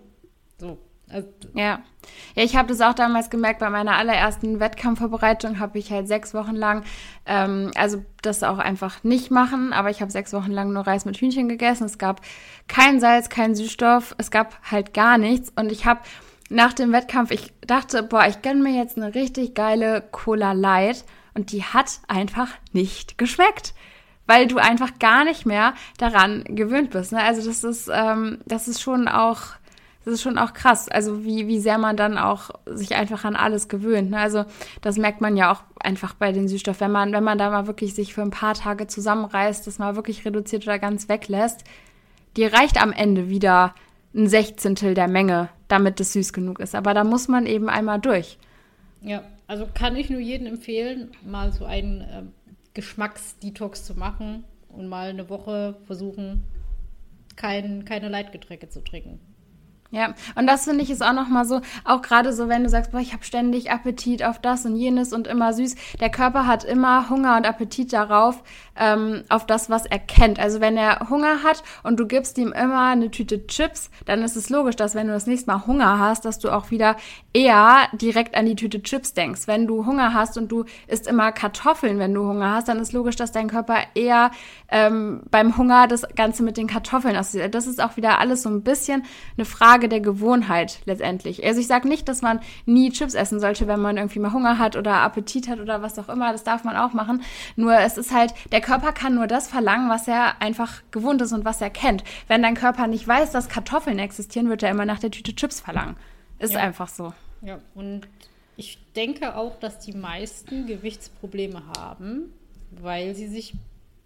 So. 0.58 0.78
Also, 1.12 1.28
ja. 1.56 1.82
ja, 2.36 2.44
ich 2.44 2.56
habe 2.56 2.68
das 2.68 2.82
auch 2.82 2.94
damals 2.94 3.32
gemerkt, 3.32 3.60
bei 3.60 3.70
meiner 3.72 3.98
allerersten 3.98 4.60
Wettkampfvorbereitung 4.60 5.60
habe 5.60 5.80
ich 5.80 5.92
halt 5.92 6.08
sechs 6.08 6.36
Wochen 6.36 6.56
lang, 6.56 6.84
ähm, 7.26 7.72
also 7.76 8.06
das 8.22 8.44
auch 8.44 8.60
einfach 8.60 9.04
nicht 9.04 9.32
machen, 9.32 9.74
aber 9.74 9.90
ich 9.90 10.02
habe 10.02 10.12
sechs 10.12 10.34
Wochen 10.34 10.52
lang 10.52 10.72
nur 10.72 10.86
Reis 10.86 11.06
mit 11.06 11.18
Hühnchen 11.18 11.50
gegessen. 11.50 11.86
Es 11.86 11.98
gab 11.98 12.22
kein 12.68 13.00
Salz, 13.00 13.30
kein 13.30 13.56
Süßstoff, 13.56 14.14
es 14.20 14.30
gab 14.30 14.62
halt 14.70 14.94
gar 14.94 15.18
nichts 15.18 15.52
und 15.56 15.72
ich 15.72 15.88
habe 15.88 16.02
nach 16.50 16.74
dem 16.74 16.92
Wettkampf, 16.92 17.32
ich 17.32 17.54
dachte, 17.66 18.04
boah, 18.04 18.26
ich 18.28 18.44
gönne 18.44 18.62
mir 18.62 18.76
jetzt 18.78 18.98
eine 18.98 19.16
richtig 19.16 19.56
geile 19.56 20.04
Cola 20.12 20.52
Light 20.52 21.06
und 21.40 21.52
die 21.52 21.64
hat 21.64 22.02
einfach 22.08 22.50
nicht 22.74 23.18
geschmeckt. 23.18 23.74
weil 24.28 24.46
du 24.46 24.58
einfach 24.60 25.00
gar 25.00 25.24
nicht 25.24 25.48
mehr 25.48 25.74
daran 25.98 26.44
gewöhnt 26.44 26.92
bist. 26.92 27.12
Ne? 27.12 27.20
Also 27.24 27.44
das 27.48 27.64
ist, 27.64 27.90
ähm, 27.92 28.38
das 28.46 28.68
ist 28.68 28.80
schon 28.80 29.08
auch, 29.08 29.40
das 30.06 30.14
ist 30.14 30.22
schon 30.22 30.38
auch 30.38 30.54
krass, 30.54 30.88
also 30.88 31.24
wie, 31.24 31.48
wie 31.48 31.60
sehr 31.60 31.80
man 31.80 31.98
dann 31.98 32.20
auch 32.20 32.52
sich 32.68 32.94
einfach 32.94 33.26
an 33.26 33.36
alles 33.36 33.70
gewöhnt. 33.70 34.12
Ne? 34.12 34.20
Also 34.20 34.46
das 34.82 34.98
merkt 34.98 35.20
man 35.20 35.36
ja 35.36 35.52
auch 35.52 35.64
einfach 35.80 36.14
bei 36.14 36.32
den 36.32 36.48
Süßstoffen, 36.48 36.82
wenn 36.82 36.92
man, 36.92 37.12
wenn 37.12 37.24
man 37.24 37.40
da 37.40 37.50
mal 37.50 37.66
wirklich 37.66 37.96
sich 37.96 38.14
für 38.14 38.22
ein 38.22 38.30
paar 38.30 38.54
Tage 38.54 38.86
zusammenreißt, 38.86 39.66
das 39.66 39.80
mal 39.80 39.96
wirklich 39.96 40.24
reduziert 40.26 40.62
oder 40.68 40.78
ganz 40.78 41.10
weglässt, 41.10 41.64
dir 42.38 42.54
reicht 42.54 42.80
am 42.80 42.92
Ende 42.92 43.30
wieder 43.30 43.74
ein 44.14 44.28
Sechzehntel 44.28 44.94
der 44.94 45.08
Menge, 45.08 45.50
damit 45.70 46.00
es 46.00 46.14
süß 46.14 46.34
genug 46.34 46.60
ist. 46.60 46.76
Aber 46.76 46.94
da 46.94 47.04
muss 47.04 47.30
man 47.30 47.48
eben 47.48 47.68
einmal 47.68 48.00
durch. 48.00 48.38
Ja, 49.02 49.24
also 49.50 49.68
kann 49.74 49.96
ich 49.96 50.12
nur 50.12 50.20
jedem 50.20 50.46
empfehlen, 50.46 51.10
mal 51.26 51.52
so 51.52 51.66
einen 51.66 52.02
äh, 52.02 52.22
Geschmacksdetox 52.76 53.84
zu 53.84 53.96
machen 53.96 54.44
und 54.68 54.88
mal 54.88 55.10
eine 55.10 55.28
Woche 55.28 55.76
versuchen, 55.86 56.44
kein, 57.36 57.84
keine 57.84 58.10
Leitgetränke 58.10 58.70
zu 58.70 58.84
trinken. 58.84 59.20
Ja, 59.92 60.14
und 60.36 60.46
das 60.46 60.66
finde 60.66 60.84
ich 60.84 60.92
ist 60.92 61.04
auch 61.04 61.14
nochmal 61.14 61.46
so, 61.46 61.62
auch 61.84 62.04
gerade 62.04 62.32
so, 62.32 62.48
wenn 62.48 62.64
du 62.64 62.70
sagst, 62.70 62.92
boah, 62.92 63.00
ich 63.00 63.12
habe 63.12 63.24
ständig 63.24 63.72
Appetit 63.72 64.24
auf 64.24 64.40
das 64.40 64.64
und 64.66 64.76
jenes 64.76 65.14
und 65.14 65.26
immer 65.26 65.52
süß. 65.52 65.76
Der 66.00 66.12
Körper 66.12 66.46
hat 66.46 66.64
immer 66.64 67.10
Hunger 67.10 67.38
und 67.38 67.48
Appetit 67.48 67.92
darauf, 67.92 68.44
ähm, 68.80 69.24
auf 69.30 69.46
das, 69.46 69.70
was 69.70 69.86
er 69.86 70.00
kennt. 70.00 70.40
Also 70.40 70.62
wenn 70.62 70.78
er 70.78 71.10
Hunger 71.10 71.44
hat 71.44 71.64
und 71.84 72.00
du 72.00 72.06
gibst 72.06 72.38
ihm 72.38 72.54
immer 72.54 72.90
eine 72.90 73.12
Tüte 73.12 73.48
Chips, 73.48 73.90
dann 74.06 74.22
ist 74.22 74.36
es 74.36 74.50
logisch, 74.50 74.76
dass 74.76 74.96
wenn 74.96 75.08
du 75.08 75.14
das 75.14 75.28
nächste 75.28 75.52
Mal 75.52 75.66
Hunger 75.66 76.00
hast, 76.00 76.24
dass 76.24 76.40
du 76.40 76.50
auch 76.50 76.70
wieder 76.72 76.96
eher 77.34 77.88
direkt 77.94 78.36
an 78.36 78.46
die 78.46 78.56
Tüte 78.56 78.84
Chips 78.84 79.14
denkst. 79.14 79.48
Wenn 79.48 79.68
du 79.68 79.86
Hunger 79.86 80.14
hast 80.14 80.38
und 80.38 80.52
du 80.52 80.66
isst 80.88 81.08
immer 81.08 81.32
Kartoffeln, 81.32 82.00
wenn 82.00 82.14
du 82.14 82.26
Hunger 82.26 82.54
hast, 82.54 82.68
dann 82.68 82.80
ist 82.80 82.94
logisch, 82.94 83.16
dass 83.16 83.32
dein 83.32 83.50
Körper 83.50 83.78
eher 83.96 84.32
ähm, 84.70 85.22
beim 85.32 85.58
Hunger 85.58 85.88
das 85.88 86.08
Ganze 86.16 86.44
mit 86.44 86.58
den 86.58 86.68
Kartoffeln 86.68 87.18
aussieht. 87.18 87.54
Das 87.54 87.68
ist 87.68 87.82
auch 87.82 87.98
wieder 87.98 88.20
alles 88.20 88.44
so 88.44 88.50
ein 88.50 88.62
bisschen 88.62 89.04
eine 89.38 89.46
Frage, 89.46 89.79
Frage 89.80 89.88
der 89.88 90.02
Gewohnheit 90.02 90.80
letztendlich. 90.84 91.46
Also 91.46 91.62
ich 91.62 91.68
sage 91.68 91.88
nicht, 91.88 92.10
dass 92.10 92.22
man 92.22 92.42
nie 92.66 92.92
Chips 92.92 93.14
essen 93.14 93.40
sollte, 93.40 93.66
wenn 93.68 93.80
man 93.80 93.96
irgendwie 93.96 94.20
mal 94.20 94.34
Hunger 94.34 94.58
hat 94.58 94.76
oder 94.76 94.96
Appetit 94.96 95.48
hat 95.48 95.62
oder 95.62 95.82
was 95.82 95.98
auch 95.98 96.10
immer. 96.10 96.34
Das 96.34 96.44
darf 96.44 96.66
man 96.66 96.76
auch 96.76 96.92
machen. 96.92 97.22
Nur 97.56 97.78
es 97.80 97.98
ist 97.98 98.14
halt, 98.14 98.34
der 98.52 98.60
Körper 98.60 98.92
kann 98.92 99.16
nur 99.16 99.26
das 99.26 99.48
verlangen, 99.48 99.90
was 99.90 100.06
er 100.10 100.42
einfach 100.42 100.82
gewohnt 100.92 101.22
ist 101.22 101.32
und 101.32 101.46
was 101.46 101.62
er 101.62 101.70
kennt. 101.70 102.04
Wenn 102.28 102.42
dein 102.42 102.56
Körper 102.56 102.88
nicht 102.88 103.08
weiß, 103.08 103.32
dass 103.32 103.48
Kartoffeln 103.48 104.00
existieren, 104.00 104.50
wird 104.50 104.64
er 104.64 104.72
immer 104.72 104.86
nach 104.86 105.00
der 105.00 105.12
Tüte 105.12 105.34
Chips 105.34 105.62
verlangen. 105.62 105.96
Ist 106.40 106.54
ja. 106.54 106.60
einfach 106.60 106.90
so. 106.90 107.14
Ja, 107.42 107.60
und 107.74 108.02
ich 108.58 108.80
denke 108.98 109.38
auch, 109.38 109.58
dass 109.60 109.80
die 109.80 109.94
meisten 109.94 110.68
Gewichtsprobleme 110.68 111.64
haben, 111.78 112.34
weil 112.72 113.16
sie 113.16 113.28
sich 113.28 113.54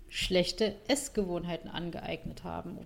schlechte 0.09 0.75
Essgewohnheiten 0.87 1.71
angeeignet 1.71 2.43
haben 2.43 2.77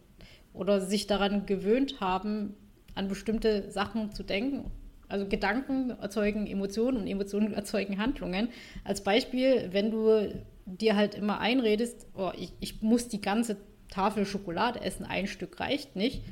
oder 0.53 0.81
sich 0.81 1.07
daran 1.07 1.45
gewöhnt 1.45 1.99
haben, 1.99 2.55
an 2.97 3.07
bestimmte 3.07 3.71
Sachen 3.71 4.11
zu 4.11 4.23
denken. 4.23 4.71
Also 5.09 5.27
Gedanken 5.27 5.91
erzeugen 5.91 6.47
Emotionen 6.47 6.97
und 6.97 7.07
Emotionen 7.07 7.53
erzeugen 7.55 7.97
Handlungen. 7.97 8.49
Als 8.83 9.03
Beispiel, 9.03 9.69
wenn 9.71 9.91
du 9.91 10.33
dir 10.65 10.95
halt 10.95 11.15
immer 11.15 11.39
einredest, 11.39 12.07
oh, 12.15 12.31
ich, 12.37 12.51
ich 12.59 12.81
muss 12.81 13.07
die 13.07 13.21
ganze 13.21 13.57
Tafel 13.89 14.25
Schokolade 14.25 14.81
essen, 14.81 15.05
ein 15.05 15.27
Stück 15.27 15.59
reicht 15.59 15.95
nicht, 15.95 16.23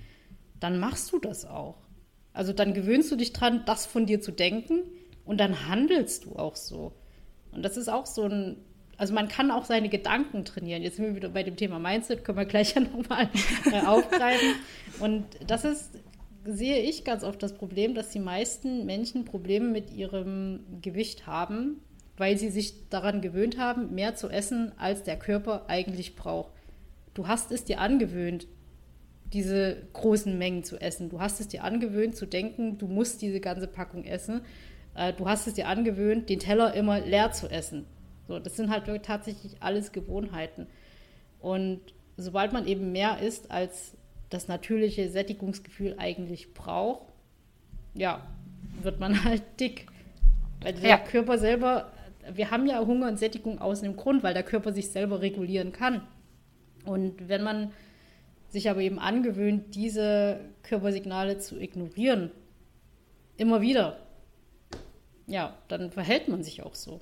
dann 0.60 0.80
machst 0.80 1.12
du 1.14 1.20
das 1.20 1.46
auch. 1.46 1.78
Also 2.34 2.52
dann 2.52 2.74
gewöhnst 2.74 3.12
du 3.12 3.16
dich 3.16 3.32
dran, 3.32 3.64
das 3.66 3.86
von 3.86 4.06
dir 4.06 4.20
zu 4.20 4.32
denken 4.32 4.82
und 5.24 5.40
dann 5.40 5.70
handelst 5.70 6.26
du 6.26 6.36
auch 6.36 6.58
so. 6.58 6.94
Und 7.52 7.64
das 7.64 7.78
ist 7.78 7.88
auch 7.88 8.06
so 8.06 8.24
ein, 8.24 8.58
also 8.98 9.14
man 9.14 9.30
kann 9.30 9.52
auch 9.52 9.64
seine 9.64 9.88
Gedanken 9.88 10.44
trainieren. 10.44 10.84
Jetzt 10.84 10.98
sind 10.98 11.06
wir 11.06 11.16
wieder 11.16 11.30
bei 11.30 11.44
dem 11.44 11.56
Thema 11.56 11.80
Mindset, 11.80 12.26
können 12.26 12.38
wir 12.38 12.46
gleich 12.46 12.74
ja 12.76 12.82
nochmal 12.82 13.30
äh, 13.72 13.86
aufgreifen. 13.86 14.56
Und 15.00 15.26
das 15.48 15.64
ist 15.64 15.92
sehe 16.46 16.80
ich 16.80 17.04
ganz 17.04 17.24
oft 17.24 17.42
das 17.42 17.54
Problem, 17.54 17.96
dass 17.96 18.10
die 18.10 18.20
meisten 18.20 18.86
Menschen 18.86 19.26
Probleme 19.26 19.70
mit 19.70 19.92
ihrem 19.92 20.62
Gewicht 20.82 21.28
haben, 21.28 21.82
weil 22.18 22.38
sie 22.38 22.50
sich 22.50 22.90
daran 22.90 23.22
gewöhnt 23.22 23.58
haben, 23.58 23.94
mehr 23.94 24.16
zu 24.16 24.30
essen, 24.30 24.72
als 24.78 25.04
der 25.04 25.18
Körper 25.18 25.66
eigentlich 25.68 26.16
braucht. 26.16 26.52
Du 27.14 27.28
hast 27.28 27.52
es 27.52 27.64
dir 27.64 27.80
angewöhnt, 27.80 28.48
diese 29.34 29.78
großen 29.94 30.38
Mengen 30.38 30.64
zu 30.64 30.80
essen. 30.80 31.10
Du 31.10 31.20
hast 31.20 31.40
es 31.40 31.48
dir 31.48 31.64
angewöhnt 31.64 32.16
zu 32.16 32.26
denken, 32.26 32.78
du 32.78 32.88
musst 32.88 33.22
diese 33.22 33.40
ganze 33.40 33.68
Packung 33.68 34.04
essen. 34.06 34.42
Äh, 34.96 35.14
du 35.14 35.28
hast 35.28 35.48
es 35.48 35.56
dir 35.56 35.68
angewöhnt, 35.68 36.30
den 36.30 36.40
Teller 36.40 36.74
immer 36.74 37.00
leer 37.00 37.32
zu 37.32 37.50
essen. 37.50 37.86
So, 38.28 38.40
das 38.40 38.56
sind 38.56 38.70
halt 38.70 38.86
tatsächlich 39.04 39.58
alles 39.62 39.92
Gewohnheiten. 39.92 40.68
Und 41.40 41.82
sobald 42.18 42.54
man 42.54 42.68
eben 42.68 42.92
mehr 42.92 43.20
isst, 43.20 43.52
als 43.52 43.96
das 44.30 44.48
natürliche 44.48 45.10
Sättigungsgefühl 45.10 45.96
eigentlich 45.98 46.54
braucht, 46.54 47.08
ja, 47.94 48.26
wird 48.82 49.00
man 49.00 49.24
halt 49.24 49.44
dick. 49.60 49.88
Weil 50.62 50.74
der 50.74 50.90
ja. 50.90 50.98
Körper 50.98 51.38
selber, 51.38 51.92
wir 52.34 52.52
haben 52.52 52.66
ja 52.68 52.80
Hunger 52.86 53.08
und 53.08 53.20
Sättigung 53.20 53.60
aus 53.60 53.82
dem 53.82 53.96
Grund, 53.96 54.24
weil 54.24 54.34
der 54.34 54.44
Körper 54.44 54.74
sich 54.74 54.90
selber 54.90 55.22
regulieren 55.22 55.72
kann. 55.72 56.02
Und 56.86 57.30
wenn 57.30 57.44
man 57.44 57.72
sich 58.50 58.70
aber 58.70 58.82
eben 58.82 59.00
angewöhnt, 59.00 59.76
diese 59.76 60.40
Körpersignale 60.64 61.40
zu 61.40 61.60
ignorieren, 61.60 62.32
immer 63.38 63.62
wieder, 63.62 64.00
ja, 65.28 65.58
dann 65.68 65.92
verhält 65.92 66.28
man 66.28 66.44
sich 66.44 66.64
auch 66.64 66.76
so. 66.76 67.02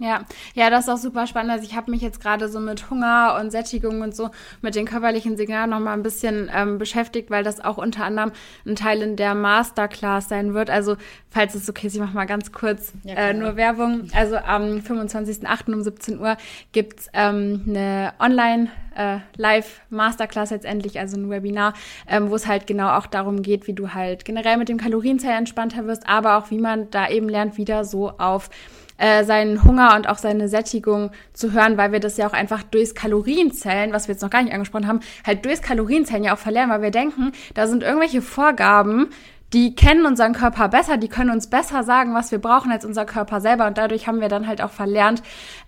Ja, 0.00 0.24
ja, 0.54 0.70
das 0.70 0.84
ist 0.84 0.90
auch 0.90 0.98
super 0.98 1.26
spannend. 1.26 1.50
Also 1.50 1.64
ich 1.64 1.74
habe 1.74 1.90
mich 1.90 2.02
jetzt 2.02 2.20
gerade 2.20 2.48
so 2.48 2.60
mit 2.60 2.88
Hunger 2.88 3.36
und 3.40 3.50
Sättigung 3.50 4.00
und 4.02 4.14
so 4.14 4.30
mit 4.62 4.76
den 4.76 4.86
körperlichen 4.86 5.36
Signalen 5.36 5.70
noch 5.70 5.80
mal 5.80 5.92
ein 5.92 6.04
bisschen 6.04 6.48
ähm, 6.54 6.78
beschäftigt, 6.78 7.30
weil 7.30 7.42
das 7.42 7.60
auch 7.60 7.78
unter 7.78 8.04
anderem 8.04 8.30
ein 8.64 8.76
Teil 8.76 9.02
in 9.02 9.16
der 9.16 9.34
Masterclass 9.34 10.28
sein 10.28 10.54
wird. 10.54 10.70
Also 10.70 10.96
falls 11.30 11.56
es 11.56 11.68
okay 11.68 11.88
ist, 11.88 11.94
ich 11.94 12.00
mache 12.00 12.14
mal 12.14 12.26
ganz 12.26 12.52
kurz 12.52 12.92
ja, 13.02 13.14
äh, 13.14 13.34
nur 13.34 13.56
Werbung. 13.56 14.08
Also 14.14 14.36
am 14.36 14.78
25.08. 14.78 15.72
um 15.74 15.82
17 15.82 16.20
Uhr 16.20 16.36
gibt's 16.72 17.08
ähm, 17.12 17.64
eine 17.66 18.12
Online- 18.20 18.70
äh, 18.98 19.18
Live-Masterclass 19.36 20.50
letztendlich, 20.50 20.98
also 20.98 21.16
ein 21.16 21.30
Webinar, 21.30 21.72
ähm, 22.08 22.30
wo 22.30 22.34
es 22.34 22.48
halt 22.48 22.66
genau 22.66 22.96
auch 22.96 23.06
darum 23.06 23.42
geht, 23.42 23.68
wie 23.68 23.72
du 23.72 23.94
halt 23.94 24.24
generell 24.24 24.56
mit 24.56 24.68
dem 24.68 24.76
Kalorienzell 24.76 25.36
entspannter 25.38 25.86
wirst, 25.86 26.08
aber 26.08 26.36
auch 26.36 26.50
wie 26.50 26.58
man 26.58 26.90
da 26.90 27.08
eben 27.08 27.28
lernt, 27.28 27.56
wieder 27.56 27.84
so 27.84 28.10
auf 28.18 28.50
äh, 28.98 29.24
seinen 29.24 29.64
Hunger 29.64 29.96
und 29.96 30.08
auch 30.08 30.18
seine 30.18 30.48
Sättigung 30.48 31.10
zu 31.32 31.52
hören, 31.52 31.76
weil 31.78 31.92
wir 31.92 32.00
das 32.00 32.16
ja 32.16 32.28
auch 32.28 32.32
einfach 32.32 32.62
durchs 32.62 32.94
Kalorienzellen, 32.94 33.92
was 33.92 34.08
wir 34.08 34.14
jetzt 34.14 34.22
noch 34.22 34.30
gar 34.30 34.42
nicht 34.42 34.52
angesprochen 34.52 34.86
haben, 34.86 35.00
halt 35.26 35.44
durchs 35.44 35.62
Kalorienzellen 35.62 36.24
ja 36.24 36.34
auch 36.34 36.38
verlernen, 36.38 36.70
weil 36.72 36.82
wir 36.82 36.90
denken, 36.90 37.32
da 37.54 37.66
sind 37.66 37.82
irgendwelche 37.82 38.22
Vorgaben, 38.22 39.08
die 39.52 39.74
kennen 39.74 40.04
unseren 40.04 40.34
Körper 40.34 40.68
besser, 40.68 40.98
die 40.98 41.08
können 41.08 41.30
uns 41.30 41.48
besser 41.48 41.82
sagen, 41.82 42.14
was 42.14 42.30
wir 42.30 42.38
brauchen 42.38 42.70
als 42.70 42.84
unser 42.84 43.06
Körper 43.06 43.40
selber. 43.40 43.66
Und 43.66 43.78
dadurch 43.78 44.06
haben 44.06 44.20
wir 44.20 44.28
dann 44.28 44.46
halt 44.46 44.60
auch 44.60 44.70
verlernt, 44.70 45.22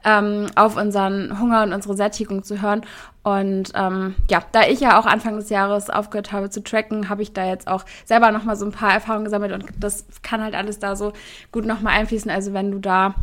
ähm, 0.05 0.47
auf 0.55 0.77
unseren 0.77 1.41
Hunger 1.41 1.63
und 1.63 1.73
unsere 1.73 1.97
Sättigung 1.97 2.43
zu 2.43 2.61
hören. 2.61 2.83
Und 3.23 3.73
ähm, 3.75 4.15
ja, 4.31 4.43
da 4.53 4.67
ich 4.67 4.81
ja 4.81 4.99
auch 4.99 5.07
Anfang 5.07 5.37
des 5.37 5.49
Jahres 5.49 5.89
aufgehört 5.89 6.33
habe 6.33 6.51
zu 6.51 6.63
tracken, 6.63 7.09
habe 7.09 7.23
ich 7.23 7.33
da 7.33 7.47
jetzt 7.47 7.69
auch 7.69 7.85
selber 8.05 8.31
nochmal 8.33 8.57
so 8.57 8.67
ein 8.67 8.73
paar 8.73 8.93
Erfahrungen 8.93 9.25
gesammelt 9.25 9.53
und 9.53 9.65
das 9.79 10.05
kann 10.23 10.43
halt 10.43 10.55
alles 10.55 10.79
da 10.79 10.97
so 10.97 11.13
gut 11.53 11.65
nochmal 11.65 11.95
einfließen. 11.95 12.31
Also 12.31 12.53
wenn 12.53 12.71
du 12.71 12.79
da 12.79 13.15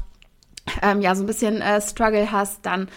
ähm, 0.81 1.01
ja 1.01 1.15
so 1.15 1.23
ein 1.23 1.27
bisschen 1.27 1.61
äh, 1.61 1.81
Struggle 1.81 2.31
hast, 2.31 2.65
dann 2.65 2.87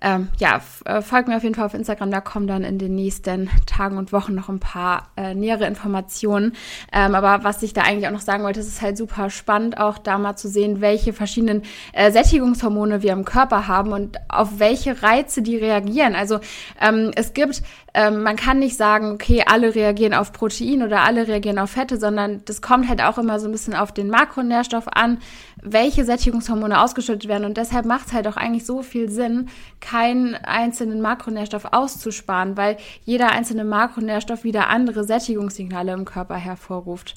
ähm, 0.00 0.28
ja, 0.38 0.60
äh, 0.84 1.02
folgt 1.02 1.28
mir 1.28 1.36
auf 1.36 1.42
jeden 1.42 1.54
Fall 1.54 1.66
auf 1.66 1.74
Instagram, 1.74 2.10
da 2.10 2.20
kommen 2.20 2.46
dann 2.46 2.62
in 2.62 2.78
den 2.78 2.94
nächsten 2.94 3.50
Tagen 3.66 3.98
und 3.98 4.12
Wochen 4.12 4.34
noch 4.34 4.48
ein 4.48 4.60
paar 4.60 5.08
äh, 5.16 5.34
nähere 5.34 5.66
Informationen. 5.66 6.54
Ähm, 6.92 7.14
aber 7.14 7.44
was 7.44 7.62
ich 7.62 7.72
da 7.72 7.82
eigentlich 7.82 8.06
auch 8.06 8.12
noch 8.12 8.20
sagen 8.20 8.44
wollte, 8.44 8.60
es 8.60 8.68
ist 8.68 8.82
halt 8.82 8.96
super 8.96 9.30
spannend, 9.30 9.78
auch 9.78 9.98
da 9.98 10.18
mal 10.18 10.36
zu 10.36 10.48
sehen, 10.48 10.80
welche 10.80 11.12
verschiedenen 11.12 11.62
äh, 11.92 12.12
Sättigungshormone 12.12 13.02
wir 13.02 13.12
im 13.12 13.24
Körper 13.24 13.66
haben 13.66 13.92
und 13.92 14.18
auf 14.28 14.58
welche 14.58 15.02
Reize 15.02 15.42
die 15.42 15.56
reagieren. 15.56 16.14
Also 16.14 16.38
ähm, 16.80 17.10
es 17.16 17.34
gibt 17.34 17.62
ähm, 17.98 18.22
man 18.22 18.36
kann 18.36 18.60
nicht 18.60 18.76
sagen, 18.76 19.10
okay, 19.10 19.42
alle 19.44 19.74
reagieren 19.74 20.14
auf 20.14 20.32
Protein 20.32 20.84
oder 20.84 21.00
alle 21.00 21.26
reagieren 21.26 21.58
auf 21.58 21.70
Fette, 21.70 21.98
sondern 21.98 22.42
das 22.44 22.62
kommt 22.62 22.88
halt 22.88 23.02
auch 23.02 23.18
immer 23.18 23.40
so 23.40 23.48
ein 23.48 23.50
bisschen 23.50 23.74
auf 23.74 23.90
den 23.90 24.08
Makronährstoff 24.08 24.86
an, 24.86 25.18
welche 25.64 26.04
Sättigungshormone 26.04 26.80
ausgeschüttet 26.80 27.26
werden. 27.26 27.44
Und 27.44 27.56
deshalb 27.56 27.86
macht 27.86 28.06
es 28.06 28.12
halt 28.12 28.28
auch 28.28 28.36
eigentlich 28.36 28.64
so 28.64 28.82
viel 28.82 29.10
Sinn, 29.10 29.48
keinen 29.80 30.36
einzelnen 30.36 31.00
Makronährstoff 31.00 31.64
auszusparen, 31.72 32.56
weil 32.56 32.76
jeder 33.04 33.32
einzelne 33.32 33.64
Makronährstoff 33.64 34.44
wieder 34.44 34.68
andere 34.68 35.02
Sättigungssignale 35.02 35.92
im 35.92 36.04
Körper 36.04 36.36
hervorruft. 36.36 37.16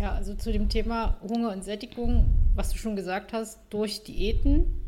Ja, 0.00 0.12
also 0.12 0.32
zu 0.34 0.50
dem 0.50 0.70
Thema 0.70 1.18
Hunger 1.28 1.52
und 1.52 1.62
Sättigung, 1.62 2.24
was 2.54 2.70
du 2.70 2.78
schon 2.78 2.96
gesagt 2.96 3.34
hast, 3.34 3.58
durch 3.68 4.02
Diäten 4.02 4.81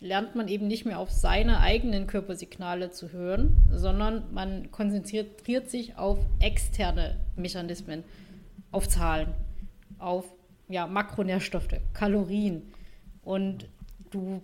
lernt 0.00 0.34
man 0.34 0.48
eben 0.48 0.66
nicht 0.66 0.86
mehr 0.86 0.98
auf 0.98 1.10
seine 1.10 1.60
eigenen 1.60 2.06
Körpersignale 2.06 2.90
zu 2.90 3.12
hören, 3.12 3.56
sondern 3.70 4.32
man 4.32 4.70
konzentriert 4.70 5.70
sich 5.70 5.96
auf 5.96 6.18
externe 6.40 7.16
Mechanismen, 7.36 8.04
auf 8.70 8.88
Zahlen, 8.88 9.28
auf 9.98 10.24
ja, 10.68 10.86
Makronährstoffe, 10.86 11.68
Kalorien. 11.92 12.62
Und 13.22 13.68
du 14.10 14.40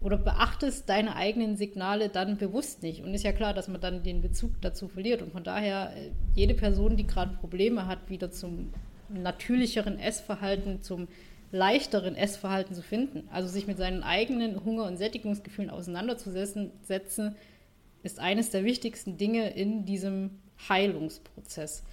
oder 0.00 0.16
beachtest 0.16 0.88
deine 0.88 1.16
eigenen 1.16 1.56
Signale 1.56 2.08
dann 2.08 2.38
bewusst 2.38 2.82
nicht. 2.82 3.02
Und 3.02 3.14
ist 3.14 3.24
ja 3.24 3.32
klar, 3.32 3.52
dass 3.52 3.68
man 3.68 3.80
dann 3.80 4.02
den 4.02 4.22
Bezug 4.22 4.52
dazu 4.60 4.88
verliert. 4.88 5.22
Und 5.22 5.32
von 5.32 5.42
daher, 5.44 5.92
äh, 5.96 6.10
jede 6.34 6.54
Person, 6.54 6.96
die 6.96 7.06
gerade 7.06 7.36
Probleme 7.36 7.86
hat, 7.86 8.08
wieder 8.08 8.30
zum 8.30 8.72
natürlicheren 9.08 9.98
Essverhalten, 9.98 10.82
zum 10.82 11.08
leichteren 11.50 12.14
Essverhalten 12.14 12.74
zu 12.74 12.82
finden, 12.82 13.28
also 13.32 13.48
sich 13.48 13.66
mit 13.66 13.78
seinen 13.78 14.02
eigenen 14.02 14.64
Hunger- 14.64 14.86
und 14.86 14.98
Sättigungsgefühlen 14.98 15.70
auseinanderzusetzen, 15.70 17.34
ist 18.02 18.18
eines 18.18 18.50
der 18.50 18.64
wichtigsten 18.64 19.16
Dinge 19.16 19.50
in 19.50 19.84
diesem 19.84 20.30
Heilungsprozess. 20.68 21.84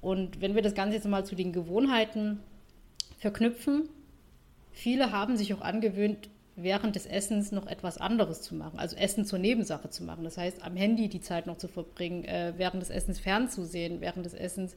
Und 0.00 0.40
wenn 0.40 0.54
wir 0.54 0.62
das 0.62 0.74
Ganze 0.74 0.96
jetzt 0.96 1.06
mal 1.06 1.24
zu 1.24 1.34
den 1.34 1.52
Gewohnheiten 1.52 2.40
verknüpfen, 3.18 3.88
viele 4.72 5.12
haben 5.12 5.36
sich 5.36 5.52
auch 5.54 5.60
angewöhnt, 5.60 6.28
während 6.56 6.96
des 6.96 7.06
Essens 7.06 7.52
noch 7.52 7.66
etwas 7.66 7.98
anderes 7.98 8.42
zu 8.42 8.54
machen, 8.54 8.78
also 8.78 8.96
Essen 8.96 9.24
zur 9.24 9.38
Nebensache 9.38 9.88
zu 9.88 10.04
machen. 10.04 10.24
Das 10.24 10.36
heißt, 10.36 10.62
am 10.62 10.76
Handy 10.76 11.08
die 11.08 11.20
Zeit 11.20 11.46
noch 11.46 11.56
zu 11.56 11.68
verbringen, 11.68 12.24
äh, 12.24 12.54
während 12.56 12.82
des 12.82 12.90
Essens 12.90 13.18
fernzusehen, 13.18 14.00
während 14.00 14.26
des 14.26 14.34
Essens 14.34 14.76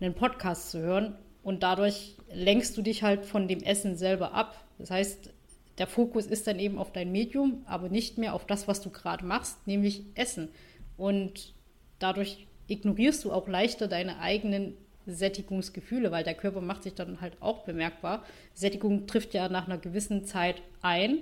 einen 0.00 0.14
Podcast 0.14 0.70
zu 0.70 0.80
hören. 0.80 1.16
Und 1.42 1.62
dadurch 1.62 2.16
lenkst 2.32 2.76
du 2.76 2.82
dich 2.82 3.02
halt 3.02 3.24
von 3.24 3.48
dem 3.48 3.62
Essen 3.62 3.96
selber 3.96 4.34
ab. 4.34 4.64
Das 4.78 4.90
heißt, 4.90 5.30
der 5.78 5.86
Fokus 5.86 6.26
ist 6.26 6.46
dann 6.46 6.58
eben 6.58 6.78
auf 6.78 6.92
dein 6.92 7.12
Medium, 7.12 7.62
aber 7.66 7.88
nicht 7.88 8.18
mehr 8.18 8.34
auf 8.34 8.46
das, 8.46 8.68
was 8.68 8.80
du 8.80 8.90
gerade 8.90 9.24
machst, 9.24 9.66
nämlich 9.66 10.02
Essen. 10.14 10.48
Und 10.96 11.54
dadurch 11.98 12.46
ignorierst 12.66 13.24
du 13.24 13.32
auch 13.32 13.48
leichter 13.48 13.88
deine 13.88 14.18
eigenen 14.18 14.74
Sättigungsgefühle, 15.06 16.10
weil 16.10 16.24
der 16.24 16.34
Körper 16.34 16.60
macht 16.60 16.82
sich 16.82 16.94
dann 16.94 17.20
halt 17.20 17.40
auch 17.40 17.64
bemerkbar. 17.64 18.24
Sättigung 18.54 19.06
trifft 19.06 19.34
ja 19.34 19.48
nach 19.48 19.66
einer 19.66 19.78
gewissen 19.78 20.24
Zeit 20.24 20.62
ein. 20.82 21.20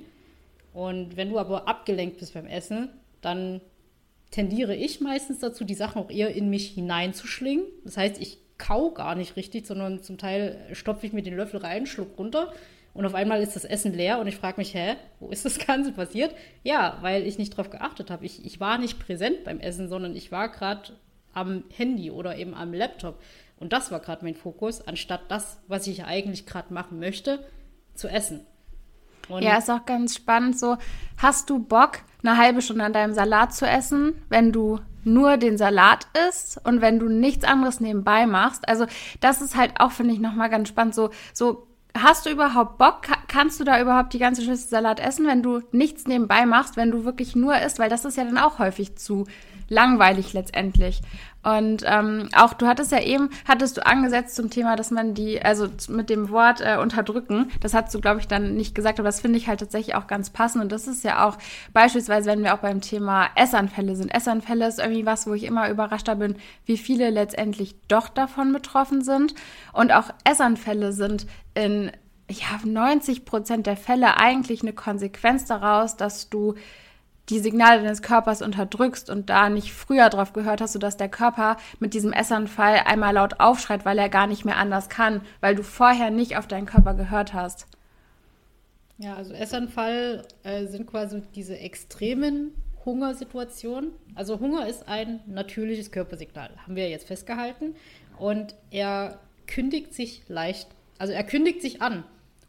Und 0.72 1.16
wenn 1.16 1.30
du 1.30 1.38
aber 1.38 1.68
abgelenkt 1.68 2.18
bist 2.18 2.34
beim 2.34 2.46
Essen, 2.46 2.88
dann 3.20 3.60
tendiere 4.30 4.74
ich 4.74 5.00
meistens 5.00 5.38
dazu, 5.38 5.64
die 5.64 5.74
Sachen 5.74 6.02
auch 6.02 6.10
eher 6.10 6.34
in 6.34 6.50
mich 6.50 6.70
hineinzuschlingen. 6.70 7.64
Das 7.84 7.96
heißt, 7.96 8.20
ich 8.20 8.38
kau 8.58 8.90
gar 8.90 9.14
nicht 9.14 9.36
richtig, 9.36 9.66
sondern 9.66 10.02
zum 10.02 10.18
Teil 10.18 10.58
stopfe 10.72 11.06
ich 11.06 11.12
mir 11.12 11.22
den 11.22 11.36
Löffel 11.36 11.60
rein, 11.60 11.86
schluck 11.86 12.18
runter 12.18 12.52
und 12.96 13.04
auf 13.04 13.14
einmal 13.14 13.42
ist 13.42 13.54
das 13.54 13.66
Essen 13.66 13.92
leer 13.92 14.18
und 14.18 14.26
ich 14.26 14.36
frage 14.36 14.56
mich, 14.56 14.72
hä, 14.72 14.96
wo 15.20 15.28
ist 15.28 15.44
das 15.44 15.58
Ganze 15.58 15.92
passiert? 15.92 16.34
Ja, 16.62 16.96
weil 17.02 17.26
ich 17.26 17.36
nicht 17.36 17.52
darauf 17.52 17.68
geachtet 17.68 18.10
habe. 18.10 18.24
Ich, 18.24 18.44
ich 18.46 18.58
war 18.58 18.78
nicht 18.78 18.98
präsent 18.98 19.44
beim 19.44 19.60
Essen, 19.60 19.88
sondern 19.88 20.16
ich 20.16 20.32
war 20.32 20.48
gerade 20.48 20.94
am 21.34 21.64
Handy 21.76 22.10
oder 22.10 22.38
eben 22.38 22.54
am 22.54 22.72
Laptop. 22.72 23.20
Und 23.58 23.74
das 23.74 23.90
war 23.90 24.00
gerade 24.00 24.24
mein 24.24 24.34
Fokus, 24.34 24.80
anstatt 24.80 25.20
das, 25.28 25.60
was 25.68 25.86
ich 25.86 26.04
eigentlich 26.04 26.46
gerade 26.46 26.72
machen 26.72 26.98
möchte, 26.98 27.46
zu 27.94 28.08
essen. 28.08 28.46
Und 29.28 29.42
ja, 29.42 29.58
ist 29.58 29.70
auch 29.70 29.84
ganz 29.84 30.14
spannend 30.14 30.58
so. 30.58 30.78
Hast 31.18 31.50
du 31.50 31.58
Bock, 31.58 31.98
eine 32.22 32.38
halbe 32.38 32.62
Stunde 32.62 32.84
an 32.84 32.94
deinem 32.94 33.12
Salat 33.12 33.54
zu 33.54 33.66
essen, 33.66 34.14
wenn 34.30 34.52
du 34.52 34.80
nur 35.06 35.36
den 35.36 35.56
Salat 35.56 36.06
isst 36.28 36.60
und 36.64 36.80
wenn 36.80 36.98
du 36.98 37.08
nichts 37.08 37.44
anderes 37.44 37.80
nebenbei 37.80 38.26
machst? 38.26 38.68
Also, 38.68 38.86
das 39.20 39.40
ist 39.40 39.56
halt 39.56 39.80
auch, 39.80 39.92
finde 39.92 40.14
ich, 40.14 40.20
nochmal 40.20 40.50
ganz 40.50 40.68
spannend. 40.68 40.94
So, 40.94 41.10
so, 41.32 41.66
hast 41.96 42.26
du 42.26 42.30
überhaupt 42.30 42.78
Bock? 42.78 43.02
Kannst 43.28 43.60
du 43.60 43.64
da 43.64 43.80
überhaupt 43.80 44.12
die 44.12 44.18
ganze 44.18 44.42
Schüssel 44.42 44.68
Salat 44.68 45.00
essen, 45.00 45.26
wenn 45.26 45.42
du 45.42 45.62
nichts 45.72 46.06
nebenbei 46.06 46.46
machst, 46.46 46.76
wenn 46.76 46.90
du 46.90 47.04
wirklich 47.04 47.36
nur 47.36 47.58
isst? 47.58 47.78
Weil 47.78 47.90
das 47.90 48.04
ist 48.04 48.16
ja 48.16 48.24
dann 48.24 48.38
auch 48.38 48.58
häufig 48.58 48.96
zu 48.96 49.26
langweilig 49.68 50.32
letztendlich. 50.32 51.00
Und 51.42 51.84
ähm, 51.86 52.28
auch 52.34 52.54
du 52.54 52.66
hattest 52.66 52.90
ja 52.90 53.00
eben, 53.00 53.30
hattest 53.46 53.76
du 53.76 53.86
angesetzt 53.86 54.34
zum 54.34 54.50
Thema, 54.50 54.74
dass 54.74 54.90
man 54.90 55.14
die, 55.14 55.40
also 55.40 55.68
mit 55.88 56.10
dem 56.10 56.30
Wort 56.30 56.60
äh, 56.60 56.76
unterdrücken, 56.76 57.52
das 57.60 57.72
hast 57.72 57.94
du, 57.94 58.00
glaube 58.00 58.18
ich, 58.18 58.26
dann 58.26 58.56
nicht 58.56 58.74
gesagt, 58.74 58.98
aber 58.98 59.08
das 59.08 59.20
finde 59.20 59.38
ich 59.38 59.46
halt 59.46 59.60
tatsächlich 59.60 59.94
auch 59.94 60.08
ganz 60.08 60.30
passend. 60.30 60.64
Und 60.64 60.72
das 60.72 60.88
ist 60.88 61.04
ja 61.04 61.24
auch 61.24 61.38
beispielsweise, 61.72 62.30
wenn 62.30 62.42
wir 62.42 62.52
auch 62.52 62.58
beim 62.58 62.80
Thema 62.80 63.28
Essanfälle 63.36 63.94
sind. 63.94 64.12
Essanfälle 64.12 64.66
ist 64.66 64.80
irgendwie 64.80 65.06
was, 65.06 65.28
wo 65.28 65.34
ich 65.34 65.44
immer 65.44 65.70
überraschter 65.70 66.16
bin, 66.16 66.34
wie 66.64 66.76
viele 66.76 67.10
letztendlich 67.10 67.76
doch 67.86 68.08
davon 68.08 68.52
betroffen 68.52 69.04
sind. 69.04 69.34
Und 69.72 69.92
auch 69.92 70.10
Essanfälle 70.24 70.92
sind 70.92 71.28
in 71.54 71.92
ja, 72.28 72.58
90 72.64 73.24
Prozent 73.24 73.68
der 73.68 73.76
Fälle 73.76 74.16
eigentlich 74.16 74.62
eine 74.62 74.72
Konsequenz 74.72 75.44
daraus, 75.44 75.96
dass 75.96 76.28
du 76.28 76.54
die 77.28 77.40
Signale 77.40 77.82
deines 77.82 78.02
Körpers 78.02 78.42
unterdrückst 78.42 79.10
und 79.10 79.28
da 79.30 79.48
nicht 79.48 79.72
früher 79.72 80.08
drauf 80.08 80.32
gehört 80.32 80.60
hast, 80.60 80.72
sodass 80.72 80.96
der 80.96 81.08
Körper 81.08 81.56
mit 81.80 81.94
diesem 81.94 82.12
Essanfall 82.12 82.82
einmal 82.84 83.14
laut 83.14 83.40
aufschreit, 83.40 83.84
weil 83.84 83.98
er 83.98 84.08
gar 84.08 84.26
nicht 84.26 84.44
mehr 84.44 84.56
anders 84.56 84.88
kann, 84.88 85.20
weil 85.40 85.54
du 85.54 85.62
vorher 85.62 86.10
nicht 86.10 86.36
auf 86.36 86.46
deinen 86.46 86.66
Körper 86.66 86.94
gehört 86.94 87.34
hast. 87.34 87.66
Ja, 88.98 89.14
also 89.14 89.34
Essanfall 89.34 90.26
äh, 90.42 90.66
sind 90.66 90.86
quasi 90.86 91.22
diese 91.34 91.58
extremen 91.58 92.52
Hungersituationen. 92.84 93.90
Also 94.14 94.40
Hunger 94.40 94.66
ist 94.66 94.88
ein 94.88 95.20
natürliches 95.26 95.90
Körpersignal, 95.90 96.50
haben 96.62 96.76
wir 96.76 96.88
jetzt 96.88 97.06
festgehalten. 97.06 97.74
Und 98.18 98.54
er 98.70 99.18
kündigt 99.46 99.92
sich 99.92 100.22
leicht, 100.28 100.68
also 100.98 101.12
er 101.12 101.24
kündigt 101.24 101.60
sich 101.60 101.82
an. 101.82 102.04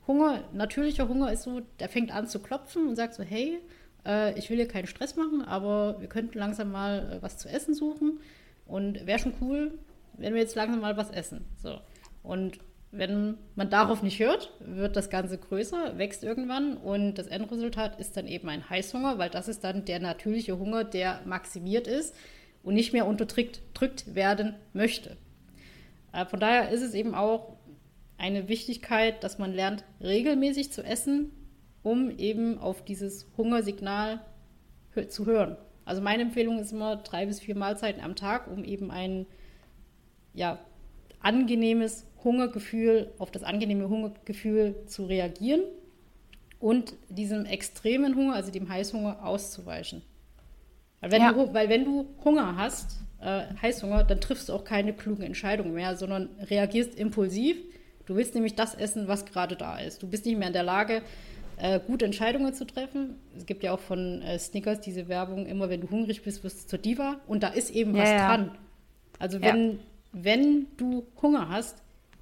Hunger, 0.07 0.43
natürlicher 0.53 1.09
Hunger 1.09 1.34
ist 1.34 1.43
so, 1.43 1.61
der 1.80 1.89
fängt 1.89 2.15
an 2.15 2.28
zu 2.28 2.39
klopfen 2.39 2.88
und 2.88 2.95
sagt 2.95 3.15
so, 3.15 3.23
hey, 3.23 3.59
äh, 4.05 4.37
ich 4.37 4.49
will 4.49 4.57
hier 4.57 4.67
keinen 4.67 4.87
Stress 4.87 5.15
machen, 5.15 5.41
aber 5.43 5.99
wir 5.99 6.07
könnten 6.07 6.37
langsam 6.37 6.71
mal 6.71 7.13
äh, 7.13 7.21
was 7.21 7.37
zu 7.37 7.49
essen 7.49 7.73
suchen. 7.73 8.19
Und 8.65 9.05
wäre 9.07 9.19
schon 9.19 9.33
cool, 9.41 9.79
wenn 10.13 10.33
wir 10.33 10.41
jetzt 10.41 10.55
langsam 10.55 10.81
mal 10.81 10.97
was 10.97 11.09
essen. 11.09 11.45
So. 11.61 11.79
Und 12.23 12.59
wenn 12.91 13.37
man 13.55 13.69
darauf 13.69 14.01
nicht 14.01 14.19
hört, 14.19 14.51
wird 14.59 14.95
das 14.95 15.09
Ganze 15.09 15.37
größer, 15.37 15.97
wächst 15.97 16.23
irgendwann 16.23 16.77
und 16.77 17.15
das 17.15 17.27
Endresultat 17.27 17.99
ist 17.99 18.15
dann 18.15 18.27
eben 18.27 18.47
ein 18.49 18.69
Heißhunger, 18.69 19.17
weil 19.17 19.29
das 19.29 19.47
ist 19.47 19.63
dann 19.63 19.85
der 19.85 19.99
natürliche 19.99 20.57
Hunger, 20.57 20.83
der 20.83 21.21
maximiert 21.25 21.87
ist 21.87 22.15
und 22.63 22.75
nicht 22.75 22.93
mehr 22.93 23.05
unterdrückt 23.05 23.61
drückt 23.73 24.15
werden 24.15 24.55
möchte. 24.73 25.17
Äh, 26.13 26.25
von 26.25 26.39
daher 26.39 26.69
ist 26.69 26.81
es 26.81 26.93
eben 26.93 27.13
auch 27.13 27.57
eine 28.17 28.47
Wichtigkeit, 28.47 29.23
dass 29.23 29.37
man 29.37 29.53
lernt, 29.53 29.83
regelmäßig 30.01 30.71
zu 30.71 30.83
essen, 30.83 31.31
um 31.88 32.11
eben 32.17 32.57
auf 32.57 32.83
dieses 32.83 33.27
Hungersignal 33.38 34.19
zu 35.07 35.25
hören. 35.25 35.55
Also 35.85 36.01
meine 36.01 36.23
Empfehlung 36.23 36.59
ist 36.59 36.73
immer 36.73 36.97
drei 36.97 37.25
bis 37.25 37.39
vier 37.39 37.55
Mahlzeiten 37.55 38.03
am 38.03 38.15
Tag, 38.15 38.47
um 38.51 38.65
eben 38.65 38.91
ein 38.91 39.25
ja, 40.33 40.59
angenehmes 41.21 42.05
Hungergefühl, 42.25 43.13
auf 43.19 43.31
das 43.31 43.43
angenehme 43.43 43.88
Hungergefühl 43.88 44.75
zu 44.85 45.05
reagieren 45.05 45.61
und 46.59 46.93
diesem 47.07 47.45
extremen 47.45 48.15
Hunger, 48.15 48.35
also 48.35 48.51
dem 48.51 48.67
Heißhunger, 48.67 49.25
auszuweichen. 49.25 50.01
Weil 50.99 51.11
wenn, 51.11 51.21
ja. 51.21 51.31
du, 51.31 51.53
weil 51.53 51.69
wenn 51.69 51.85
du 51.85 52.07
Hunger 52.25 52.57
hast, 52.57 52.97
äh, 53.21 53.43
Heißhunger, 53.61 54.03
dann 54.03 54.19
triffst 54.19 54.49
du 54.49 54.53
auch 54.53 54.65
keine 54.65 54.91
klugen 54.91 55.23
Entscheidungen 55.23 55.73
mehr, 55.73 55.95
sondern 55.95 56.29
reagierst 56.49 56.95
impulsiv. 56.95 57.55
Du 58.05 58.15
willst 58.15 58.35
nämlich 58.35 58.55
das 58.55 58.75
essen, 58.75 59.07
was 59.07 59.25
gerade 59.25 59.55
da 59.55 59.79
ist. 59.79 60.03
Du 60.03 60.07
bist 60.07 60.25
nicht 60.25 60.38
mehr 60.38 60.47
in 60.47 60.53
der 60.53 60.63
Lage, 60.63 61.01
äh, 61.58 61.80
gute 61.80 62.05
Entscheidungen 62.05 62.53
zu 62.53 62.66
treffen. 62.66 63.16
Es 63.36 63.45
gibt 63.45 63.64
ja 63.64 63.74
auch 63.74 63.80
von 63.80 64.22
äh, 64.22 64.38
Snickers 64.38 64.80
diese 64.80 65.08
Werbung, 65.08 65.45
immer 65.45 65.70
wenn 65.70 65.82
du 65.82 65.89
hungrig 65.89 66.22
bist, 66.22 66.43
wirst 66.43 66.64
du 66.64 66.68
zur 66.68 66.80
Diva. 66.80 67.20
Und 67.28 67.43
da 67.43 67.49
ist 67.49 67.72
eben 67.72 67.95
ja, 67.95 68.03
was 68.03 68.10
ja. 68.10 68.28
dran. 68.28 68.58
Also 69.20 69.41
wenn, 69.41 69.72
ja. 69.72 69.78
wenn 70.14 70.68
du 70.78 71.08
Hunger 71.22 71.49
hast, 71.49 71.82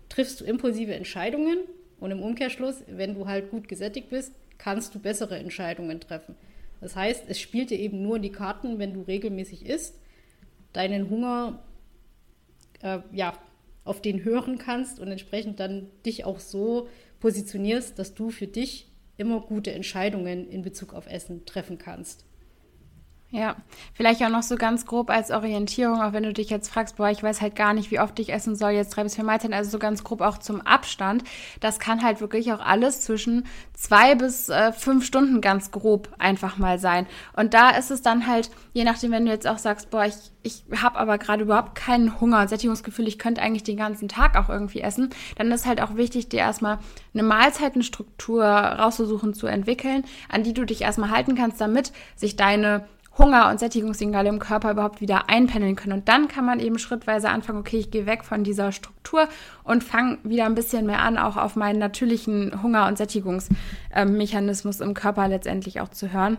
triffst 0.09 0.39
du 0.39 0.45
impulsive 0.45 0.95
Entscheidungen. 0.95 1.59
Und 1.99 2.11
im 2.11 2.21
Umkehrschluss, 2.21 2.83
wenn 2.87 3.13
du 3.15 3.27
halt 3.27 3.51
gut 3.51 3.67
gesättigt 3.67 4.09
bist, 4.09 4.33
kannst 4.57 4.95
du 4.95 4.99
bessere 4.99 5.37
Entscheidungen 5.37 5.99
treffen. 5.99 6.35
Das 6.81 6.95
heißt, 6.95 7.25
es 7.27 7.39
spielt 7.39 7.69
dir 7.69 7.79
eben 7.79 8.01
nur 8.01 8.17
in 8.17 8.21
die 8.21 8.31
Karten, 8.31 8.79
wenn 8.79 8.93
du 8.93 9.01
regelmäßig 9.01 9.65
isst, 9.65 9.99
deinen 10.73 11.09
Hunger 11.09 11.63
äh, 12.81 12.99
ja, 13.11 13.33
auf 13.83 14.01
den 14.01 14.23
hören 14.23 14.57
kannst 14.57 14.99
und 14.99 15.09
entsprechend 15.09 15.59
dann 15.59 15.87
dich 16.05 16.25
auch 16.25 16.39
so 16.39 16.87
positionierst, 17.19 17.97
dass 17.97 18.13
du 18.13 18.29
für 18.29 18.47
dich 18.47 18.87
immer 19.17 19.41
gute 19.41 19.71
Entscheidungen 19.71 20.49
in 20.49 20.61
Bezug 20.61 20.93
auf 20.93 21.07
Essen 21.07 21.45
treffen 21.45 21.77
kannst. 21.77 22.24
Ja, 23.35 23.57
vielleicht 23.93 24.23
auch 24.23 24.29
noch 24.29 24.43
so 24.43 24.55
ganz 24.55 24.85
grob 24.85 25.09
als 25.09 25.29
Orientierung, 25.29 26.01
auch 26.01 26.13
wenn 26.13 26.23
du 26.23 26.31
dich 26.31 26.49
jetzt 26.49 26.69
fragst, 26.69 26.95
boah, 26.95 27.09
ich 27.09 27.21
weiß 27.21 27.41
halt 27.41 27.57
gar 27.57 27.73
nicht, 27.73 27.91
wie 27.91 27.99
oft 27.99 28.17
ich 28.17 28.31
essen 28.31 28.55
soll, 28.55 28.71
jetzt 28.71 28.95
drei 28.95 29.03
bis 29.03 29.15
vier 29.15 29.25
Mahlzeiten, 29.25 29.53
also 29.53 29.69
so 29.71 29.77
ganz 29.77 30.05
grob 30.05 30.21
auch 30.21 30.37
zum 30.37 30.61
Abstand. 30.61 31.25
Das 31.59 31.77
kann 31.79 32.01
halt 32.01 32.21
wirklich 32.21 32.53
auch 32.53 32.61
alles 32.61 33.01
zwischen 33.01 33.45
zwei 33.73 34.15
bis 34.15 34.47
äh, 34.47 34.71
fünf 34.71 35.05
Stunden 35.05 35.41
ganz 35.41 35.71
grob 35.71 36.07
einfach 36.17 36.57
mal 36.57 36.79
sein. 36.79 37.07
Und 37.35 37.53
da 37.53 37.71
ist 37.71 37.91
es 37.91 38.01
dann 38.01 38.25
halt, 38.25 38.51
je 38.71 38.85
nachdem, 38.85 39.11
wenn 39.11 39.25
du 39.25 39.31
jetzt 39.33 39.47
auch 39.47 39.57
sagst, 39.57 39.89
boah, 39.89 40.05
ich, 40.05 40.15
ich 40.41 40.63
habe 40.81 40.97
aber 40.97 41.17
gerade 41.17 41.43
überhaupt 41.43 41.75
keinen 41.75 42.21
Hunger, 42.21 42.47
Sättigungsgefühl, 42.47 43.05
ich 43.05 43.19
könnte 43.19 43.41
eigentlich 43.41 43.63
den 43.63 43.75
ganzen 43.75 44.07
Tag 44.07 44.37
auch 44.37 44.47
irgendwie 44.47 44.79
essen, 44.79 45.09
dann 45.35 45.51
ist 45.51 45.65
halt 45.65 45.81
auch 45.81 45.97
wichtig, 45.97 46.29
dir 46.29 46.39
erstmal 46.39 46.79
eine 47.13 47.23
Mahlzeitenstruktur 47.23 48.45
rauszusuchen, 48.45 49.33
zu 49.33 49.47
entwickeln, 49.47 50.05
an 50.29 50.43
die 50.43 50.53
du 50.53 50.63
dich 50.63 50.83
erstmal 50.83 51.09
halten 51.09 51.35
kannst, 51.35 51.59
damit 51.59 51.91
sich 52.15 52.37
deine 52.37 52.85
Hunger- 53.17 53.49
und 53.49 53.59
Sättigungssignale 53.59 54.29
im 54.29 54.39
Körper 54.39 54.71
überhaupt 54.71 55.01
wieder 55.01 55.29
einpendeln 55.29 55.75
können. 55.75 55.99
Und 55.99 56.09
dann 56.09 56.27
kann 56.27 56.45
man 56.45 56.59
eben 56.59 56.79
schrittweise 56.79 57.29
anfangen, 57.29 57.59
okay, 57.59 57.77
ich 57.77 57.91
gehe 57.91 58.05
weg 58.05 58.25
von 58.25 58.43
dieser 58.43 58.71
Struktur 58.71 59.27
und 59.63 59.83
fange 59.83 60.17
wieder 60.23 60.45
ein 60.45 60.55
bisschen 60.55 60.85
mehr 60.85 61.01
an, 61.01 61.17
auch 61.17 61.37
auf 61.37 61.55
meinen 61.55 61.79
natürlichen 61.79 62.61
Hunger- 62.61 62.87
und 62.87 62.97
Sättigungsmechanismus 62.97 64.81
im 64.81 64.93
Körper 64.93 65.27
letztendlich 65.27 65.81
auch 65.81 65.89
zu 65.89 66.11
hören 66.11 66.37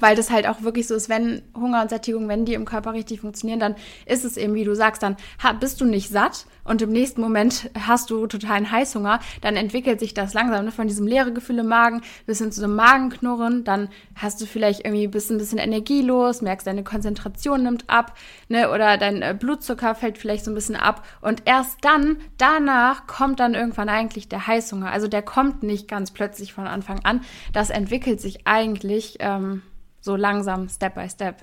weil 0.00 0.16
das 0.16 0.30
halt 0.30 0.48
auch 0.48 0.62
wirklich 0.62 0.86
so 0.86 0.94
ist, 0.94 1.08
wenn 1.08 1.42
Hunger 1.54 1.82
und 1.82 1.90
Sättigung, 1.90 2.28
wenn 2.28 2.44
die 2.44 2.54
im 2.54 2.64
Körper 2.64 2.92
richtig 2.92 3.20
funktionieren, 3.20 3.60
dann 3.60 3.74
ist 4.06 4.24
es 4.24 4.36
eben, 4.36 4.54
wie 4.54 4.64
du 4.64 4.74
sagst, 4.74 5.02
dann 5.02 5.16
bist 5.60 5.80
du 5.80 5.84
nicht 5.84 6.08
satt 6.08 6.46
und 6.64 6.82
im 6.82 6.90
nächsten 6.90 7.20
Moment 7.20 7.70
hast 7.78 8.10
du 8.10 8.26
totalen 8.26 8.70
Heißhunger, 8.70 9.20
dann 9.40 9.56
entwickelt 9.56 10.00
sich 10.00 10.14
das 10.14 10.34
langsam 10.34 10.64
ne, 10.64 10.72
von 10.72 10.86
diesem 10.86 11.06
leere 11.06 11.32
Gefühl 11.32 11.58
im 11.58 11.68
Magen 11.68 12.02
bis 12.26 12.38
hin 12.38 12.52
zu 12.52 12.60
so 12.60 12.66
einem 12.66 12.76
Magenknurren, 12.76 13.64
dann 13.64 13.88
hast 14.14 14.40
du 14.40 14.46
vielleicht 14.46 14.84
irgendwie 14.84 15.08
bist 15.08 15.30
ein 15.30 15.38
bisschen 15.38 15.58
energielos, 15.58 16.42
merkst, 16.42 16.66
deine 16.66 16.84
Konzentration 16.84 17.62
nimmt 17.62 17.88
ab, 17.88 18.16
ne, 18.48 18.70
oder 18.70 18.96
dein 18.98 19.22
äh, 19.22 19.36
Blutzucker 19.38 19.94
fällt 19.94 20.18
vielleicht 20.18 20.44
so 20.44 20.50
ein 20.50 20.54
bisschen 20.54 20.76
ab 20.76 21.04
und 21.20 21.42
erst 21.46 21.78
dann, 21.82 22.18
danach 22.38 23.06
kommt 23.06 23.40
dann 23.40 23.54
irgendwann 23.54 23.88
eigentlich 23.88 24.28
der 24.28 24.46
Heißhunger. 24.46 24.90
Also 24.90 25.08
der 25.08 25.22
kommt 25.22 25.62
nicht 25.62 25.88
ganz 25.88 26.10
plötzlich 26.10 26.52
von 26.52 26.66
Anfang 26.66 27.00
an, 27.04 27.22
das 27.52 27.70
entwickelt 27.70 28.20
sich 28.20 28.46
eigentlich 28.46 29.16
ähm, 29.20 29.62
so 30.00 30.16
langsam, 30.16 30.68
Step 30.68 30.94
by 30.94 31.08
Step. 31.08 31.36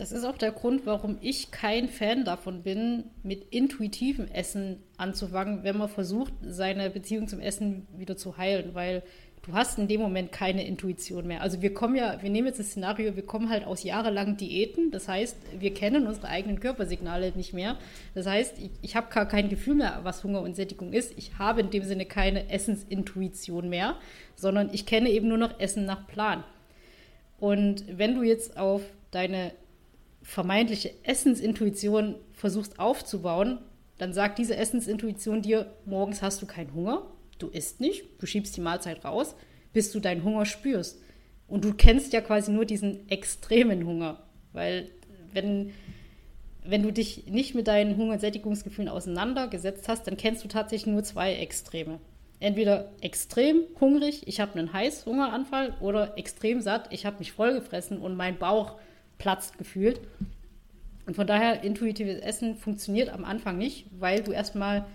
Das 0.00 0.12
ist 0.12 0.24
auch 0.24 0.38
der 0.38 0.52
Grund, 0.52 0.86
warum 0.86 1.18
ich 1.20 1.50
kein 1.50 1.86
Fan 1.86 2.24
davon 2.24 2.62
bin, 2.62 3.04
mit 3.22 3.44
intuitivem 3.50 4.28
Essen 4.28 4.78
anzufangen, 4.96 5.62
wenn 5.62 5.76
man 5.76 5.90
versucht, 5.90 6.32
seine 6.40 6.88
Beziehung 6.88 7.28
zum 7.28 7.38
Essen 7.38 7.86
wieder 7.94 8.16
zu 8.16 8.38
heilen, 8.38 8.74
weil 8.74 9.02
du 9.42 9.52
hast 9.52 9.78
in 9.78 9.88
dem 9.88 10.00
Moment 10.00 10.32
keine 10.32 10.66
Intuition 10.66 11.26
mehr. 11.26 11.42
Also 11.42 11.60
wir 11.60 11.74
kommen 11.74 11.96
ja, 11.96 12.16
wir 12.22 12.30
nehmen 12.30 12.46
jetzt 12.46 12.58
das 12.58 12.68
Szenario, 12.68 13.14
wir 13.14 13.26
kommen 13.26 13.50
halt 13.50 13.66
aus 13.66 13.82
jahrelangen 13.82 14.38
Diäten, 14.38 14.90
das 14.90 15.06
heißt, 15.06 15.36
wir 15.58 15.74
kennen 15.74 16.06
unsere 16.06 16.28
eigenen 16.28 16.60
Körpersignale 16.60 17.32
nicht 17.36 17.52
mehr. 17.52 17.76
Das 18.14 18.26
heißt, 18.26 18.58
ich, 18.58 18.70
ich 18.80 18.96
habe 18.96 19.12
gar 19.12 19.28
kein 19.28 19.50
Gefühl 19.50 19.74
mehr, 19.74 20.00
was 20.02 20.24
Hunger 20.24 20.40
und 20.40 20.56
Sättigung 20.56 20.94
ist. 20.94 21.12
Ich 21.18 21.38
habe 21.38 21.60
in 21.60 21.68
dem 21.68 21.84
Sinne 21.84 22.06
keine 22.06 22.48
Essensintuition 22.48 23.68
mehr, 23.68 23.96
sondern 24.34 24.70
ich 24.72 24.86
kenne 24.86 25.10
eben 25.10 25.28
nur 25.28 25.36
noch 25.36 25.60
Essen 25.60 25.84
nach 25.84 26.06
Plan. 26.06 26.42
Und 27.38 27.84
wenn 27.98 28.14
du 28.14 28.22
jetzt 28.22 28.56
auf 28.56 28.80
deine 29.10 29.52
vermeintliche 30.30 30.92
Essensintuition 31.02 32.14
versuchst 32.32 32.78
aufzubauen, 32.78 33.58
dann 33.98 34.12
sagt 34.12 34.38
diese 34.38 34.56
Essensintuition 34.56 35.42
dir, 35.42 35.74
morgens 35.86 36.22
hast 36.22 36.40
du 36.40 36.46
keinen 36.46 36.72
Hunger, 36.72 37.02
du 37.40 37.48
isst 37.48 37.80
nicht, 37.80 38.04
du 38.20 38.26
schiebst 38.26 38.56
die 38.56 38.60
Mahlzeit 38.60 39.04
raus, 39.04 39.34
bis 39.72 39.90
du 39.90 39.98
deinen 39.98 40.22
Hunger 40.22 40.46
spürst. 40.46 41.02
Und 41.48 41.64
du 41.64 41.74
kennst 41.74 42.12
ja 42.12 42.20
quasi 42.20 42.52
nur 42.52 42.64
diesen 42.64 43.08
extremen 43.08 43.84
Hunger, 43.84 44.22
weil 44.52 44.92
wenn, 45.32 45.72
wenn 46.64 46.84
du 46.84 46.92
dich 46.92 47.26
nicht 47.26 47.56
mit 47.56 47.66
deinen 47.66 47.96
Hunger- 47.96 48.12
und 48.12 48.20
Sättigungsgefühlen 48.20 48.88
auseinandergesetzt 48.88 49.88
hast, 49.88 50.06
dann 50.06 50.16
kennst 50.16 50.44
du 50.44 50.48
tatsächlich 50.48 50.92
nur 50.92 51.02
zwei 51.02 51.34
Extreme 51.34 51.98
entweder 52.40 52.90
extrem 53.02 53.64
hungrig, 53.78 54.26
ich 54.26 54.40
habe 54.40 54.58
einen 54.58 54.72
Heißhungeranfall, 54.72 55.74
oder 55.80 56.16
extrem 56.16 56.62
satt, 56.62 56.88
ich 56.90 57.04
habe 57.04 57.18
mich 57.18 57.32
vollgefressen 57.32 57.98
und 57.98 58.16
mein 58.16 58.38
Bauch 58.38 58.78
platzt 59.20 59.56
gefühlt. 59.58 60.00
Und 61.06 61.14
von 61.14 61.28
daher, 61.28 61.62
intuitives 61.62 62.20
Essen 62.20 62.56
funktioniert 62.56 63.10
am 63.10 63.24
Anfang 63.24 63.56
nicht, 63.56 63.86
weil 63.98 64.22
du 64.22 64.32
erstmal 64.32 64.86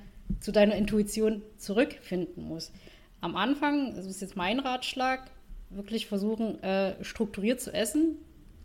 zu 0.42 0.52
deiner 0.52 0.76
Intuition 0.76 1.42
zurückfinden 1.58 2.44
musst. 2.44 2.74
Am 3.22 3.38
Anfang, 3.38 3.96
das 3.96 4.06
ist 4.06 4.22
jetzt 4.22 4.36
mein 4.36 4.60
Ratschlag, 4.60 5.32
wirklich 5.70 6.08
versuchen, 6.08 6.62
äh, 6.62 7.02
strukturiert 7.04 7.62
zu 7.62 7.74
essen. 7.74 8.18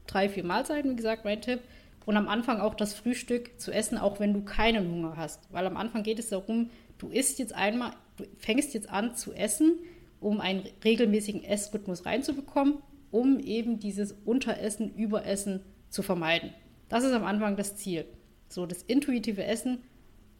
Drei, 0.09 0.29
vier 0.29 0.45
Mahlzeiten, 0.45 0.91
wie 0.91 0.97
gesagt, 0.97 1.25
mein 1.25 1.41
Tipp. 1.41 1.61
Und 2.07 2.17
am 2.17 2.29
Anfang 2.29 2.61
auch 2.61 2.75
das 2.75 2.95
Frühstück 2.95 3.61
zu 3.61 3.71
essen, 3.71 3.99
auch 3.99 4.19
wenn 4.19 4.33
du 4.35 4.43
keinen 4.43 4.91
Hunger 4.91 5.17
hast. 5.17 5.41
Weil 5.53 5.67
am 5.67 5.77
Anfang 5.77 6.03
geht 6.03 6.19
es 6.19 6.31
darum, 6.31 6.71
du 6.99 7.09
isst 7.09 7.39
jetzt 7.39 7.55
einmal 7.55 7.93
du 8.21 8.25
fängst 8.39 8.75
jetzt 8.75 8.91
an 8.91 9.15
zu 9.17 9.33
essen, 9.33 9.79
um 10.21 10.41
einen 10.41 10.65
regelmäßigen 10.85 11.43
Essrhythmus 11.43 12.05
reinzubekommen, 12.05 12.75
um 13.11 13.39
eben 13.39 13.79
dieses 13.79 14.13
Unteressen, 14.25 14.95
Überessen 14.95 15.61
zu 15.89 16.03
vermeiden. 16.03 16.53
Das 16.89 17.05
ist 17.05 17.13
am 17.13 17.25
Anfang 17.25 17.57
das 17.57 17.77
Ziel. 17.77 18.05
So, 18.49 18.67
das 18.67 18.83
intuitive 18.83 19.45
Essen 19.45 19.79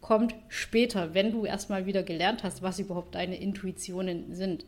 kommt 0.01 0.35
später, 0.49 1.15
wenn 1.15 1.33
du 1.33 1.45
erstmal 1.45 1.87
wieder 1.87 2.03
gelernt 2.03 2.43
hast, 2.43 2.63
was 2.63 2.79
überhaupt 2.79 3.15
deine 3.15 3.37
Intuitionen 3.41 4.35
sind. 4.35 4.65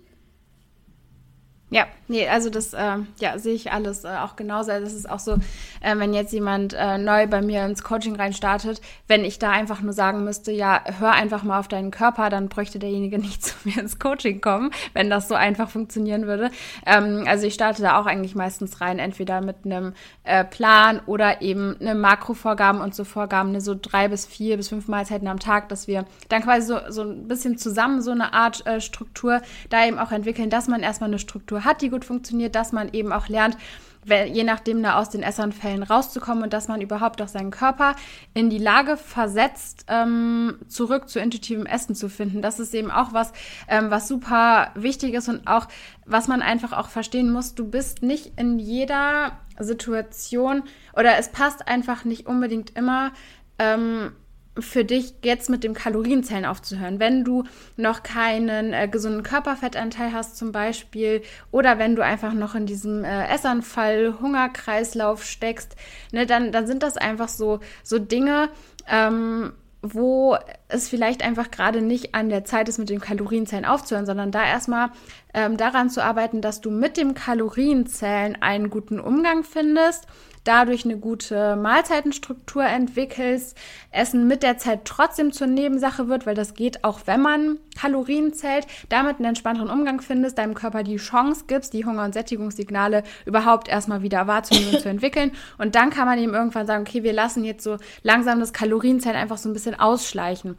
Ja, 1.72 1.86
nee, 2.06 2.28
also 2.28 2.50
das 2.50 2.74
äh, 2.74 2.98
ja, 3.18 3.38
sehe 3.38 3.54
ich 3.54 3.72
alles 3.72 4.04
äh, 4.04 4.08
auch 4.08 4.36
genauso. 4.36 4.70
Also 4.70 4.84
das 4.84 4.92
ist 4.92 5.08
auch 5.08 5.18
so, 5.18 5.36
äh, 5.80 5.96
wenn 5.96 6.12
jetzt 6.12 6.30
jemand 6.30 6.74
äh, 6.74 6.98
neu 6.98 7.26
bei 7.26 7.40
mir 7.40 7.64
ins 7.64 7.82
Coaching 7.82 8.14
rein 8.14 8.34
startet, 8.34 8.82
wenn 9.08 9.24
ich 9.24 9.38
da 9.38 9.52
einfach 9.52 9.80
nur 9.80 9.94
sagen 9.94 10.22
müsste, 10.22 10.52
ja, 10.52 10.82
hör 10.98 11.12
einfach 11.12 11.44
mal 11.44 11.58
auf 11.58 11.68
deinen 11.68 11.90
Körper, 11.90 12.28
dann 12.28 12.50
bräuchte 12.50 12.78
derjenige 12.78 13.18
nicht 13.18 13.42
zu 13.42 13.54
mir 13.64 13.78
ins 13.78 13.98
Coaching 13.98 14.42
kommen, 14.42 14.70
wenn 14.92 15.08
das 15.08 15.28
so 15.28 15.34
einfach 15.34 15.70
funktionieren 15.70 16.26
würde. 16.26 16.50
Ähm, 16.84 17.24
also 17.26 17.46
ich 17.46 17.54
starte 17.54 17.80
da 17.80 17.98
auch 17.98 18.04
eigentlich 18.04 18.34
meistens 18.34 18.82
rein, 18.82 18.98
entweder 18.98 19.40
mit 19.40 19.64
einem 19.64 19.94
äh, 20.24 20.44
Plan 20.44 21.00
oder 21.06 21.40
eben 21.40 21.78
eine 21.80 21.94
Makrovorgaben 21.94 22.82
und 22.82 22.94
so 22.94 23.04
Vorgaben, 23.04 23.58
so 23.62 23.74
drei 23.80 24.08
bis 24.08 24.26
vier 24.26 24.58
bis 24.58 24.68
fünf 24.68 24.88
Mahlzeiten 24.88 25.26
am 25.26 25.40
Tag, 25.40 25.70
dass 25.70 25.86
wir 25.86 26.04
dann 26.28 26.42
quasi 26.42 26.66
so, 26.66 26.78
so 26.90 27.00
ein 27.00 27.28
bisschen 27.28 27.56
zusammen 27.56 28.02
so 28.02 28.10
eine 28.10 28.34
Art 28.34 28.66
äh, 28.66 28.82
Struktur 28.82 29.40
da 29.70 29.86
eben 29.86 29.98
auch 29.98 30.12
entwickeln, 30.12 30.50
dass 30.50 30.68
man 30.68 30.82
erstmal 30.82 31.08
eine 31.08 31.18
Struktur 31.18 31.61
hat, 31.64 31.82
die 31.82 31.90
gut 31.90 32.04
funktioniert, 32.04 32.54
dass 32.54 32.72
man 32.72 32.92
eben 32.92 33.12
auch 33.12 33.28
lernt, 33.28 33.56
je 34.04 34.42
nachdem 34.42 34.82
da 34.82 34.98
aus 34.98 35.10
den 35.10 35.22
Essanfällen 35.22 35.82
rauszukommen 35.82 36.42
und 36.42 36.52
dass 36.52 36.66
man 36.66 36.80
überhaupt 36.80 37.22
auch 37.22 37.28
seinen 37.28 37.52
Körper 37.52 37.94
in 38.34 38.50
die 38.50 38.58
Lage 38.58 38.96
versetzt, 38.96 39.84
ähm, 39.88 40.58
zurück 40.66 41.08
zu 41.08 41.20
intuitivem 41.20 41.66
Essen 41.66 41.94
zu 41.94 42.08
finden. 42.08 42.42
Das 42.42 42.58
ist 42.58 42.74
eben 42.74 42.90
auch 42.90 43.12
was, 43.12 43.32
ähm, 43.68 43.90
was 43.90 44.08
super 44.08 44.72
wichtig 44.74 45.14
ist 45.14 45.28
und 45.28 45.46
auch, 45.46 45.68
was 46.04 46.26
man 46.26 46.42
einfach 46.42 46.72
auch 46.72 46.88
verstehen 46.88 47.30
muss. 47.30 47.54
Du 47.54 47.68
bist 47.68 48.02
nicht 48.02 48.32
in 48.36 48.58
jeder 48.58 49.38
Situation 49.60 50.64
oder 50.94 51.16
es 51.18 51.30
passt 51.30 51.68
einfach 51.68 52.04
nicht 52.04 52.26
unbedingt 52.26 52.76
immer. 52.76 53.12
Ähm, 53.58 54.12
für 54.58 54.84
dich 54.84 55.14
jetzt 55.22 55.48
mit 55.48 55.64
dem 55.64 55.72
Kalorienzellen 55.72 56.44
aufzuhören. 56.44 57.00
Wenn 57.00 57.24
du 57.24 57.44
noch 57.76 58.02
keinen 58.02 58.72
äh, 58.72 58.86
gesunden 58.86 59.22
Körperfettanteil 59.22 60.12
hast 60.12 60.36
zum 60.36 60.52
Beispiel 60.52 61.22
oder 61.50 61.78
wenn 61.78 61.96
du 61.96 62.04
einfach 62.04 62.34
noch 62.34 62.54
in 62.54 62.66
diesem 62.66 63.04
äh, 63.04 63.26
Essanfall, 63.28 64.14
Hungerkreislauf 64.20 65.24
steckst, 65.24 65.76
ne, 66.12 66.26
dann, 66.26 66.52
dann 66.52 66.66
sind 66.66 66.82
das 66.82 66.98
einfach 66.98 67.28
so, 67.28 67.60
so 67.82 67.98
Dinge, 67.98 68.50
ähm, 68.88 69.52
wo 69.80 70.36
es 70.68 70.88
vielleicht 70.88 71.24
einfach 71.24 71.50
gerade 71.50 71.82
nicht 71.82 72.14
an 72.14 72.28
der 72.28 72.44
Zeit 72.44 72.68
ist, 72.68 72.78
mit 72.78 72.88
dem 72.88 73.00
Kalorienzellen 73.00 73.64
aufzuhören, 73.64 74.06
sondern 74.06 74.30
da 74.30 74.44
erstmal 74.44 74.90
ähm, 75.34 75.56
daran 75.56 75.90
zu 75.90 76.02
arbeiten, 76.02 76.40
dass 76.40 76.60
du 76.60 76.70
mit 76.70 76.96
dem 76.96 77.14
Kalorienzellen 77.14 78.40
einen 78.40 78.70
guten 78.70 79.00
Umgang 79.00 79.44
findest 79.44 80.06
dadurch 80.44 80.84
eine 80.84 80.98
gute 80.98 81.56
Mahlzeitenstruktur 81.56 82.64
entwickelst, 82.64 83.56
Essen 83.90 84.26
mit 84.26 84.42
der 84.42 84.58
Zeit 84.58 84.84
trotzdem 84.84 85.32
zur 85.32 85.46
Nebensache 85.46 86.08
wird, 86.08 86.26
weil 86.26 86.34
das 86.34 86.54
geht 86.54 86.84
auch, 86.84 87.00
wenn 87.06 87.20
man 87.20 87.58
Kalorien 87.78 88.32
zählt, 88.32 88.66
damit 88.88 89.16
einen 89.16 89.26
entspannteren 89.26 89.70
Umgang 89.70 90.00
findest, 90.00 90.38
deinem 90.38 90.54
Körper 90.54 90.82
die 90.82 90.96
Chance 90.96 91.44
gibst, 91.46 91.72
die 91.72 91.84
Hunger- 91.84 92.04
und 92.04 92.14
Sättigungssignale 92.14 93.04
überhaupt 93.24 93.68
erstmal 93.68 94.02
wieder 94.02 94.26
wahrzunehmen 94.26 94.74
und 94.74 94.80
zu 94.80 94.88
entwickeln. 94.88 95.32
Und 95.58 95.74
dann 95.74 95.90
kann 95.90 96.06
man 96.06 96.18
eben 96.18 96.34
irgendwann 96.34 96.66
sagen, 96.66 96.84
okay, 96.86 97.02
wir 97.02 97.12
lassen 97.12 97.44
jetzt 97.44 97.62
so 97.62 97.76
langsam 98.02 98.40
das 98.40 98.52
Kalorienzellen 98.52 99.16
einfach 99.16 99.38
so 99.38 99.48
ein 99.48 99.52
bisschen 99.52 99.78
ausschleichen. 99.78 100.56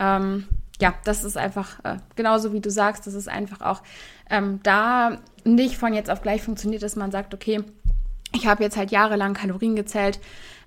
Ähm, 0.00 0.46
ja, 0.80 0.94
das 1.04 1.24
ist 1.24 1.36
einfach 1.36 1.84
äh, 1.84 1.96
genauso 2.16 2.52
wie 2.52 2.60
du 2.60 2.70
sagst, 2.70 3.06
das 3.06 3.14
ist 3.14 3.28
einfach 3.28 3.60
auch 3.60 3.82
ähm, 4.28 4.60
da 4.62 5.18
nicht 5.44 5.76
von 5.76 5.94
jetzt 5.94 6.10
auf 6.10 6.22
gleich 6.22 6.42
funktioniert, 6.42 6.82
dass 6.82 6.96
man 6.96 7.10
sagt, 7.10 7.34
okay, 7.34 7.62
ich 8.32 8.46
habe 8.46 8.62
jetzt 8.62 8.76
halt 8.76 8.90
jahrelang 8.90 9.34
Kalorien 9.34 9.76
gezählt 9.76 10.20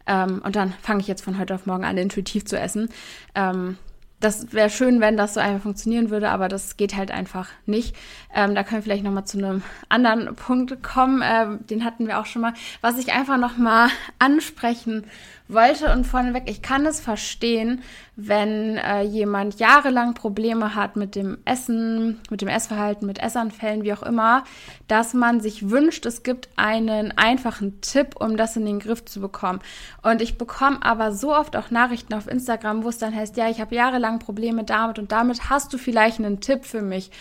ähm, 0.05 0.41
und 0.43 0.55
dann 0.55 0.73
fange 0.81 1.01
ich 1.01 1.07
jetzt 1.07 1.23
von 1.23 1.39
heute 1.39 1.55
auf 1.55 1.65
morgen 1.65 1.85
an, 1.85 1.97
intuitiv 1.97 2.45
zu 2.45 2.59
essen. 2.59 2.89
Ähm, 3.35 3.77
das 4.23 4.53
wäre 4.53 4.69
schön, 4.69 5.01
wenn 5.01 5.17
das 5.17 5.33
so 5.33 5.41
einfach 5.41 5.63
funktionieren 5.63 6.09
würde, 6.09 6.29
aber 6.29 6.47
das 6.47 6.77
geht 6.77 6.95
halt 6.95 7.11
einfach 7.11 7.49
nicht. 7.65 7.93
Ähm, 8.33 8.55
da 8.55 8.63
können 8.63 8.79
wir 8.79 8.83
vielleicht 8.83 9.03
nochmal 9.03 9.25
zu 9.25 9.37
einem 9.37 9.63
anderen 9.89 10.33
Punkt 10.35 10.81
kommen. 10.81 11.21
Ähm, 11.23 11.67
den 11.67 11.83
hatten 11.83 12.07
wir 12.07 12.19
auch 12.19 12.25
schon 12.25 12.41
mal. 12.41 12.53
Was 12.79 12.97
ich 12.97 13.11
einfach 13.11 13.37
nochmal 13.37 13.89
ansprechen 14.19 15.05
wollte 15.53 15.91
und 15.91 16.05
vorneweg, 16.05 16.43
ich 16.49 16.61
kann 16.61 16.85
es 16.85 16.99
verstehen, 16.99 17.81
wenn 18.15 18.77
äh, 18.77 19.01
jemand 19.01 19.59
jahrelang 19.59 20.13
Probleme 20.13 20.75
hat 20.75 20.95
mit 20.95 21.15
dem 21.15 21.39
Essen, 21.45 22.19
mit 22.29 22.41
dem 22.41 22.47
Essverhalten, 22.47 23.07
mit 23.07 23.19
Essanfällen, 23.19 23.83
wie 23.83 23.93
auch 23.93 24.03
immer, 24.03 24.43
dass 24.87 25.13
man 25.13 25.41
sich 25.41 25.69
wünscht, 25.69 26.05
es 26.05 26.23
gibt 26.23 26.49
einen 26.55 27.11
einfachen 27.17 27.81
Tipp, 27.81 28.15
um 28.19 28.37
das 28.37 28.55
in 28.55 28.65
den 28.65 28.79
Griff 28.79 29.05
zu 29.05 29.19
bekommen. 29.19 29.61
Und 30.01 30.21
ich 30.21 30.37
bekomme 30.37 30.83
aber 30.83 31.11
so 31.11 31.35
oft 31.35 31.55
auch 31.55 31.71
Nachrichten 31.71 32.13
auf 32.13 32.27
Instagram, 32.27 32.83
wo 32.83 32.89
es 32.89 32.99
dann 32.99 33.15
heißt, 33.15 33.35
ja, 33.37 33.49
ich 33.49 33.59
habe 33.59 33.75
jahrelang 33.75 34.19
Probleme 34.19 34.63
damit 34.63 34.99
und 34.99 35.11
damit 35.11 35.49
hast 35.49 35.73
du 35.73 35.77
vielleicht 35.77 36.19
einen 36.19 36.39
Tipp 36.39 36.65
für 36.65 36.81
mich. 36.81 37.11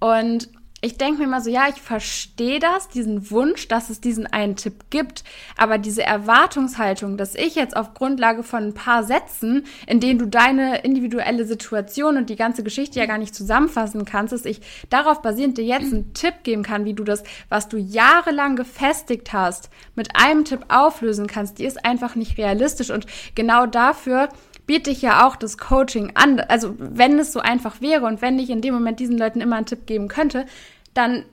Und 0.00 0.48
ich 0.84 0.98
denke 0.98 1.18
mir 1.18 1.24
immer 1.26 1.40
so, 1.40 1.48
ja, 1.48 1.68
ich 1.68 1.80
verstehe 1.80 2.58
das, 2.58 2.88
diesen 2.88 3.30
Wunsch, 3.30 3.68
dass 3.68 3.88
es 3.88 4.00
diesen 4.00 4.26
einen 4.26 4.56
Tipp 4.56 4.90
gibt, 4.90 5.22
aber 5.56 5.78
diese 5.78 6.02
Erwartungshaltung, 6.02 7.16
dass 7.16 7.36
ich 7.36 7.54
jetzt 7.54 7.76
auf 7.76 7.94
Grundlage 7.94 8.42
von 8.42 8.64
ein 8.64 8.74
paar 8.74 9.04
Sätzen, 9.04 9.64
in 9.86 10.00
denen 10.00 10.18
du 10.18 10.26
deine 10.26 10.78
individuelle 10.78 11.44
Situation 11.44 12.16
und 12.16 12.30
die 12.30 12.36
ganze 12.36 12.64
Geschichte 12.64 12.98
ja 12.98 13.06
gar 13.06 13.18
nicht 13.18 13.32
zusammenfassen 13.32 14.04
kannst, 14.04 14.32
dass 14.32 14.44
ich 14.44 14.60
darauf 14.90 15.22
basierend 15.22 15.56
dir 15.56 15.64
jetzt 15.64 15.92
einen 15.92 16.14
Tipp 16.14 16.42
geben 16.42 16.64
kann, 16.64 16.84
wie 16.84 16.94
du 16.94 17.04
das, 17.04 17.22
was 17.48 17.68
du 17.68 17.76
jahrelang 17.76 18.56
gefestigt 18.56 19.32
hast, 19.32 19.70
mit 19.94 20.16
einem 20.16 20.44
Tipp 20.44 20.64
auflösen 20.66 21.28
kannst, 21.28 21.60
die 21.60 21.64
ist 21.64 21.84
einfach 21.84 22.16
nicht 22.16 22.38
realistisch. 22.38 22.90
Und 22.90 23.06
genau 23.36 23.66
dafür 23.66 24.30
biete 24.66 24.90
ich 24.90 25.02
ja 25.02 25.26
auch 25.26 25.36
das 25.36 25.58
Coaching 25.58 26.12
an. 26.14 26.40
Also 26.40 26.74
wenn 26.78 27.18
es 27.18 27.32
so 27.32 27.40
einfach 27.40 27.80
wäre 27.80 28.06
und 28.06 28.22
wenn 28.22 28.38
ich 28.38 28.50
in 28.50 28.60
dem 28.60 28.74
Moment 28.74 29.00
diesen 29.00 29.18
Leuten 29.18 29.40
immer 29.40 29.56
einen 29.56 29.66
Tipp 29.66 29.86
geben 29.86 30.08
könnte, 30.08 30.46
dann 30.94 31.24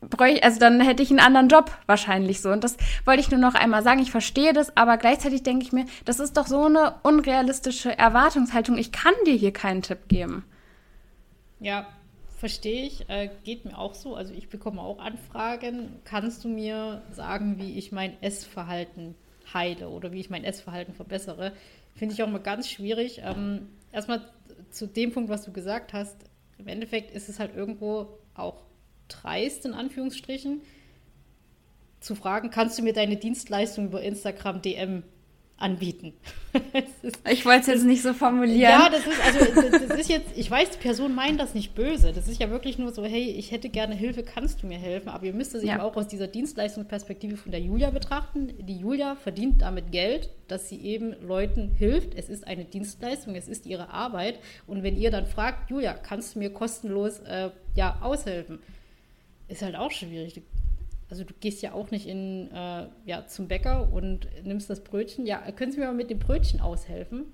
bräuchte, 0.00 0.42
also 0.44 0.60
dann 0.60 0.80
hätte 0.80 1.02
ich 1.02 1.10
einen 1.10 1.18
anderen 1.20 1.48
Job 1.48 1.76
wahrscheinlich 1.86 2.40
so. 2.40 2.50
Und 2.50 2.64
das 2.64 2.76
wollte 3.04 3.20
ich 3.20 3.30
nur 3.30 3.40
noch 3.40 3.54
einmal 3.54 3.82
sagen. 3.82 4.00
Ich 4.00 4.10
verstehe 4.10 4.52
das, 4.52 4.76
aber 4.76 4.96
gleichzeitig 4.96 5.42
denke 5.42 5.64
ich 5.64 5.72
mir, 5.72 5.86
das 6.04 6.20
ist 6.20 6.36
doch 6.36 6.46
so 6.46 6.64
eine 6.64 6.94
unrealistische 7.02 7.96
Erwartungshaltung. 7.96 8.78
Ich 8.78 8.92
kann 8.92 9.14
dir 9.26 9.34
hier 9.34 9.52
keinen 9.52 9.82
Tipp 9.82 10.08
geben. 10.08 10.44
Ja, 11.60 11.88
verstehe 12.36 12.84
ich. 12.84 13.08
Äh, 13.08 13.30
geht 13.44 13.64
mir 13.64 13.76
auch 13.76 13.94
so. 13.94 14.14
Also 14.14 14.32
ich 14.32 14.48
bekomme 14.48 14.80
auch 14.80 14.98
Anfragen. 14.98 16.00
Kannst 16.04 16.44
du 16.44 16.48
mir 16.48 17.02
sagen, 17.10 17.58
wie 17.58 17.76
ich 17.76 17.90
mein 17.92 18.20
Essverhalten 18.22 19.14
heile 19.52 19.88
oder 19.88 20.12
wie 20.12 20.20
ich 20.20 20.30
mein 20.30 20.44
Essverhalten 20.44 20.94
verbessere? 20.94 21.52
Finde 21.96 22.14
ich 22.14 22.22
auch 22.22 22.28
mal 22.28 22.38
ganz 22.38 22.68
schwierig. 22.68 23.22
Ähm, 23.24 23.68
erstmal 23.90 24.20
zu 24.70 24.86
dem 24.86 25.12
Punkt, 25.12 25.30
was 25.30 25.44
du 25.44 25.52
gesagt 25.52 25.92
hast. 25.92 26.16
Im 26.58 26.68
Endeffekt 26.68 27.10
ist 27.10 27.28
es 27.28 27.40
halt 27.40 27.56
irgendwo 27.56 28.18
auch 28.34 28.67
dreist, 29.08 29.64
in 29.64 29.74
Anführungsstrichen, 29.74 30.60
zu 32.00 32.14
fragen, 32.14 32.50
kannst 32.50 32.78
du 32.78 32.82
mir 32.82 32.92
deine 32.92 33.16
Dienstleistung 33.16 33.86
über 33.86 34.02
Instagram 34.02 34.62
DM 34.62 35.02
anbieten. 35.58 36.12
ist, 37.02 37.18
ich 37.28 37.44
wollte 37.44 37.62
es 37.62 37.66
jetzt 37.66 37.84
nicht 37.84 38.02
so 38.02 38.14
formulieren. 38.14 38.60
Ja, 38.60 38.88
das 38.88 39.04
ist, 39.06 39.20
also, 39.20 39.70
das 39.70 39.98
ist 39.98 40.08
jetzt, 40.08 40.36
ich 40.36 40.48
weiß, 40.48 40.70
die 40.70 40.78
Person 40.78 41.14
meint 41.14 41.40
das 41.40 41.54
nicht 41.54 41.74
böse. 41.74 42.12
Das 42.12 42.28
ist 42.28 42.40
ja 42.40 42.48
wirklich 42.50 42.78
nur 42.78 42.92
so, 42.92 43.04
hey, 43.04 43.30
ich 43.30 43.50
hätte 43.50 43.68
gerne 43.68 43.94
Hilfe, 43.94 44.22
kannst 44.22 44.62
du 44.62 44.68
mir 44.68 44.78
helfen? 44.78 45.08
Aber 45.08 45.26
ihr 45.26 45.34
müsst 45.34 45.54
es 45.54 45.64
ja. 45.64 45.74
eben 45.74 45.82
auch 45.82 45.96
aus 45.96 46.06
dieser 46.06 46.28
Dienstleistungsperspektive 46.28 47.36
von 47.36 47.50
der 47.50 47.60
Julia 47.60 47.90
betrachten. 47.90 48.54
Die 48.60 48.78
Julia 48.78 49.16
verdient 49.16 49.62
damit 49.62 49.90
Geld, 49.90 50.30
dass 50.46 50.68
sie 50.68 50.80
eben 50.80 51.14
Leuten 51.26 51.68
hilft. 51.68 52.14
Es 52.14 52.28
ist 52.28 52.46
eine 52.46 52.64
Dienstleistung, 52.64 53.34
es 53.34 53.48
ist 53.48 53.66
ihre 53.66 53.90
Arbeit. 53.90 54.38
Und 54.66 54.84
wenn 54.84 54.96
ihr 54.96 55.10
dann 55.10 55.26
fragt, 55.26 55.70
Julia, 55.70 55.94
kannst 55.94 56.36
du 56.36 56.38
mir 56.38 56.50
kostenlos 56.50 57.18
äh, 57.20 57.50
ja, 57.74 57.98
aushelfen? 58.00 58.60
Ist 59.48 59.62
halt 59.62 59.76
auch 59.76 59.90
schwierig 59.90 60.42
also 61.10 61.24
du 61.24 61.34
gehst 61.40 61.62
ja 61.62 61.72
auch 61.72 61.90
nicht 61.90 62.06
in, 62.06 62.50
äh, 62.52 62.86
ja, 63.06 63.26
zum 63.26 63.48
Bäcker 63.48 63.90
und 63.92 64.28
nimmst 64.44 64.68
das 64.68 64.84
Brötchen. 64.84 65.26
Ja, 65.26 65.50
können 65.52 65.72
Sie 65.72 65.78
mir 65.78 65.86
mal 65.86 65.94
mit 65.94 66.10
dem 66.10 66.18
Brötchen 66.18 66.60
aushelfen? 66.60 67.26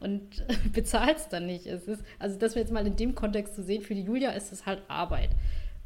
Und 0.00 0.44
bezahlst 0.72 1.32
dann 1.32 1.46
nicht. 1.46 1.66
Es 1.66 1.86
ist, 1.86 2.02
also 2.18 2.38
das 2.38 2.54
wir 2.54 2.62
jetzt 2.62 2.72
mal 2.72 2.86
in 2.86 2.96
dem 2.96 3.14
Kontext 3.14 3.54
zu 3.54 3.62
sehen, 3.62 3.82
für 3.82 3.94
die 3.94 4.02
Julia 4.02 4.30
ist 4.30 4.52
es 4.52 4.64
halt 4.64 4.82
Arbeit. 4.88 5.30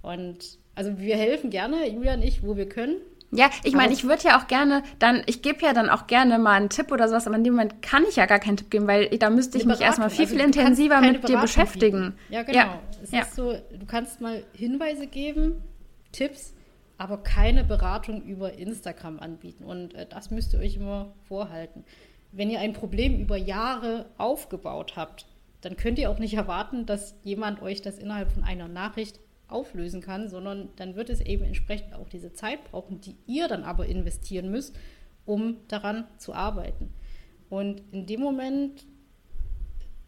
Und 0.03 0.59
also 0.75 0.99
wir 0.99 1.17
helfen 1.17 1.51
gerne, 1.51 1.89
Julia 1.89 2.15
und 2.15 2.23
ich, 2.23 2.43
wo 2.43 2.57
wir 2.57 2.69
können. 2.69 2.97
Ja, 3.31 3.51
ich 3.63 3.75
meine, 3.75 3.93
ich 3.93 4.05
würde 4.05 4.25
ja 4.25 4.41
auch 4.41 4.47
gerne 4.47 4.83
dann, 4.99 5.23
ich 5.27 5.43
gebe 5.43 5.63
ja 5.63 5.75
dann 5.75 5.91
auch 5.91 6.07
gerne 6.07 6.39
mal 6.39 6.53
einen 6.53 6.71
Tipp 6.71 6.91
oder 6.91 7.09
sowas, 7.09 7.27
aber 7.27 7.37
in 7.37 7.45
dem 7.45 7.55
Moment 7.55 7.83
kann 7.83 8.05
ich 8.09 8.17
ja 8.17 8.25
gar 8.25 8.39
keinen 8.39 8.57
Tipp 8.57 8.71
geben, 8.71 8.87
weil 8.87 9.09
da 9.19 9.29
müsste 9.29 9.59
ich 9.59 9.67
mich 9.67 9.81
erstmal 9.81 10.09
viel, 10.09 10.25
also 10.25 10.37
viel 10.37 10.45
intensiver 10.45 11.01
mit 11.01 11.21
Beratung 11.21 11.37
dir 11.37 11.41
beschäftigen. 11.43 12.01
Bieten. 12.13 12.19
Ja, 12.31 12.43
genau. 12.43 12.59
Ja. 12.59 12.81
Es 13.03 13.11
ja. 13.11 13.21
ist 13.21 13.35
so, 13.35 13.53
du 13.53 13.87
kannst 13.87 14.23
mal 14.23 14.43
Hinweise 14.55 15.07
geben, 15.07 15.63
Tipps, 16.13 16.55
aber 16.97 17.19
keine 17.19 17.65
Beratung 17.65 18.23
über 18.23 18.55
Instagram 18.55 19.21
anbieten. 19.21 19.65
Und 19.65 19.95
äh, 19.95 20.07
das 20.09 20.31
müsst 20.31 20.55
ihr 20.55 20.61
euch 20.61 20.77
immer 20.77 21.13
vorhalten. 21.29 21.85
Wenn 22.33 22.51
ihr 22.51 22.61
ein 22.61 22.73
Problem 22.73 23.19
über 23.21 23.37
Jahre 23.37 24.07
aufgebaut 24.17 24.95
habt, 24.97 25.27
dann 25.61 25.77
könnt 25.77 25.99
ihr 25.99 26.11
auch 26.11 26.19
nicht 26.19 26.35
erwarten, 26.35 26.87
dass 26.87 27.15
jemand 27.25 27.61
euch 27.63 27.83
das 27.83 27.99
innerhalb 27.99 28.33
von 28.33 28.45
einer 28.45 28.69
Nachricht 28.69 29.21
auflösen 29.49 30.01
kann, 30.01 30.29
sondern 30.29 30.69
dann 30.77 30.95
wird 30.95 31.11
es 31.11 31.21
eben 31.21 31.45
entsprechend 31.45 31.95
auch 31.95 32.09
diese 32.09 32.33
Zeit 32.33 32.65
brauchen, 32.71 33.01
die 33.01 33.17
ihr 33.27 33.49
dann 33.49 33.65
aber 33.65 33.87
investieren 33.87 34.51
müsst, 34.51 34.77
um 35.25 35.57
daran 35.69 36.05
zu 36.19 36.35
arbeiten. 36.35 36.93
Und 37.49 37.83
in 37.93 38.07
dem 38.07 38.21
Moment 38.21 38.85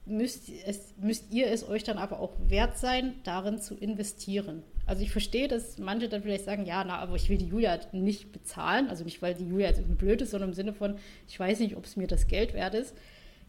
müsst, 0.07 0.51
es, 0.66 0.95
müsst 1.01 1.32
ihr 1.32 1.49
es 1.49 1.66
euch 1.66 1.84
dann 1.84 1.99
aber 1.99 2.20
auch 2.20 2.32
wert 2.49 2.76
sein, 2.78 3.14
darin 3.24 3.59
zu 3.59 3.74
investieren. 3.74 4.62
Also 4.86 5.03
ich 5.03 5.12
verstehe, 5.12 5.47
dass 5.47 5.78
manche 5.78 6.09
dann 6.09 6.22
vielleicht 6.22 6.45
sagen, 6.45 6.66
ja, 6.66 6.82
na, 6.84 6.99
aber 6.99 7.14
ich 7.14 7.28
will 7.28 7.38
die 7.38 7.47
Julia 7.47 7.78
nicht 7.93 8.32
bezahlen. 8.32 8.88
Also 8.88 9.05
nicht, 9.05 9.22
weil 9.22 9.34
die 9.34 9.47
Julia 9.47 9.68
jetzt 9.68 9.78
irgendwie 9.78 9.97
blöd 9.97 10.20
ist, 10.20 10.32
sondern 10.32 10.51
im 10.51 10.55
Sinne 10.55 10.72
von, 10.72 10.97
ich 11.28 11.38
weiß 11.38 11.61
nicht, 11.61 11.76
ob 11.76 11.84
es 11.84 11.97
mir 11.97 12.09
das 12.09 12.26
Geld 12.26 12.55
wert 12.55 12.74
ist. 12.74 12.95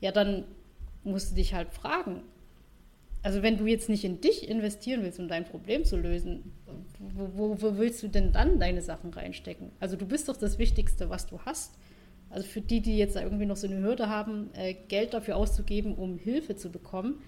Ja, 0.01 0.11
dann 0.11 0.45
musst 1.03 1.31
du 1.31 1.35
dich 1.35 1.53
halt 1.53 1.73
fragen. 1.73 2.21
Also 3.23 3.43
wenn 3.43 3.57
du 3.57 3.67
jetzt 3.67 3.89
nicht 3.89 4.03
in 4.03 4.19
dich 4.19 4.49
investieren 4.49 5.03
willst, 5.03 5.19
um 5.19 5.27
dein 5.27 5.45
Problem 5.45 5.85
zu 5.85 5.95
lösen, 5.95 6.53
wo, 6.99 7.29
wo, 7.33 7.61
wo 7.61 7.77
willst 7.77 8.01
du 8.01 8.07
denn 8.07 8.31
dann 8.31 8.59
deine 8.59 8.81
Sachen 8.81 9.13
reinstecken? 9.13 9.71
Also 9.79 9.95
du 9.95 10.07
bist 10.07 10.27
doch 10.27 10.37
das 10.37 10.57
Wichtigste, 10.57 11.09
was 11.09 11.27
du 11.27 11.39
hast. 11.45 11.77
Also 12.29 12.47
für 12.47 12.61
die, 12.61 12.81
die 12.81 12.97
jetzt 12.97 13.15
irgendwie 13.15 13.45
noch 13.45 13.57
so 13.57 13.67
eine 13.67 13.79
Hürde 13.79 14.09
haben, 14.09 14.49
äh, 14.53 14.73
Geld 14.73 15.13
dafür 15.13 15.35
auszugeben, 15.35 15.95
um 15.95 16.17
Hilfe 16.17 16.55
zu 16.55 16.71
bekommen, 16.71 17.21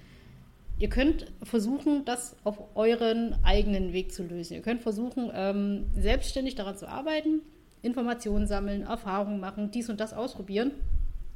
Ihr 0.80 0.89
könnt 0.89 1.32
versuchen, 1.44 2.04
das 2.06 2.36
auf 2.44 2.58
euren 2.76 3.36
eigenen 3.44 3.94
Weg 3.94 4.12
zu 4.12 4.24
lösen. 4.24 4.56
Ihr 4.56 4.62
könnt 4.62 4.82
versuchen, 4.82 5.32
ähm, 5.34 5.86
selbstständig 5.94 6.56
daran 6.56 6.78
zu 6.78 6.88
arbeiten, 6.88 7.41
Informationen 7.82 8.48
sammeln, 8.48 8.82
Erfahrungen 8.84 9.39
machen, 9.39 9.72
dies 9.72 9.89
und 9.89 10.00
das 10.00 10.14
ausprobieren. 10.14 10.72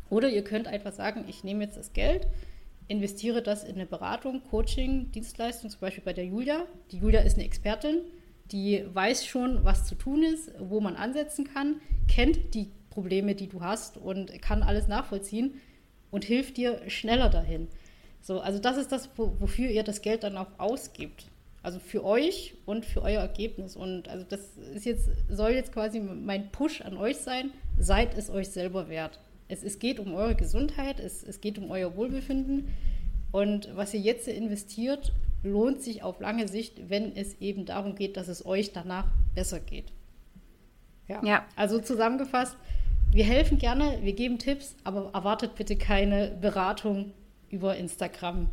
Oder 0.09 0.29
ihr 0.29 0.43
könnt 0.43 0.67
einfach 0.67 0.91
sagen, 0.91 1.25
ich 1.27 1.43
nehme 1.43 1.63
jetzt 1.63 1.77
das 1.77 1.93
Geld, 1.93 2.27
investiere 2.87 3.41
das 3.41 3.63
in 3.63 3.75
eine 3.75 3.85
Beratung, 3.85 4.41
Coaching, 4.49 5.11
Dienstleistung, 5.11 5.69
zum 5.69 5.79
Beispiel 5.79 6.03
bei 6.03 6.13
der 6.13 6.25
Julia. 6.25 6.65
Die 6.91 6.97
Julia 6.97 7.21
ist 7.21 7.35
eine 7.35 7.45
Expertin, 7.45 8.01
die 8.51 8.83
weiß 8.93 9.25
schon, 9.25 9.63
was 9.63 9.85
zu 9.85 9.95
tun 9.95 10.23
ist, 10.23 10.51
wo 10.59 10.79
man 10.79 10.95
ansetzen 10.95 11.45
kann, 11.53 11.81
kennt 12.07 12.53
die 12.53 12.71
Probleme, 12.89 13.35
die 13.35 13.47
du 13.47 13.61
hast 13.61 13.97
und 13.97 14.41
kann 14.41 14.63
alles 14.63 14.87
nachvollziehen 14.87 15.61
und 16.11 16.23
hilft 16.23 16.57
dir 16.57 16.81
schneller 16.89 17.29
dahin. 17.29 17.67
So, 18.21 18.39
also 18.39 18.59
das 18.59 18.77
ist 18.77 18.91
das, 18.91 19.09
wofür 19.17 19.69
ihr 19.69 19.83
das 19.83 20.01
Geld 20.01 20.23
dann 20.23 20.37
auch 20.37 20.47
ausgibt. 20.57 21.27
Also 21.63 21.79
für 21.79 22.03
euch 22.03 22.55
und 22.65 22.85
für 22.85 23.01
euer 23.01 23.21
Ergebnis. 23.21 23.75
Und 23.75 24.07
also 24.07 24.25
das 24.27 24.57
ist 24.73 24.85
jetzt, 24.85 25.09
soll 25.29 25.51
jetzt 25.51 25.73
quasi 25.73 25.99
mein 25.99 26.49
Push 26.51 26.81
an 26.81 26.97
euch 26.97 27.17
sein. 27.17 27.51
Seid 27.77 28.17
es 28.17 28.29
euch 28.29 28.49
selber 28.49 28.89
wert. 28.89 29.19
Es, 29.47 29.63
es 29.63 29.79
geht 29.79 29.99
um 29.99 30.13
eure 30.13 30.35
Gesundheit, 30.35 30.99
es, 30.99 31.23
es 31.23 31.41
geht 31.41 31.57
um 31.57 31.71
euer 31.71 31.95
Wohlbefinden. 31.95 32.67
Und 33.31 33.69
was 33.75 33.93
ihr 33.93 33.99
jetzt 33.99 34.27
investiert, 34.27 35.13
lohnt 35.43 35.81
sich 35.81 36.03
auf 36.03 36.19
lange 36.19 36.47
Sicht, 36.47 36.89
wenn 36.89 37.15
es 37.15 37.39
eben 37.39 37.65
darum 37.65 37.95
geht, 37.95 38.17
dass 38.17 38.27
es 38.27 38.45
euch 38.45 38.73
danach 38.73 39.07
besser 39.35 39.59
geht. 39.59 39.91
Ja. 41.07 41.23
ja. 41.23 41.45
Also 41.55 41.79
zusammengefasst, 41.79 42.57
wir 43.11 43.23
helfen 43.23 43.57
gerne, 43.57 43.99
wir 44.01 44.13
geben 44.13 44.37
Tipps, 44.37 44.75
aber 44.83 45.11
erwartet 45.13 45.55
bitte 45.55 45.77
keine 45.77 46.37
Beratung 46.41 47.13
über 47.49 47.77
Instagram 47.77 48.49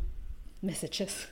Messages. 0.61 1.27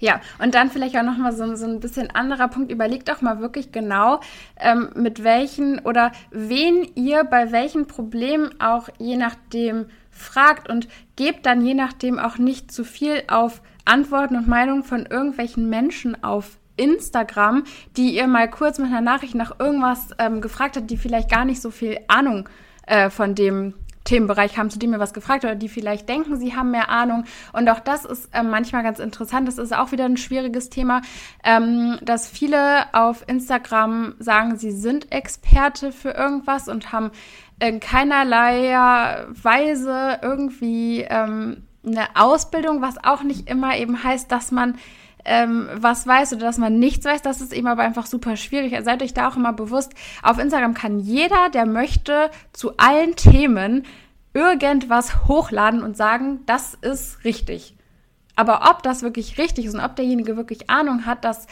Ja, 0.00 0.20
und 0.42 0.54
dann 0.54 0.70
vielleicht 0.70 0.96
auch 0.96 1.02
nochmal 1.02 1.32
so, 1.32 1.54
so 1.56 1.66
ein 1.66 1.80
bisschen 1.80 2.10
anderer 2.10 2.48
Punkt. 2.48 2.70
Überlegt 2.70 3.10
auch 3.10 3.20
mal 3.20 3.40
wirklich 3.40 3.72
genau, 3.72 4.20
ähm, 4.58 4.90
mit 4.94 5.24
welchen 5.24 5.78
oder 5.80 6.12
wen 6.30 6.88
ihr 6.94 7.24
bei 7.24 7.52
welchen 7.52 7.86
Problemen 7.86 8.60
auch 8.60 8.88
je 8.98 9.16
nachdem 9.16 9.86
fragt 10.10 10.68
und 10.68 10.88
gebt 11.16 11.46
dann 11.46 11.64
je 11.64 11.74
nachdem 11.74 12.18
auch 12.18 12.38
nicht 12.38 12.70
zu 12.70 12.84
viel 12.84 13.22
auf 13.28 13.62
Antworten 13.84 14.36
und 14.36 14.48
Meinungen 14.48 14.84
von 14.84 15.06
irgendwelchen 15.06 15.68
Menschen 15.68 16.22
auf 16.22 16.58
Instagram, 16.76 17.64
die 17.96 18.14
ihr 18.14 18.26
mal 18.26 18.48
kurz 18.48 18.78
mit 18.78 18.88
einer 18.88 19.00
Nachricht 19.00 19.34
nach 19.34 19.58
irgendwas 19.58 20.08
ähm, 20.18 20.40
gefragt 20.40 20.76
habt, 20.76 20.90
die 20.90 20.96
vielleicht 20.96 21.30
gar 21.30 21.44
nicht 21.44 21.60
so 21.60 21.70
viel 21.70 21.98
Ahnung 22.08 22.48
äh, 22.86 23.10
von 23.10 23.34
dem 23.34 23.74
Themenbereich 24.04 24.58
haben, 24.58 24.70
zu 24.70 24.78
dem 24.78 24.92
ihr 24.92 25.00
was 25.00 25.14
gefragt 25.14 25.44
oder 25.44 25.54
die 25.54 25.68
vielleicht 25.68 26.08
denken, 26.08 26.36
sie 26.36 26.54
haben 26.54 26.70
mehr 26.70 26.90
Ahnung. 26.90 27.24
Und 27.52 27.68
auch 27.68 27.80
das 27.80 28.04
ist 28.04 28.28
äh, 28.34 28.42
manchmal 28.42 28.82
ganz 28.82 28.98
interessant. 28.98 29.48
Das 29.48 29.58
ist 29.58 29.74
auch 29.74 29.92
wieder 29.92 30.04
ein 30.04 30.16
schwieriges 30.16 30.70
Thema, 30.70 31.00
ähm, 31.42 31.98
dass 32.02 32.28
viele 32.28 32.94
auf 32.94 33.24
Instagram 33.26 34.14
sagen, 34.18 34.56
sie 34.56 34.72
sind 34.72 35.10
Experte 35.12 35.92
für 35.92 36.10
irgendwas 36.10 36.68
und 36.68 36.92
haben 36.92 37.10
in 37.60 37.80
keinerlei 37.80 38.74
Weise 39.28 40.18
irgendwie 40.22 41.02
ähm, 41.02 41.62
eine 41.86 42.08
Ausbildung, 42.14 42.82
was 42.82 43.02
auch 43.02 43.22
nicht 43.22 43.48
immer 43.48 43.76
eben 43.76 44.02
heißt, 44.02 44.30
dass 44.30 44.50
man 44.50 44.76
ähm, 45.24 45.68
was 45.74 46.06
weiß 46.06 46.32
oder 46.32 46.46
dass 46.46 46.58
man 46.58 46.78
nichts 46.78 47.04
weiß, 47.04 47.22
das 47.22 47.40
ist 47.40 47.52
eben 47.52 47.66
aber 47.66 47.82
einfach 47.82 48.06
super 48.06 48.36
schwierig. 48.36 48.76
Seid 48.84 49.02
euch 49.02 49.14
da 49.14 49.28
auch 49.28 49.36
immer 49.36 49.52
bewusst, 49.52 49.92
auf 50.22 50.38
Instagram 50.38 50.74
kann 50.74 50.98
jeder, 50.98 51.48
der 51.50 51.66
möchte, 51.66 52.30
zu 52.52 52.76
allen 52.76 53.16
Themen 53.16 53.84
irgendwas 54.34 55.26
hochladen 55.28 55.82
und 55.82 55.96
sagen, 55.96 56.40
das 56.46 56.74
ist 56.74 57.24
richtig. 57.24 57.76
Aber 58.36 58.68
ob 58.70 58.82
das 58.82 59.02
wirklich 59.02 59.38
richtig 59.38 59.66
ist 59.66 59.74
und 59.74 59.80
ob 59.80 59.94
derjenige 59.96 60.36
wirklich 60.36 60.68
Ahnung 60.68 61.06
hat, 61.06 61.24
das 61.24 61.46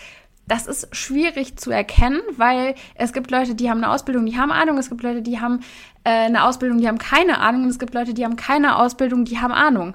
das 0.47 0.67
ist 0.67 0.95
schwierig 0.95 1.57
zu 1.57 1.71
erkennen, 1.71 2.21
weil 2.37 2.75
es 2.97 3.13
gibt 3.13 3.31
Leute, 3.31 3.55
die 3.55 3.71
haben 3.71 3.79
eine 3.79 3.93
Ausbildung, 3.93 4.27
die 4.27 4.37
haben 4.37 4.51
Ahnung, 4.51 4.77
es 4.77 4.89
gibt 4.89 5.03
Leute, 5.03 5.23
die 5.23 5.41
haben 5.41 5.61
äh, 6.05 6.11
eine 6.11 6.45
Ausbildung, 6.45 6.79
die 6.79 6.89
haben 6.89 6.99
keine 6.99 7.39
Ahnung 7.39 7.63
und 7.63 7.69
es 7.69 7.79
gibt 7.79 7.95
Leute, 7.95 8.13
die 8.13 8.25
haben 8.25 8.37
keine 8.37 8.77
Ausbildung, 8.77 9.25
die 9.25 9.39
haben 9.39 9.53
Ahnung. 9.53 9.95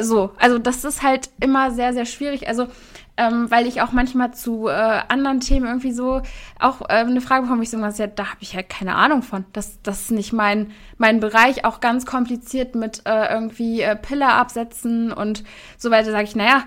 So, 0.00 0.30
also 0.38 0.58
das 0.58 0.84
ist 0.84 1.02
halt 1.02 1.30
immer 1.40 1.70
sehr, 1.70 1.92
sehr 1.92 2.06
schwierig. 2.06 2.48
Also 2.48 2.68
ähm, 3.16 3.50
weil 3.50 3.66
ich 3.66 3.82
auch 3.82 3.92
manchmal 3.92 4.32
zu 4.32 4.68
äh, 4.68 4.72
anderen 5.08 5.40
Themen 5.40 5.66
irgendwie 5.66 5.92
so 5.92 6.22
auch 6.58 6.80
äh, 6.82 6.94
eine 6.94 7.20
Frage 7.20 7.42
bekomme, 7.42 7.62
ich 7.62 7.70
so 7.70 7.80
was, 7.80 7.98
ja, 7.98 8.06
da 8.06 8.30
habe 8.30 8.38
ich 8.40 8.54
halt 8.56 8.68
keine 8.68 8.94
Ahnung 8.94 9.22
von. 9.22 9.44
Das, 9.52 9.82
das 9.82 10.02
ist 10.02 10.10
nicht 10.12 10.32
mein, 10.32 10.72
mein 10.98 11.20
Bereich, 11.20 11.64
auch 11.64 11.80
ganz 11.80 12.06
kompliziert 12.06 12.74
mit 12.74 13.02
äh, 13.04 13.32
irgendwie 13.32 13.82
äh, 13.82 13.96
Pille 13.96 14.28
absetzen 14.28 15.12
und 15.12 15.44
so 15.76 15.90
weiter, 15.90 16.10
sage 16.10 16.24
ich, 16.24 16.36
naja, 16.36 16.64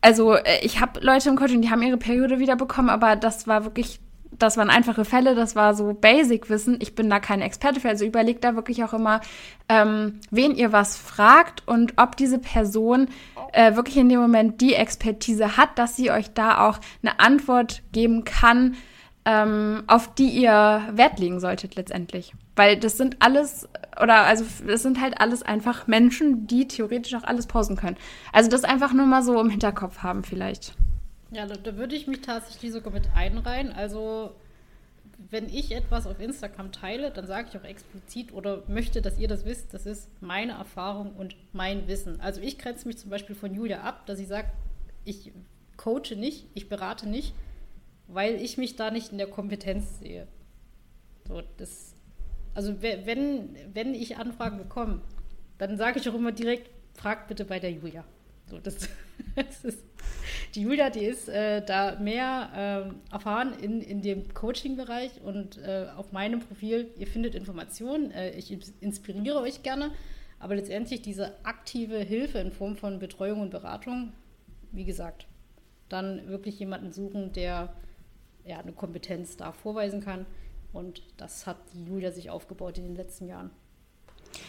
also 0.00 0.34
äh, 0.34 0.58
ich 0.62 0.80
habe 0.80 1.00
Leute 1.00 1.28
im 1.28 1.36
Coaching, 1.36 1.62
die 1.62 1.70
haben 1.70 1.82
ihre 1.82 1.98
Periode 1.98 2.38
wieder 2.40 2.56
bekommen, 2.56 2.90
aber 2.90 3.14
das 3.14 3.46
war 3.46 3.64
wirklich 3.64 4.00
das 4.38 4.56
waren 4.56 4.70
einfache 4.70 5.04
Fälle, 5.04 5.34
das 5.34 5.56
war 5.56 5.74
so 5.74 5.92
Basic-Wissen. 5.92 6.78
Ich 6.80 6.94
bin 6.94 7.08
da 7.10 7.20
kein 7.20 7.42
Experte 7.42 7.80
für, 7.80 7.88
also 7.88 8.04
überlegt 8.04 8.44
da 8.44 8.54
wirklich 8.54 8.84
auch 8.84 8.92
immer, 8.92 9.20
ähm, 9.68 10.20
wen 10.30 10.54
ihr 10.54 10.72
was 10.72 10.96
fragt 10.96 11.66
und 11.66 11.94
ob 11.96 12.16
diese 12.16 12.38
Person 12.38 13.08
äh, 13.52 13.76
wirklich 13.76 13.96
in 13.96 14.08
dem 14.08 14.20
Moment 14.20 14.60
die 14.60 14.74
Expertise 14.74 15.56
hat, 15.56 15.78
dass 15.78 15.96
sie 15.96 16.10
euch 16.10 16.32
da 16.34 16.66
auch 16.68 16.78
eine 17.02 17.20
Antwort 17.20 17.82
geben 17.92 18.24
kann, 18.24 18.76
ähm, 19.24 19.82
auf 19.86 20.14
die 20.14 20.28
ihr 20.28 20.82
Wert 20.92 21.18
legen 21.18 21.40
solltet 21.40 21.74
letztendlich. 21.74 22.32
Weil 22.54 22.76
das 22.76 22.96
sind 22.96 23.16
alles, 23.20 23.68
oder 24.00 24.24
also 24.24 24.44
das 24.66 24.82
sind 24.82 25.00
halt 25.00 25.20
alles 25.20 25.42
einfach 25.42 25.86
Menschen, 25.86 26.46
die 26.46 26.68
theoretisch 26.68 27.14
auch 27.14 27.24
alles 27.24 27.46
pausen 27.46 27.76
können. 27.76 27.96
Also 28.32 28.48
das 28.48 28.64
einfach 28.64 28.92
nur 28.92 29.06
mal 29.06 29.22
so 29.22 29.40
im 29.40 29.50
Hinterkopf 29.50 29.98
haben 29.98 30.22
vielleicht. 30.22 30.74
Ja, 31.30 31.46
da, 31.46 31.56
da, 31.56 31.76
würde 31.76 31.96
ich 31.96 32.06
mich 32.06 32.20
tatsächlich 32.20 32.72
sogar 32.72 32.92
mit 32.92 33.08
einreihen. 33.14 33.72
Also, 33.72 34.34
wenn 35.30 35.48
ich 35.48 35.72
etwas 35.72 36.06
auf 36.06 36.20
Instagram 36.20 36.72
teile, 36.72 37.10
dann 37.10 37.26
sage 37.26 37.48
ich 37.50 37.58
auch 37.58 37.64
explizit 37.64 38.32
oder 38.32 38.62
möchte, 38.68 39.02
dass 39.02 39.18
ihr 39.18 39.26
das 39.26 39.44
wisst, 39.44 39.74
das 39.74 39.86
ist 39.86 40.08
meine 40.20 40.52
Erfahrung 40.52 41.14
und 41.16 41.36
mein 41.52 41.88
Wissen. 41.88 42.20
Also, 42.20 42.40
ich 42.40 42.58
grenze 42.58 42.86
mich 42.86 42.98
zum 42.98 43.10
Beispiel 43.10 43.34
von 43.34 43.54
Julia 43.54 43.80
ab, 43.80 44.06
dass 44.06 44.18
sie 44.18 44.24
sagt, 44.24 44.50
ich 45.04 45.32
coache 45.76 46.14
nicht, 46.16 46.46
ich 46.54 46.68
berate 46.68 47.08
nicht, 47.08 47.34
weil 48.06 48.36
ich 48.36 48.56
mich 48.56 48.76
da 48.76 48.90
nicht 48.90 49.10
in 49.10 49.18
der 49.18 49.26
Kompetenz 49.28 49.98
sehe. 49.98 50.28
So, 51.26 51.42
das, 51.56 51.94
also, 52.54 52.80
wenn, 52.82 53.56
wenn 53.74 53.94
ich 53.94 54.16
Anfragen 54.16 54.58
bekomme, 54.58 55.00
dann 55.58 55.76
sage 55.76 55.98
ich 55.98 56.08
auch 56.08 56.14
immer 56.14 56.32
direkt, 56.32 56.70
fragt 56.94 57.26
bitte 57.28 57.44
bei 57.44 57.58
der 57.58 57.72
Julia. 57.72 58.04
So, 58.48 58.58
das, 58.58 58.88
die 60.56 60.62
Julia, 60.62 60.90
die 60.90 61.04
ist 61.04 61.28
äh, 61.28 61.64
da 61.64 61.98
mehr 62.00 62.90
äh, 63.10 63.12
erfahren 63.12 63.52
in, 63.60 63.82
in 63.82 64.00
dem 64.00 64.32
Coaching-Bereich 64.32 65.20
und 65.22 65.58
äh, 65.58 65.86
auf 65.96 66.12
meinem 66.12 66.40
Profil, 66.40 66.90
ihr 66.96 67.06
findet 67.06 67.34
Informationen, 67.34 68.10
äh, 68.10 68.30
ich 68.30 68.50
inspiriere 68.80 69.40
euch 69.40 69.62
gerne, 69.62 69.92
aber 70.38 70.56
letztendlich 70.56 71.02
diese 71.02 71.32
aktive 71.44 71.98
Hilfe 71.98 72.38
in 72.38 72.50
Form 72.50 72.76
von 72.76 72.98
Betreuung 72.98 73.40
und 73.40 73.50
Beratung, 73.50 74.12
wie 74.72 74.84
gesagt, 74.84 75.26
dann 75.88 76.26
wirklich 76.26 76.58
jemanden 76.58 76.92
suchen, 76.92 77.32
der 77.32 77.72
ja, 78.44 78.58
eine 78.58 78.72
Kompetenz 78.72 79.36
da 79.36 79.52
vorweisen 79.52 80.00
kann. 80.00 80.26
Und 80.72 81.02
das 81.16 81.46
hat 81.46 81.58
die 81.74 81.84
Julia 81.84 82.10
sich 82.10 82.30
aufgebaut 82.30 82.78
in 82.78 82.84
den 82.84 82.96
letzten 82.96 83.28
Jahren. 83.28 83.50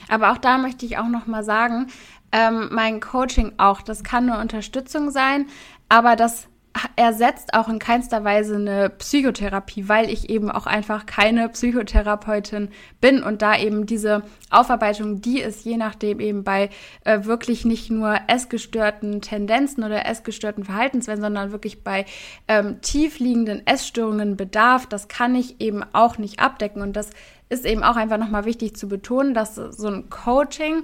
Aber 0.10 0.32
auch 0.32 0.38
da 0.38 0.58
möchte 0.58 0.86
ich 0.86 0.98
auch 0.98 1.08
noch 1.08 1.28
mal 1.28 1.44
sagen, 1.44 1.88
ähm, 2.32 2.70
mein 2.72 3.00
Coaching 3.00 3.54
auch, 3.58 3.82
das 3.82 4.04
kann 4.04 4.30
eine 4.30 4.42
Unterstützung 4.42 5.12
sein, 5.12 5.48
aber 5.90 6.16
das 6.16 6.48
ersetzt 6.96 7.54
auch 7.54 7.70
in 7.70 7.80
keinster 7.80 8.24
Weise 8.24 8.56
eine 8.56 8.90
Psychotherapie, 8.90 9.88
weil 9.88 10.10
ich 10.10 10.30
eben 10.30 10.52
auch 10.52 10.66
einfach 10.66 11.06
keine 11.06 11.50
Psychotherapeutin 11.50 12.70
bin 13.02 13.24
und 13.24 13.42
da 13.42 13.58
eben 13.58 13.86
diese 13.86 14.24
Aufarbeitung, 14.50 15.22
die 15.22 15.42
es 15.42 15.64
je 15.64 15.78
nachdem 15.78 16.20
eben 16.20 16.44
bei 16.44 16.70
äh, 17.04 17.24
wirklich 17.24 17.66
nicht 17.66 17.90
nur 17.90 18.18
essgestörten 18.28 19.22
Tendenzen 19.22 19.84
oder 19.84 20.06
essgestörten 20.06 20.64
Verhaltensweisen, 20.64 21.24
sondern 21.24 21.52
wirklich 21.52 21.84
bei 21.84 22.06
ähm, 22.48 22.82
tiefliegenden 22.82 23.66
Essstörungen 23.66 24.38
bedarf, 24.38 24.86
das 24.86 25.08
kann 25.08 25.36
ich 25.36 25.60
eben 25.62 25.84
auch 25.94 26.18
nicht 26.18 26.40
abdecken 26.40 26.82
und 26.82 26.94
das 26.94 27.10
ist 27.50 27.66
eben 27.66 27.84
auch 27.84 27.96
einfach 27.96 28.18
nochmal 28.18 28.46
wichtig 28.46 28.76
zu 28.76 28.88
betonen, 28.88 29.34
dass 29.34 29.56
so 29.56 29.88
ein 29.88 30.10
Coaching 30.10 30.84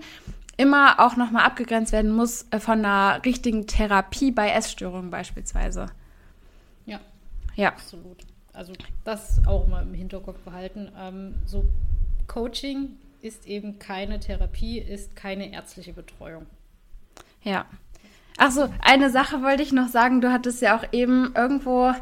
immer 0.58 1.00
auch 1.00 1.16
nochmal 1.16 1.46
abgegrenzt 1.46 1.92
werden 1.92 2.12
muss 2.12 2.46
äh, 2.52 2.60
von 2.60 2.80
einer 2.86 3.24
richtigen 3.26 3.68
Therapie 3.68 4.32
bei 4.32 4.50
Essstörungen 4.50 5.10
beispielsweise. 5.10 5.88
Ja. 6.86 7.00
Ja. 7.56 7.70
Absolut. 7.70 8.24
Also 8.54 8.74
das 9.04 9.42
auch 9.48 9.68
mal 9.68 9.82
im 9.82 9.94
Hinterkopf 9.94 10.38
behalten. 10.40 10.92
Ähm, 10.98 11.36
so 11.46 11.66
Coaching 12.28 12.98
ist 13.22 13.48
eben 13.48 13.80
keine 13.80 14.20
Therapie, 14.20 14.78
ist 14.80 15.16
keine 15.16 15.52
ärztliche 15.52 15.94
Betreuung. 15.94 16.46
Ja. 17.42 17.66
Ach 18.38 18.52
so, 18.52 18.70
eine 18.80 19.10
Sache 19.10 19.42
wollte 19.42 19.64
ich 19.64 19.72
noch 19.72 19.88
sagen. 19.88 20.22
Du 20.22 20.32
hattest 20.32 20.62
ja 20.62 20.78
auch 20.78 20.84
eben 20.92 21.34
irgendwo 21.36 21.94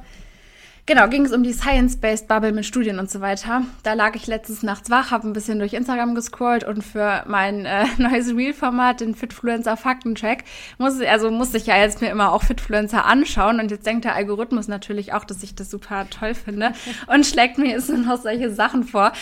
Genau, 0.88 1.07
ging 1.07 1.25
es 1.25 1.32
um 1.32 1.43
die 1.43 1.53
Science-Based 1.53 2.27
Bubble 2.27 2.51
mit 2.51 2.65
Studien 2.65 2.97
und 2.97 3.09
so 3.09 3.21
weiter. 3.21 3.63
Da 3.84 3.93
lag 3.93 4.15
ich 4.15 4.25
letztens 4.25 4.63
nachts 4.63 4.89
wach, 4.89 5.11
habe 5.11 5.27
ein 5.27 5.34
bisschen 5.34 5.59
durch 5.59 5.73
Instagram 5.73 6.15
gescrollt 6.15 6.63
und 6.63 6.82
für 6.82 7.23
mein 7.27 7.65
äh, 7.65 7.86
neues 7.97 8.36
Reel-Format, 8.36 9.01
den 9.01 9.13
Fitfluencer 9.13 9.77
Faktencheck, 9.77 10.43
muss, 10.79 10.99
also 10.99 11.29
musste 11.29 11.57
ich 11.57 11.67
ja 11.67 11.77
jetzt 11.77 12.01
mir 12.01 12.09
immer 12.09 12.34
auch 12.34 12.43
Fitfluencer 12.43 13.05
anschauen 13.05 13.59
und 13.59 13.69
jetzt 13.69 13.86
denkt 13.86 14.05
der 14.05 14.15
Algorithmus 14.15 14.67
natürlich 14.67 15.13
auch, 15.13 15.23
dass 15.23 15.43
ich 15.43 15.53
das 15.53 15.69
super 15.69 16.07
toll 16.09 16.34
finde 16.34 16.73
und 17.07 17.27
schlägt 17.27 17.59
mir 17.59 17.69
jetzt 17.69 17.89
noch 17.89 18.19
solche 18.19 18.51
Sachen 18.51 18.84
vor. 18.84 19.13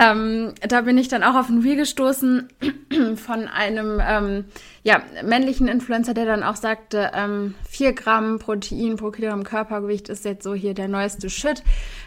Ähm, 0.00 0.54
da 0.68 0.82
bin 0.82 0.98
ich 0.98 1.08
dann 1.08 1.24
auch 1.24 1.34
auf 1.34 1.48
ein 1.48 1.58
Reel 1.58 1.76
gestoßen 1.76 2.48
von 3.16 3.48
einem 3.48 4.00
ähm, 4.06 4.44
ja, 4.88 5.02
männlichen 5.22 5.68
Influencer, 5.68 6.14
der 6.14 6.24
dann 6.24 6.42
auch 6.42 6.56
sagte, 6.56 7.10
ähm, 7.14 7.54
4 7.68 7.92
Gramm 7.92 8.38
Protein 8.38 8.96
pro 8.96 9.10
Kilogramm 9.10 9.44
Körpergewicht 9.44 10.08
ist 10.08 10.24
jetzt 10.24 10.42
so 10.42 10.54
hier 10.54 10.72
der 10.72 10.88
neueste 10.88 11.28
Shit, 11.28 11.62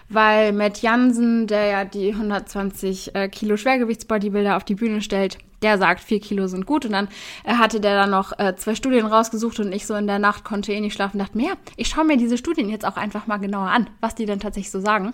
weil 0.09 0.51
Matt 0.51 0.81
Jansen, 0.81 1.45
der 1.45 1.67
ja 1.67 1.85
die 1.85 2.11
120 2.11 3.13
äh, 3.13 3.29
Kilo 3.29 3.55
Schwergewichtsbodybuilder 3.55 4.57
auf 4.57 4.63
die 4.63 4.73
Bühne 4.73 5.03
stellt, 5.03 5.37
der 5.61 5.77
sagt, 5.77 6.01
vier 6.01 6.19
Kilo 6.19 6.47
sind 6.47 6.65
gut. 6.65 6.85
Und 6.85 6.91
dann 6.91 7.07
äh, 7.43 7.53
hatte 7.53 7.79
der 7.79 7.95
dann 7.95 8.09
noch 8.09 8.37
äh, 8.37 8.55
zwei 8.55 8.75
Studien 8.75 9.05
rausgesucht 9.05 9.59
und 9.59 9.71
ich 9.71 9.85
so 9.87 9.95
in 9.95 10.07
der 10.07 10.19
Nacht 10.19 10.43
konnte 10.43 10.73
eh 10.73 10.79
nicht 10.79 10.93
schlafen 10.93 11.19
dachte 11.19 11.37
mir, 11.37 11.47
ja, 11.49 11.53
ich 11.77 11.87
schaue 11.87 12.05
mir 12.05 12.17
diese 12.17 12.37
Studien 12.37 12.69
jetzt 12.69 12.85
auch 12.85 12.97
einfach 12.97 13.27
mal 13.27 13.37
genauer 13.37 13.69
an, 13.69 13.89
was 13.99 14.15
die 14.15 14.25
denn 14.25 14.39
tatsächlich 14.39 14.71
so 14.71 14.79
sagen. 14.79 15.13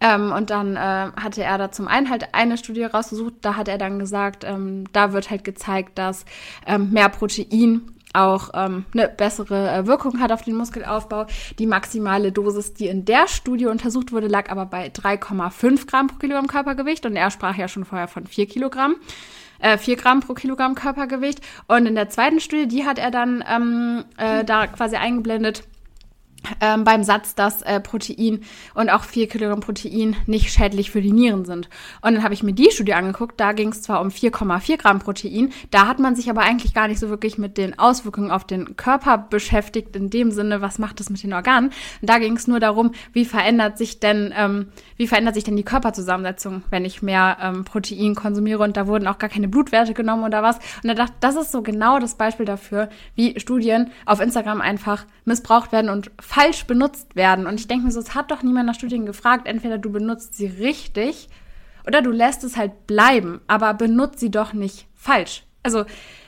Ähm, 0.00 0.32
und 0.32 0.50
dann 0.50 0.76
äh, 0.76 1.10
hatte 1.16 1.42
er 1.42 1.58
da 1.58 1.72
zum 1.72 1.88
einen 1.88 2.10
halt 2.10 2.34
eine 2.34 2.56
Studie 2.56 2.84
rausgesucht, 2.84 3.34
da 3.42 3.56
hat 3.56 3.68
er 3.68 3.78
dann 3.78 3.98
gesagt, 3.98 4.44
ähm, 4.44 4.84
da 4.92 5.12
wird 5.12 5.30
halt 5.30 5.44
gezeigt, 5.44 5.98
dass 5.98 6.24
ähm, 6.66 6.90
mehr 6.90 7.08
Protein 7.08 7.92
auch 8.14 8.50
ähm, 8.54 8.84
eine 8.94 9.08
bessere 9.08 9.70
äh, 9.70 9.86
Wirkung 9.86 10.20
hat 10.20 10.32
auf 10.32 10.42
den 10.42 10.56
Muskelaufbau. 10.56 11.26
Die 11.58 11.66
maximale 11.66 12.32
Dosis, 12.32 12.74
die 12.74 12.88
in 12.88 13.04
der 13.04 13.28
Studie 13.28 13.66
untersucht 13.66 14.12
wurde, 14.12 14.28
lag 14.28 14.50
aber 14.50 14.66
bei 14.66 14.88
3,5 14.88 15.86
Gramm 15.86 16.06
pro 16.06 16.16
Kilogramm 16.16 16.46
Körpergewicht 16.46 17.04
und 17.06 17.16
er 17.16 17.30
sprach 17.30 17.56
ja 17.56 17.68
schon 17.68 17.84
vorher 17.84 18.08
von 18.08 18.26
4 18.26 18.46
Kilogramm 18.46 18.96
äh, 19.58 19.78
4 19.78 19.96
Gramm 19.96 20.20
pro 20.20 20.34
Kilogramm 20.34 20.74
Körpergewicht. 20.74 21.40
Und 21.66 21.86
in 21.86 21.94
der 21.94 22.08
zweiten 22.08 22.40
Studie, 22.40 22.68
die 22.68 22.84
hat 22.84 22.98
er 22.98 23.10
dann 23.10 23.44
ähm, 23.48 24.04
äh, 24.16 24.44
da 24.44 24.66
quasi 24.66 24.96
eingeblendet, 24.96 25.64
ähm, 26.60 26.84
beim 26.84 27.02
Satz, 27.02 27.34
dass 27.34 27.62
äh, 27.62 27.80
Protein 27.80 28.40
und 28.74 28.90
auch 28.90 29.04
4 29.04 29.28
Kilogramm 29.28 29.60
Protein 29.60 30.16
nicht 30.26 30.52
schädlich 30.52 30.90
für 30.90 31.02
die 31.02 31.12
Nieren 31.12 31.44
sind. 31.44 31.68
Und 32.00 32.14
dann 32.14 32.22
habe 32.22 32.34
ich 32.34 32.42
mir 32.42 32.52
die 32.52 32.70
Studie 32.70 32.94
angeguckt, 32.94 33.40
da 33.40 33.52
ging 33.52 33.70
es 33.70 33.82
zwar 33.82 34.00
um 34.00 34.08
4,4 34.08 34.76
Gramm 34.78 34.98
Protein, 35.00 35.52
da 35.70 35.86
hat 35.86 35.98
man 35.98 36.16
sich 36.16 36.30
aber 36.30 36.42
eigentlich 36.42 36.74
gar 36.74 36.88
nicht 36.88 37.00
so 37.00 37.08
wirklich 37.08 37.38
mit 37.38 37.58
den 37.58 37.78
Auswirkungen 37.78 38.30
auf 38.30 38.44
den 38.44 38.76
Körper 38.76 39.18
beschäftigt, 39.18 39.96
in 39.96 40.10
dem 40.10 40.30
Sinne, 40.30 40.60
was 40.60 40.78
macht 40.78 41.00
es 41.00 41.10
mit 41.10 41.22
den 41.22 41.32
Organen. 41.32 41.70
Und 42.00 42.10
da 42.10 42.18
ging 42.18 42.36
es 42.36 42.46
nur 42.46 42.60
darum, 42.60 42.92
wie 43.12 43.24
verändert 43.24 43.78
sich 43.78 44.00
denn, 44.00 44.32
ähm, 44.36 44.68
wie 44.96 45.06
verändert 45.06 45.34
sich 45.34 45.44
denn 45.44 45.56
die 45.56 45.64
Körperzusammensetzung, 45.64 46.62
wenn 46.70 46.84
ich 46.84 47.02
mehr 47.02 47.38
ähm, 47.42 47.64
Protein 47.64 48.14
konsumiere 48.14 48.62
und 48.62 48.76
da 48.76 48.86
wurden 48.86 49.06
auch 49.06 49.18
gar 49.18 49.30
keine 49.30 49.48
Blutwerte 49.48 49.94
genommen 49.94 50.24
oder 50.24 50.42
was. 50.42 50.56
Und 50.82 50.88
da 50.88 50.94
dachte 50.94 51.14
das 51.20 51.36
ist 51.36 51.52
so 51.52 51.62
genau 51.62 51.98
das 51.98 52.14
Beispiel 52.14 52.46
dafür, 52.46 52.88
wie 53.14 53.38
Studien 53.38 53.90
auf 54.06 54.20
Instagram 54.20 54.60
einfach 54.60 55.04
missbraucht 55.24 55.72
werden 55.72 55.90
und 55.90 56.10
falsch 56.28 56.66
benutzt 56.66 57.16
werden. 57.16 57.46
Und 57.46 57.58
ich 57.58 57.68
denke 57.68 57.86
mir 57.86 57.90
so, 57.90 58.00
es 58.00 58.14
hat 58.14 58.30
doch 58.30 58.42
niemand 58.42 58.66
nach 58.66 58.74
Studien 58.74 59.06
gefragt. 59.06 59.46
Entweder 59.48 59.78
du 59.78 59.90
benutzt 59.90 60.34
sie 60.34 60.46
richtig 60.46 61.30
oder 61.86 62.02
du 62.02 62.10
lässt 62.10 62.44
es 62.44 62.58
halt 62.58 62.86
bleiben, 62.86 63.40
aber 63.46 63.72
benutzt 63.72 64.20
sie 64.20 64.30
doch 64.30 64.52
nicht 64.52 64.86
falsch. 64.94 65.44
Also 65.62 65.86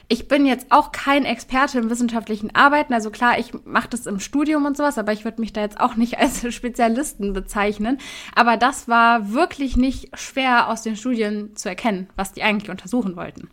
ich 0.09 0.27
bin 0.27 0.47
jetzt 0.47 0.69
auch 0.71 0.91
kein 0.91 1.27
Experte 1.27 1.79
im 1.79 1.91
wissenschaftlichen 1.91 2.55
Arbeiten. 2.55 2.95
Also 2.95 3.11
klar, 3.11 3.39
ich 3.39 3.53
mache 3.67 3.91
das 3.91 4.07
im 4.07 4.21
Studium 4.21 4.65
und 4.65 4.75
sowas, 4.75 4.97
aber 4.97 5.13
ich 5.13 5.25
würde 5.25 5.39
mich 5.39 5.53
da 5.53 5.61
jetzt 5.61 5.79
auch 5.79 5.97
nicht 5.97 6.19
als 6.19 6.51
Spezialisten 6.53 7.35
bezeichnen. 7.35 7.99
Aber 8.35 8.57
das 8.57 8.89
war 8.89 9.35
wirklich 9.35 9.77
nicht 9.77 10.19
schwer 10.19 10.69
aus 10.69 10.81
den 10.81 10.97
Studien 10.97 11.55
zu 11.57 11.69
erkennen, 11.69 12.09
was 12.17 12.33
die 12.33 12.43
eigentlich 12.43 12.71
untersuchen 12.71 13.17
wollten. 13.17 13.51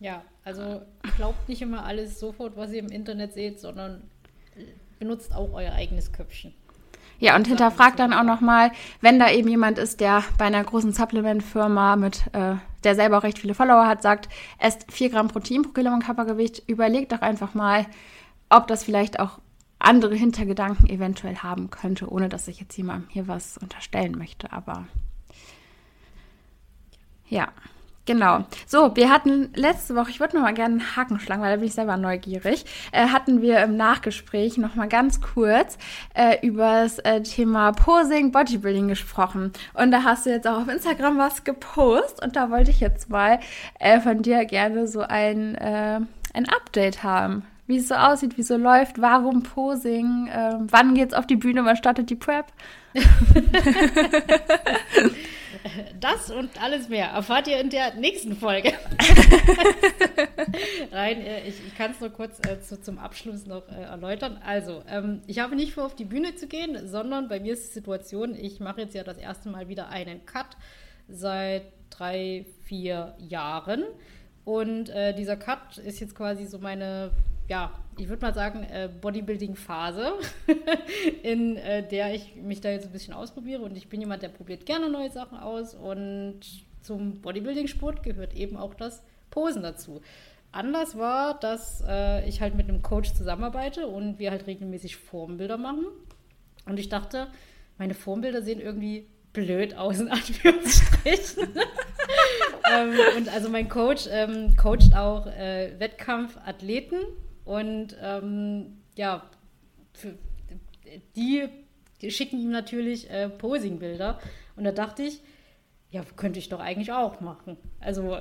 Ja, 0.00 0.24
also 0.44 0.82
glaubt 1.16 1.48
nicht 1.48 1.62
immer 1.62 1.84
alles 1.84 2.18
sofort, 2.18 2.56
was 2.56 2.72
ihr 2.72 2.80
im 2.80 2.88
Internet 2.88 3.32
seht, 3.34 3.60
sondern 3.60 4.02
benutzt 5.00 5.34
auch 5.34 5.52
euer 5.52 5.72
eigenes 5.72 6.12
Köpfchen. 6.12 6.54
Ja, 7.18 7.34
und 7.36 7.48
hinterfragt 7.48 7.98
dann 7.98 8.14
auch 8.14 8.22
nochmal, 8.22 8.70
wenn 9.00 9.18
da 9.18 9.30
eben 9.30 9.48
jemand 9.48 9.76
ist, 9.78 10.00
der 10.00 10.22
bei 10.38 10.44
einer 10.46 10.62
großen 10.62 10.92
Supplement-Firma 10.92 11.96
mit, 11.96 12.22
äh, 12.32 12.54
der 12.84 12.94
selber 12.94 13.18
auch 13.18 13.22
recht 13.24 13.38
viele 13.38 13.54
Follower 13.54 13.86
hat, 13.86 14.00
sagt, 14.00 14.28
esst 14.58 14.90
4 14.90 15.10
Gramm 15.10 15.28
Protein 15.28 15.62
pro 15.62 15.70
Kilogramm 15.70 16.00
Körpergewicht, 16.00 16.62
überlegt 16.66 17.12
doch 17.12 17.20
einfach 17.20 17.52
mal, 17.52 17.86
ob 18.48 18.68
das 18.68 18.84
vielleicht 18.84 19.20
auch 19.20 19.38
andere 19.78 20.14
Hintergedanken 20.14 20.88
eventuell 20.88 21.36
haben 21.36 21.70
könnte, 21.70 22.10
ohne 22.10 22.28
dass 22.28 22.48
ich 22.48 22.60
jetzt 22.60 22.76
jemandem 22.76 23.08
hier 23.10 23.28
was 23.28 23.58
unterstellen 23.58 24.16
möchte. 24.16 24.52
Aber 24.52 24.86
ja. 27.28 27.48
Genau. 28.10 28.44
So, 28.66 28.96
wir 28.96 29.08
hatten 29.08 29.52
letzte 29.54 29.94
Woche, 29.94 30.10
ich 30.10 30.18
würde 30.18 30.34
noch 30.34 30.42
mal 30.42 30.52
gerne 30.52 30.80
einen 30.80 30.96
Haken 30.96 31.20
schlagen, 31.20 31.42
weil 31.42 31.52
da 31.52 31.56
bin 31.58 31.66
ich 31.66 31.74
selber 31.74 31.96
neugierig, 31.96 32.64
äh, 32.90 33.06
hatten 33.06 33.40
wir 33.40 33.62
im 33.62 33.76
Nachgespräch 33.76 34.58
noch 34.58 34.74
mal 34.74 34.88
ganz 34.88 35.20
kurz 35.20 35.78
äh, 36.14 36.44
über 36.44 36.82
das 36.82 36.98
äh, 36.98 37.22
Thema 37.22 37.70
Posing, 37.70 38.32
Bodybuilding 38.32 38.88
gesprochen. 38.88 39.52
Und 39.74 39.92
da 39.92 40.02
hast 40.02 40.26
du 40.26 40.30
jetzt 40.30 40.48
auch 40.48 40.62
auf 40.62 40.68
Instagram 40.68 41.18
was 41.18 41.44
gepostet 41.44 42.20
und 42.24 42.34
da 42.34 42.50
wollte 42.50 42.72
ich 42.72 42.80
jetzt 42.80 43.10
mal 43.10 43.38
äh, 43.78 44.00
von 44.00 44.22
dir 44.22 44.44
gerne 44.44 44.88
so 44.88 45.02
ein, 45.02 45.54
äh, 45.54 46.00
ein 46.34 46.48
Update 46.48 47.04
haben. 47.04 47.44
Wie 47.68 47.76
es 47.76 47.86
so 47.86 47.94
aussieht, 47.94 48.36
wie 48.36 48.40
es 48.40 48.48
so 48.48 48.56
läuft, 48.56 49.00
warum 49.00 49.44
Posing, 49.44 50.26
äh, 50.26 50.54
wann 50.58 50.94
geht's 50.94 51.14
auf 51.14 51.28
die 51.28 51.36
Bühne, 51.36 51.64
wann 51.64 51.76
startet 51.76 52.10
die 52.10 52.16
Prep? 52.16 52.46
Das 55.98 56.30
und 56.30 56.62
alles 56.62 56.88
mehr 56.88 57.08
erfahrt 57.08 57.48
ihr 57.48 57.60
in 57.60 57.70
der 57.70 57.94
nächsten 57.94 58.36
Folge. 58.36 58.72
Rein, 60.92 61.20
äh, 61.20 61.48
ich, 61.48 61.54
ich 61.66 61.74
kann 61.76 61.90
es 61.90 62.00
nur 62.00 62.10
kurz 62.10 62.38
äh, 62.46 62.60
zu, 62.60 62.80
zum 62.80 62.98
Abschluss 62.98 63.46
noch 63.46 63.68
äh, 63.68 63.82
erläutern. 63.82 64.40
Also, 64.44 64.82
ähm, 64.88 65.22
ich 65.26 65.38
habe 65.38 65.56
nicht 65.56 65.74
vor, 65.74 65.84
auf 65.84 65.94
die 65.94 66.04
Bühne 66.04 66.34
zu 66.34 66.46
gehen, 66.46 66.88
sondern 66.88 67.28
bei 67.28 67.40
mir 67.40 67.52
ist 67.52 67.68
die 67.68 67.74
Situation, 67.74 68.34
ich 68.34 68.60
mache 68.60 68.82
jetzt 68.82 68.94
ja 68.94 69.04
das 69.04 69.18
erste 69.18 69.48
Mal 69.48 69.68
wieder 69.68 69.88
einen 69.88 70.24
Cut 70.26 70.56
seit 71.08 71.64
drei, 71.90 72.46
vier 72.64 73.14
Jahren. 73.18 73.84
Und 74.44 74.88
äh, 74.88 75.14
dieser 75.14 75.36
Cut 75.36 75.78
ist 75.78 76.00
jetzt 76.00 76.14
quasi 76.14 76.46
so 76.46 76.58
meine 76.58 77.10
ja, 77.50 77.72
ich 77.98 78.08
würde 78.08 78.24
mal 78.24 78.32
sagen, 78.32 78.62
äh, 78.62 78.88
Bodybuilding-Phase, 79.00 80.12
in 81.24 81.56
äh, 81.56 81.86
der 81.86 82.14
ich 82.14 82.36
mich 82.36 82.60
da 82.60 82.70
jetzt 82.70 82.86
ein 82.86 82.92
bisschen 82.92 83.12
ausprobiere. 83.12 83.62
Und 83.62 83.76
ich 83.76 83.88
bin 83.88 84.00
jemand, 84.00 84.22
der 84.22 84.28
probiert 84.28 84.66
gerne 84.66 84.88
neue 84.88 85.10
Sachen 85.10 85.36
aus. 85.36 85.74
Und 85.74 86.40
zum 86.80 87.20
Bodybuilding-Sport 87.20 88.04
gehört 88.04 88.34
eben 88.34 88.56
auch 88.56 88.72
das 88.74 89.02
Posen 89.30 89.62
dazu. 89.62 90.00
Anders 90.52 90.96
war, 90.96 91.40
dass 91.40 91.82
äh, 91.86 92.26
ich 92.28 92.40
halt 92.40 92.54
mit 92.54 92.68
einem 92.68 92.82
Coach 92.82 93.14
zusammenarbeite 93.14 93.88
und 93.88 94.20
wir 94.20 94.30
halt 94.30 94.46
regelmäßig 94.46 94.96
Formbilder 94.96 95.58
machen. 95.58 95.86
Und 96.66 96.78
ich 96.78 96.88
dachte, 96.88 97.26
meine 97.78 97.94
Formbilder 97.94 98.42
sehen 98.42 98.60
irgendwie 98.60 99.08
blöd 99.32 99.76
aus, 99.76 99.98
in 99.98 100.08
Anführungsstrichen. 100.12 101.48
ähm, 102.72 102.94
und 103.16 103.28
also 103.28 103.48
mein 103.48 103.68
Coach 103.68 104.06
ähm, 104.08 104.56
coacht 104.56 104.94
auch 104.94 105.26
äh, 105.26 105.74
Wettkampfathleten 105.78 107.00
und 107.50 107.96
ähm, 108.00 108.78
ja, 108.94 109.24
für, 109.92 110.14
die, 111.16 111.48
schicken 112.08 112.40
ihm 112.40 112.52
natürlich 112.52 113.10
äh, 113.10 113.28
Posingbilder. 113.28 114.20
Und 114.54 114.62
da 114.62 114.70
dachte 114.70 115.02
ich, 115.02 115.20
ja, 115.90 116.02
könnte 116.14 116.38
ich 116.38 116.48
doch 116.48 116.60
eigentlich 116.60 116.92
auch 116.92 117.20
machen. 117.20 117.56
Also 117.80 118.18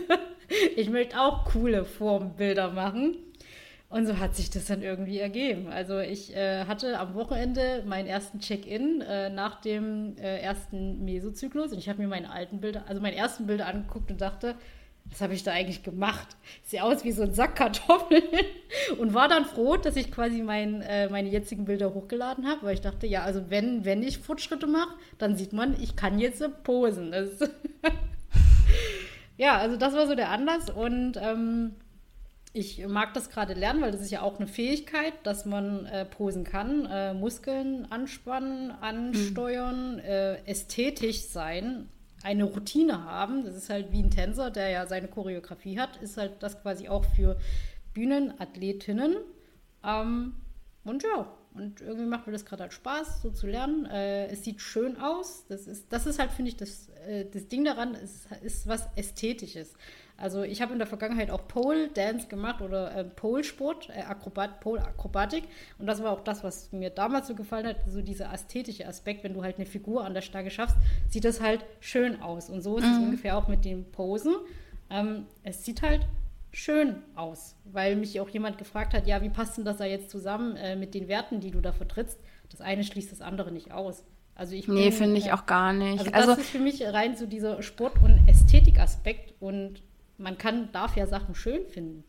ich 0.76 0.88
möchte 0.88 1.20
auch 1.20 1.44
coole 1.44 1.84
Formbilder 1.84 2.70
machen. 2.70 3.18
Und 3.90 4.06
so 4.06 4.18
hat 4.18 4.34
sich 4.34 4.48
das 4.48 4.64
dann 4.64 4.80
irgendwie 4.80 5.18
ergeben. 5.18 5.66
Also 5.68 5.98
ich 5.98 6.34
äh, 6.34 6.64
hatte 6.64 6.98
am 6.98 7.12
Wochenende 7.12 7.84
meinen 7.86 8.06
ersten 8.06 8.40
Check-in 8.40 9.02
äh, 9.02 9.28
nach 9.28 9.60
dem 9.60 10.16
äh, 10.16 10.38
ersten 10.38 11.04
Mesozyklus 11.04 11.72
und 11.72 11.78
ich 11.78 11.90
habe 11.90 12.00
mir 12.00 12.08
meine 12.08 12.30
alten 12.30 12.62
Bilder, 12.62 12.84
also 12.88 13.02
meine 13.02 13.16
ersten 13.16 13.46
Bilder 13.46 13.66
angeguckt 13.66 14.10
und 14.10 14.22
dachte, 14.22 14.54
was 15.10 15.20
habe 15.20 15.34
ich 15.34 15.42
da 15.42 15.52
eigentlich 15.52 15.82
gemacht? 15.82 16.36
Sieht 16.64 16.80
aus 16.80 17.04
wie 17.04 17.12
so 17.12 17.22
ein 17.22 17.32
Sack 17.32 17.56
Kartoffeln. 17.56 18.22
Und 18.98 19.14
war 19.14 19.28
dann 19.28 19.44
froh, 19.44 19.76
dass 19.76 19.96
ich 19.96 20.10
quasi 20.10 20.42
mein, 20.42 20.82
äh, 20.82 21.08
meine 21.08 21.28
jetzigen 21.28 21.64
Bilder 21.64 21.94
hochgeladen 21.94 22.46
habe, 22.46 22.66
weil 22.66 22.74
ich 22.74 22.80
dachte, 22.80 23.06
ja, 23.06 23.22
also 23.22 23.48
wenn, 23.48 23.84
wenn 23.84 24.02
ich 24.02 24.18
Fortschritte 24.18 24.66
mache, 24.66 24.94
dann 25.18 25.36
sieht 25.36 25.52
man, 25.52 25.80
ich 25.80 25.96
kann 25.96 26.18
jetzt 26.18 26.42
posen. 26.64 27.14
ja, 29.36 29.56
also 29.56 29.76
das 29.76 29.94
war 29.94 30.06
so 30.06 30.14
der 30.14 30.30
Anlass 30.30 30.70
und 30.70 31.16
ähm, 31.16 31.74
ich 32.52 32.86
mag 32.86 33.14
das 33.14 33.30
gerade 33.30 33.54
lernen, 33.54 33.82
weil 33.82 33.92
das 33.92 34.00
ist 34.00 34.10
ja 34.10 34.22
auch 34.22 34.38
eine 34.38 34.48
Fähigkeit, 34.48 35.14
dass 35.22 35.44
man 35.44 35.86
äh, 35.86 36.04
posen 36.04 36.44
kann, 36.44 36.86
äh, 36.86 37.14
Muskeln 37.14 37.86
anspannen, 37.90 38.70
ansteuern, 38.70 39.96
mhm. 39.96 40.46
ästhetisch 40.46 41.22
sein 41.22 41.88
eine 42.22 42.44
Routine 42.44 43.04
haben. 43.04 43.44
Das 43.44 43.54
ist 43.54 43.70
halt 43.70 43.92
wie 43.92 44.02
ein 44.02 44.10
Tänzer, 44.10 44.50
der 44.50 44.70
ja 44.70 44.86
seine 44.86 45.08
Choreografie 45.08 45.78
hat, 45.78 45.96
ist 45.98 46.16
halt 46.16 46.42
das 46.42 46.60
quasi 46.60 46.88
auch 46.88 47.04
für 47.04 47.36
Bühnenathletinnen. 47.94 49.16
Ähm, 49.84 50.34
und 50.84 51.02
ja, 51.02 51.28
und 51.54 51.80
irgendwie 51.80 52.06
macht 52.06 52.26
mir 52.26 52.32
das 52.32 52.44
gerade 52.44 52.64
halt 52.64 52.72
Spaß, 52.74 53.22
so 53.22 53.30
zu 53.30 53.46
lernen. 53.46 53.86
Äh, 53.86 54.26
es 54.26 54.44
sieht 54.44 54.60
schön 54.60 54.98
aus. 54.98 55.46
Das 55.48 55.66
ist, 55.66 55.92
das 55.92 56.06
ist 56.06 56.18
halt, 56.18 56.30
finde 56.30 56.50
ich, 56.50 56.56
das, 56.56 56.88
äh, 57.06 57.24
das 57.32 57.48
Ding 57.48 57.64
daran, 57.64 57.94
ist, 57.94 58.28
ist 58.42 58.66
was 58.66 58.86
Ästhetisches. 58.94 59.72
Also 60.18 60.42
ich 60.42 60.62
habe 60.62 60.72
in 60.72 60.78
der 60.78 60.86
Vergangenheit 60.86 61.30
auch 61.30 61.46
Pole 61.46 61.88
Dance 61.88 62.26
gemacht 62.28 62.62
oder 62.62 62.94
äh, 62.94 63.04
Pole 63.04 63.44
Sport, 63.44 63.90
äh, 63.90 64.00
Akrobat, 64.00 64.60
Pole 64.60 64.82
Akrobatik. 64.82 65.44
Und 65.78 65.86
das 65.86 66.02
war 66.02 66.10
auch 66.12 66.20
das, 66.20 66.42
was 66.42 66.72
mir 66.72 66.90
damals 66.90 67.28
so 67.28 67.34
gefallen 67.34 67.66
hat, 67.66 67.76
so 67.86 68.00
dieser 68.00 68.32
ästhetische 68.32 68.86
Aspekt, 68.86 69.24
wenn 69.24 69.34
du 69.34 69.42
halt 69.42 69.56
eine 69.56 69.66
Figur 69.66 70.04
an 70.04 70.14
der 70.14 70.22
Stange 70.22 70.50
schaffst, 70.50 70.76
sieht 71.08 71.24
das 71.24 71.40
halt 71.40 71.64
schön 71.80 72.22
aus. 72.22 72.48
Und 72.48 72.62
so 72.62 72.78
ist 72.78 72.86
mhm. 72.86 72.92
es 72.92 72.98
ungefähr 72.98 73.36
auch 73.36 73.48
mit 73.48 73.64
den 73.64 73.90
Posen. 73.92 74.36
Ähm, 74.88 75.26
es 75.42 75.64
sieht 75.64 75.82
halt 75.82 76.06
schön 76.50 76.96
aus, 77.14 77.54
weil 77.64 77.96
mich 77.96 78.18
auch 78.18 78.30
jemand 78.30 78.56
gefragt 78.56 78.94
hat, 78.94 79.06
ja, 79.06 79.20
wie 79.20 79.28
passt 79.28 79.58
denn 79.58 79.66
das 79.66 79.76
da 79.76 79.84
jetzt 79.84 80.08
zusammen 80.10 80.56
äh, 80.56 80.76
mit 80.76 80.94
den 80.94 81.08
Werten, 81.08 81.40
die 81.40 81.50
du 81.50 81.60
da 81.60 81.72
vertrittst? 81.72 82.18
Das 82.50 82.62
eine 82.62 82.84
schließt 82.84 83.12
das 83.12 83.20
andere 83.20 83.52
nicht 83.52 83.72
aus. 83.72 84.04
Also 84.34 84.54
ich 84.54 84.68
nee, 84.68 84.92
finde 84.92 85.18
ich 85.18 85.26
äh, 85.26 85.32
auch 85.32 85.44
gar 85.44 85.74
nicht. 85.74 85.98
Also, 85.98 86.12
also 86.12 86.28
das 86.30 86.38
ist 86.38 86.50
für 86.50 86.58
mich 86.58 86.82
rein 86.82 87.16
so 87.16 87.26
dieser 87.26 87.62
Sport- 87.62 88.02
und 88.02 88.26
Ästhetikaspekt 88.28 89.34
und 89.40 89.82
man 90.18 90.38
kann, 90.38 90.70
darf 90.72 90.96
ja 90.96 91.06
Sachen 91.06 91.34
schön 91.34 91.66
finden. 91.66 92.04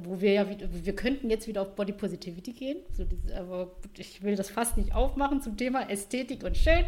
Wo 0.00 0.20
wir 0.20 0.32
ja, 0.32 0.46
wir 0.48 0.94
könnten 0.94 1.30
jetzt 1.30 1.48
wieder 1.48 1.62
auf 1.62 1.74
Body 1.74 1.94
Positivity 1.94 2.52
gehen, 2.52 2.76
so 2.92 3.04
dieses, 3.04 3.32
aber 3.32 3.74
ich 3.96 4.22
will 4.22 4.36
das 4.36 4.50
fast 4.50 4.76
nicht 4.76 4.94
aufmachen 4.94 5.40
zum 5.40 5.56
Thema 5.56 5.88
Ästhetik 5.88 6.44
und 6.44 6.58
schön. 6.58 6.84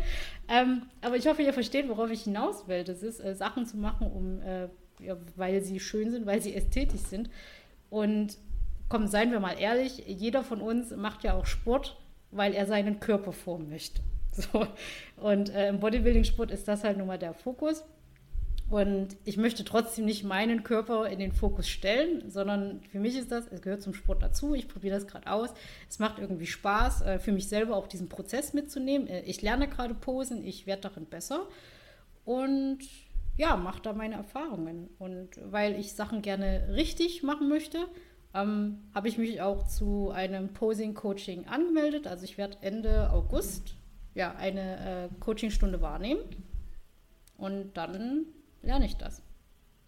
Ähm, 0.48 0.82
aber 1.00 1.16
ich 1.16 1.26
hoffe, 1.26 1.40
ihr 1.40 1.54
versteht, 1.54 1.88
worauf 1.88 2.10
ich 2.10 2.24
hinaus 2.24 2.68
will. 2.68 2.84
Das 2.84 3.02
ist, 3.02 3.18
äh, 3.20 3.34
Sachen 3.34 3.64
zu 3.64 3.78
machen, 3.78 4.06
um, 4.06 4.42
äh, 4.42 4.68
ja, 5.02 5.16
weil 5.34 5.62
sie 5.62 5.80
schön 5.80 6.10
sind, 6.10 6.26
weil 6.26 6.42
sie 6.42 6.54
ästhetisch 6.54 7.00
sind. 7.00 7.30
Und 7.88 8.36
komm, 8.90 9.06
seien 9.06 9.32
wir 9.32 9.40
mal 9.40 9.58
ehrlich, 9.58 10.04
jeder 10.06 10.44
von 10.44 10.60
uns 10.60 10.94
macht 10.94 11.24
ja 11.24 11.34
auch 11.34 11.46
Sport, 11.46 11.96
weil 12.30 12.52
er 12.52 12.66
seinen 12.66 13.00
Körper 13.00 13.32
formen 13.32 13.70
möchte. 13.70 14.02
So. 14.32 14.66
Und 15.16 15.50
äh, 15.50 15.68
im 15.68 15.80
Bodybuilding-Sport 15.80 16.52
ist 16.52 16.68
das 16.68 16.84
halt 16.84 16.96
nun 16.96 17.08
mal 17.08 17.18
der 17.18 17.34
Fokus. 17.34 17.84
Und 18.70 19.16
ich 19.24 19.36
möchte 19.36 19.64
trotzdem 19.64 20.04
nicht 20.04 20.22
meinen 20.22 20.62
Körper 20.62 21.08
in 21.08 21.18
den 21.18 21.32
Fokus 21.32 21.68
stellen, 21.68 22.30
sondern 22.30 22.80
für 22.92 23.00
mich 23.00 23.16
ist 23.16 23.32
das, 23.32 23.48
es 23.48 23.62
gehört 23.62 23.82
zum 23.82 23.94
Sport 23.94 24.22
dazu. 24.22 24.54
Ich 24.54 24.68
probiere 24.68 24.94
das 24.94 25.08
gerade 25.08 25.26
aus. 25.30 25.50
Es 25.88 25.98
macht 25.98 26.20
irgendwie 26.20 26.46
Spaß, 26.46 27.02
äh, 27.02 27.18
für 27.18 27.32
mich 27.32 27.48
selber 27.48 27.76
auch 27.76 27.88
diesen 27.88 28.08
Prozess 28.08 28.52
mitzunehmen. 28.52 29.08
Äh, 29.08 29.22
ich 29.22 29.42
lerne 29.42 29.66
gerade 29.66 29.94
Posen, 29.94 30.46
ich 30.46 30.68
werde 30.68 30.82
darin 30.82 31.06
besser 31.06 31.48
und 32.24 32.78
ja, 33.36 33.56
mache 33.56 33.82
da 33.82 33.92
meine 33.92 34.14
Erfahrungen. 34.14 34.88
Und 35.00 35.30
weil 35.50 35.78
ich 35.78 35.94
Sachen 35.94 36.22
gerne 36.22 36.68
richtig 36.72 37.24
machen 37.24 37.48
möchte, 37.48 37.88
ähm, 38.34 38.78
habe 38.94 39.08
ich 39.08 39.18
mich 39.18 39.42
auch 39.42 39.66
zu 39.66 40.10
einem 40.10 40.52
Posing-Coaching 40.52 41.46
angemeldet. 41.46 42.06
Also 42.06 42.22
ich 42.22 42.38
werde 42.38 42.58
Ende 42.60 43.10
August 43.10 43.74
ja, 44.14 44.32
eine 44.36 45.08
äh, 45.08 45.08
Coachingstunde 45.18 45.80
wahrnehmen. 45.80 46.20
Und 47.36 47.76
dann 47.76 48.26
lerne 48.62 48.86
ich 48.86 48.96
das. 48.96 49.22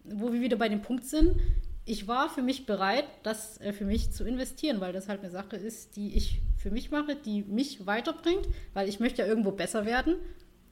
Wo 0.03 0.33
wir 0.33 0.41
wieder 0.41 0.57
bei 0.57 0.69
dem 0.69 0.81
Punkt 0.81 1.05
sind, 1.05 1.39
ich 1.85 2.07
war 2.07 2.29
für 2.29 2.41
mich 2.41 2.65
bereit, 2.65 3.05
das 3.23 3.59
äh, 3.59 3.73
für 3.73 3.85
mich 3.85 4.11
zu 4.11 4.23
investieren, 4.23 4.79
weil 4.79 4.93
das 4.93 5.09
halt 5.09 5.21
eine 5.21 5.29
Sache 5.29 5.55
ist, 5.55 5.95
die 5.95 6.15
ich 6.15 6.41
für 6.57 6.71
mich 6.71 6.91
mache, 6.91 7.15
die 7.15 7.43
mich 7.43 7.85
weiterbringt, 7.85 8.47
weil 8.73 8.87
ich 8.87 8.99
möchte 8.99 9.21
ja 9.21 9.27
irgendwo 9.27 9.51
besser 9.51 9.85
werden. 9.85 10.15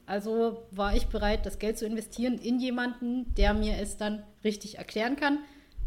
Also 0.06 0.66
war 0.70 0.96
ich 0.96 1.06
bereit, 1.06 1.46
das 1.46 1.58
Geld 1.58 1.78
zu 1.78 1.86
investieren 1.86 2.38
in 2.38 2.58
jemanden, 2.58 3.34
der 3.34 3.54
mir 3.54 3.76
es 3.76 3.96
dann 3.96 4.22
richtig 4.42 4.78
erklären 4.78 5.16
kann, 5.16 5.38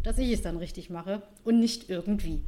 dass 0.04 0.18
ich 0.18 0.32
es 0.32 0.42
dann 0.42 0.58
richtig 0.58 0.90
mache 0.90 1.24
und 1.44 1.60
nicht 1.60 1.90
irgendwie. 1.90 2.44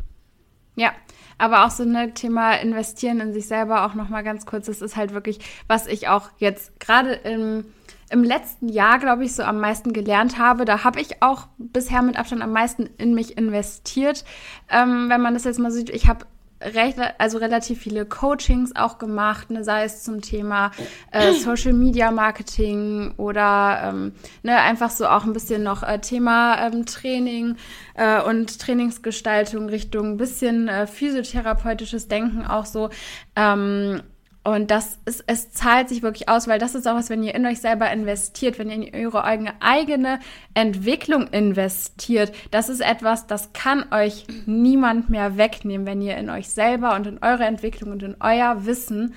Ja, 0.76 0.94
aber 1.40 1.66
auch 1.66 1.72
so 1.72 1.82
ein 1.84 2.14
Thema 2.14 2.54
investieren 2.54 3.20
in 3.20 3.34
sich 3.34 3.48
selber 3.48 3.86
auch 3.86 3.96
noch 3.96 4.10
mal 4.10 4.22
ganz 4.22 4.46
kurz. 4.46 4.68
Das 4.68 4.84
ist 4.84 4.96
halt 4.96 5.12
wirklich, 5.12 5.40
was 5.66 5.88
ich 5.88 6.08
auch 6.08 6.30
jetzt 6.38 6.80
gerade 6.80 7.14
im 7.14 7.66
im 8.10 8.24
letzten 8.24 8.70
Jahr, 8.70 9.00
glaube 9.00 9.26
ich, 9.26 9.36
so 9.36 9.44
am 9.44 9.60
meisten 9.60 9.94
gelernt 9.94 10.38
habe. 10.38 10.66
Da 10.66 10.84
habe 10.84 11.02
ich 11.02 11.22
auch 11.22 11.48
bisher 11.58 12.02
mit 12.02 12.18
Abstand 12.18 12.42
am 12.42 12.54
meisten 12.54 12.90
in 12.98 13.14
mich 13.14 13.38
investiert. 13.38 14.24
Ähm, 14.70 15.10
wenn 15.10 15.22
man 15.22 15.34
das 15.34 15.44
jetzt 15.44 15.60
mal 15.60 15.72
sieht, 15.72 15.90
ich 15.90 16.08
habe 16.08 16.26
recht, 16.62 16.98
also 17.18 17.38
relativ 17.38 17.80
viele 17.80 18.06
Coachings 18.06 18.76
auch 18.76 18.98
gemacht, 18.98 19.52
ne, 19.52 19.64
sei 19.64 19.84
es 19.84 20.04
zum 20.04 20.22
Thema 20.22 20.72
äh, 21.12 21.34
Social 21.34 21.74
Media 21.74 22.12
Marketing 22.12 23.14
oder 23.18 23.82
ähm, 23.84 24.14
ne, 24.44 24.60
einfach 24.60 24.90
so 24.90 25.08
auch 25.08 25.24
ein 25.26 25.34
bisschen 25.34 25.64
noch 25.64 25.84
äh, 25.84 26.00
Thema 26.00 26.68
ähm, 26.68 26.86
Training 26.86 27.58
äh, 27.96 28.22
und 28.22 28.60
Trainingsgestaltung 28.60 29.70
Richtung 29.70 30.14
ein 30.14 30.18
bisschen 30.18 30.68
äh, 30.68 30.88
physiotherapeutisches 30.88 32.08
Denken 32.08 32.46
auch 32.46 32.66
so. 32.66 32.90
Ähm, 33.36 34.02
und 34.48 34.72
das 34.72 34.98
ist, 35.04 35.26
es 35.28 35.52
zahlt 35.52 35.90
sich 35.90 36.04
wirklich 36.04 36.30
aus, 36.30 36.48
weil 36.48 36.58
das 36.58 36.74
ist 36.74 36.88
auch 36.88 36.96
was, 36.96 37.10
wenn 37.10 37.22
ihr 37.22 37.36
in 37.36 37.46
euch 37.46 37.60
selber 37.60 37.92
investiert, 37.92 38.58
wenn 38.58 38.70
ihr 38.70 38.94
in 38.94 39.06
eure 39.06 39.26
eigene, 39.26 40.20
Entwicklung 40.54 41.28
investiert. 41.28 42.32
Das 42.50 42.70
ist 42.70 42.80
etwas, 42.80 43.28
das 43.28 43.52
kann 43.52 43.92
euch 43.92 44.26
niemand 44.46 45.10
mehr 45.10 45.36
wegnehmen, 45.36 45.86
wenn 45.86 46.02
ihr 46.02 46.16
in 46.16 46.30
euch 46.30 46.48
selber 46.48 46.96
und 46.96 47.08
in 47.08 47.22
eure 47.22 47.44
Entwicklung 47.44 47.92
und 47.92 48.04
in 48.04 48.16
euer 48.22 48.66
Wissen 48.66 49.16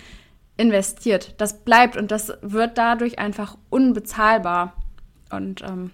investiert. 0.56 1.36
Das 1.38 1.60
bleibt 1.60 1.96
und 1.96 2.10
das 2.10 2.32
wird 2.42 2.76
dadurch 2.76 3.20
einfach 3.20 3.56
unbezahlbar. 3.70 4.72
Und 5.30 5.62
ähm, 5.62 5.92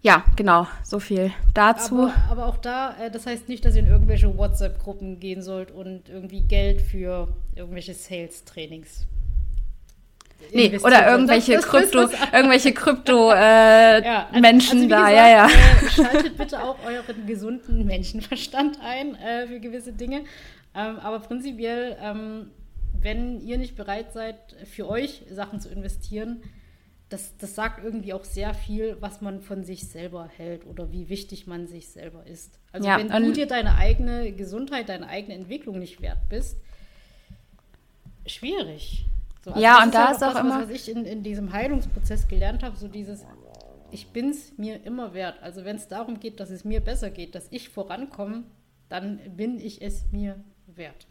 ja, 0.00 0.24
genau, 0.36 0.68
so 0.84 1.00
viel 1.00 1.32
dazu. 1.54 2.02
Aber, 2.02 2.30
aber 2.30 2.46
auch 2.46 2.56
da, 2.58 2.96
äh, 3.00 3.10
das 3.10 3.26
heißt 3.26 3.48
nicht, 3.48 3.64
dass 3.64 3.74
ihr 3.74 3.82
in 3.82 3.88
irgendwelche 3.88 4.36
WhatsApp-Gruppen 4.36 5.18
gehen 5.18 5.42
sollt 5.42 5.70
und 5.72 6.08
irgendwie 6.08 6.42
Geld 6.42 6.80
für 6.80 7.28
irgendwelche 7.56 7.94
Sales-Trainings. 7.94 9.06
Nee, 10.52 10.78
oder 10.78 11.10
irgendwelche 11.10 11.54
das, 11.54 11.66
Krypto, 11.66 12.08
irgendwelche 12.32 12.72
Krypto 12.72 13.32
äh, 13.32 14.04
ja, 14.04 14.28
also, 14.28 14.40
Menschen 14.40 14.78
also 14.78 14.88
da, 14.88 15.08
gesagt, 15.08 15.16
ja, 15.16 15.28
ja. 15.28 15.46
Äh, 15.46 15.90
schaltet 15.90 16.38
bitte 16.38 16.62
auch 16.62 16.76
euren 16.86 17.26
gesunden 17.26 17.84
Menschenverstand 17.84 18.78
ein 18.80 19.16
äh, 19.16 19.48
für 19.48 19.58
gewisse 19.58 19.92
Dinge. 19.92 20.22
Ähm, 20.76 20.98
aber 21.00 21.18
prinzipiell, 21.18 21.96
ähm, 22.00 22.50
wenn 23.00 23.40
ihr 23.40 23.58
nicht 23.58 23.74
bereit 23.76 24.12
seid, 24.12 24.36
für 24.72 24.88
euch 24.88 25.22
Sachen 25.30 25.60
zu 25.60 25.70
investieren, 25.70 26.42
das, 27.08 27.36
das 27.38 27.54
sagt 27.54 27.82
irgendwie 27.82 28.12
auch 28.12 28.24
sehr 28.24 28.52
viel, 28.52 28.96
was 29.00 29.20
man 29.20 29.40
von 29.40 29.64
sich 29.64 29.88
selber 29.88 30.28
hält 30.28 30.66
oder 30.66 30.92
wie 30.92 31.08
wichtig 31.08 31.46
man 31.46 31.66
sich 31.66 31.88
selber 31.88 32.26
ist. 32.26 32.58
Also 32.72 32.86
ja, 32.86 32.98
wenn 32.98 33.24
du 33.24 33.32
dir 33.32 33.46
deine 33.46 33.76
eigene 33.76 34.32
Gesundheit, 34.32 34.88
deine 34.88 35.08
eigene 35.08 35.34
Entwicklung 35.34 35.78
nicht 35.78 36.02
wert 36.02 36.28
bist, 36.28 36.58
schwierig. 38.26 39.06
So, 39.42 39.52
also 39.52 39.62
ja, 39.62 39.82
und 39.82 39.94
da 39.94 40.08
halt 40.08 40.16
ist 40.16 40.22
auch, 40.22 40.34
das, 40.34 40.40
immer. 40.42 40.62
Was 40.62 40.70
ich 40.70 40.90
in, 40.90 41.06
in 41.06 41.22
diesem 41.22 41.52
Heilungsprozess 41.52 42.28
gelernt 42.28 42.62
habe, 42.62 42.76
so 42.76 42.88
dieses, 42.88 43.24
ich 43.90 44.08
bin 44.08 44.30
es 44.30 44.58
mir 44.58 44.84
immer 44.84 45.14
wert. 45.14 45.42
Also 45.42 45.64
wenn 45.64 45.76
es 45.76 45.88
darum 45.88 46.20
geht, 46.20 46.40
dass 46.40 46.50
es 46.50 46.64
mir 46.64 46.80
besser 46.80 47.10
geht, 47.10 47.34
dass 47.34 47.48
ich 47.50 47.70
vorankomme, 47.70 48.44
dann 48.90 49.18
bin 49.34 49.58
ich 49.58 49.80
es 49.80 50.04
mir 50.12 50.38
wert. 50.66 51.06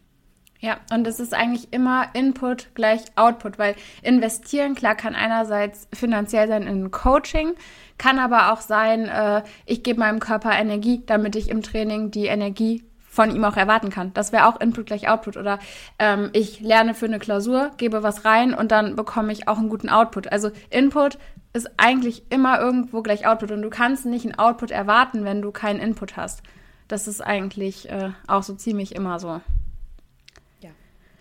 Ja, 0.60 0.78
und 0.92 1.06
es 1.06 1.20
ist 1.20 1.34
eigentlich 1.34 1.72
immer 1.72 2.08
Input 2.14 2.74
gleich 2.74 3.02
Output, 3.14 3.58
weil 3.58 3.76
investieren, 4.02 4.74
klar, 4.74 4.96
kann 4.96 5.14
einerseits 5.14 5.86
finanziell 5.92 6.48
sein 6.48 6.66
in 6.66 6.90
Coaching, 6.90 7.54
kann 7.96 8.18
aber 8.18 8.52
auch 8.52 8.60
sein, 8.60 9.06
äh, 9.06 9.42
ich 9.66 9.84
gebe 9.84 10.00
meinem 10.00 10.18
Körper 10.18 10.50
Energie, 10.50 11.02
damit 11.06 11.36
ich 11.36 11.48
im 11.48 11.62
Training 11.62 12.10
die 12.10 12.26
Energie 12.26 12.82
von 13.08 13.34
ihm 13.34 13.44
auch 13.44 13.56
erwarten 13.56 13.90
kann. 13.90 14.12
Das 14.14 14.32
wäre 14.32 14.46
auch 14.46 14.60
Input 14.60 14.86
gleich 14.86 15.08
Output. 15.08 15.36
Oder 15.36 15.58
ähm, 15.98 16.30
ich 16.32 16.60
lerne 16.60 16.94
für 16.94 17.06
eine 17.06 17.18
Klausur, 17.18 17.70
gebe 17.76 18.02
was 18.02 18.24
rein 18.24 18.54
und 18.54 18.70
dann 18.70 18.96
bekomme 18.96 19.32
ich 19.32 19.48
auch 19.48 19.58
einen 19.58 19.68
guten 19.68 19.88
Output. 19.88 20.30
Also 20.30 20.50
Input 20.70 21.18
ist 21.52 21.70
eigentlich 21.78 22.30
immer 22.30 22.60
irgendwo 22.60 23.02
gleich 23.02 23.26
Output 23.26 23.50
und 23.52 23.62
du 23.62 23.70
kannst 23.70 24.06
nicht 24.06 24.24
einen 24.24 24.38
Output 24.38 24.70
erwarten, 24.70 25.24
wenn 25.24 25.42
du 25.42 25.50
keinen 25.50 25.80
Input 25.80 26.16
hast. 26.16 26.42
Das 26.86 27.08
ist 27.08 27.20
eigentlich 27.20 27.88
äh, 27.90 28.10
auch 28.26 28.42
so 28.42 28.54
ziemlich 28.54 28.94
immer 28.94 29.18
so 29.18 29.40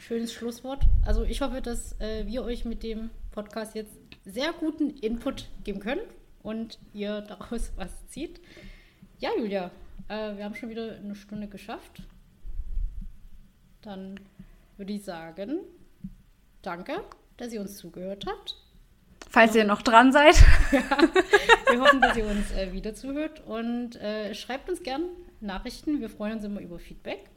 schönes 0.07 0.31
Schlusswort. 0.31 0.85
Also 1.05 1.25
ich 1.25 1.41
hoffe, 1.41 1.61
dass 1.61 1.99
äh, 1.99 2.25
wir 2.25 2.43
euch 2.43 2.63
mit 2.63 2.81
dem 2.81 3.09
Podcast 3.31 3.75
jetzt 3.75 3.91
sehr 4.23 4.53
guten 4.53 4.89
Input 4.89 5.49
geben 5.65 5.81
können 5.81 6.01
und 6.41 6.79
ihr 6.93 7.21
daraus 7.27 7.73
was 7.75 8.07
zieht. 8.07 8.39
Ja, 9.19 9.31
Julia, 9.37 9.69
äh, 10.07 10.37
wir 10.37 10.45
haben 10.45 10.55
schon 10.55 10.69
wieder 10.69 10.95
eine 10.95 11.13
Stunde 11.13 11.47
geschafft. 11.47 12.03
Dann 13.81 14.17
würde 14.77 14.93
ich 14.93 15.03
sagen, 15.03 15.59
danke, 16.61 17.03
dass 17.35 17.51
ihr 17.51 17.59
uns 17.59 17.75
zugehört 17.75 18.25
habt. 18.27 18.55
Falls 19.29 19.55
ihr 19.55 19.65
noch 19.65 19.81
dran 19.81 20.13
seid. 20.13 20.35
ja, 20.71 20.87
wir 21.69 21.81
hoffen, 21.81 21.99
dass 21.99 22.15
ihr 22.15 22.27
uns 22.27 22.53
äh, 22.53 22.71
wieder 22.71 22.95
zuhört 22.95 23.45
und 23.45 23.97
äh, 23.97 24.33
schreibt 24.33 24.69
uns 24.69 24.83
gern 24.83 25.03
Nachrichten. 25.41 25.99
Wir 25.99 26.09
freuen 26.09 26.35
uns 26.35 26.45
immer 26.45 26.61
über 26.61 26.79
Feedback. 26.79 27.29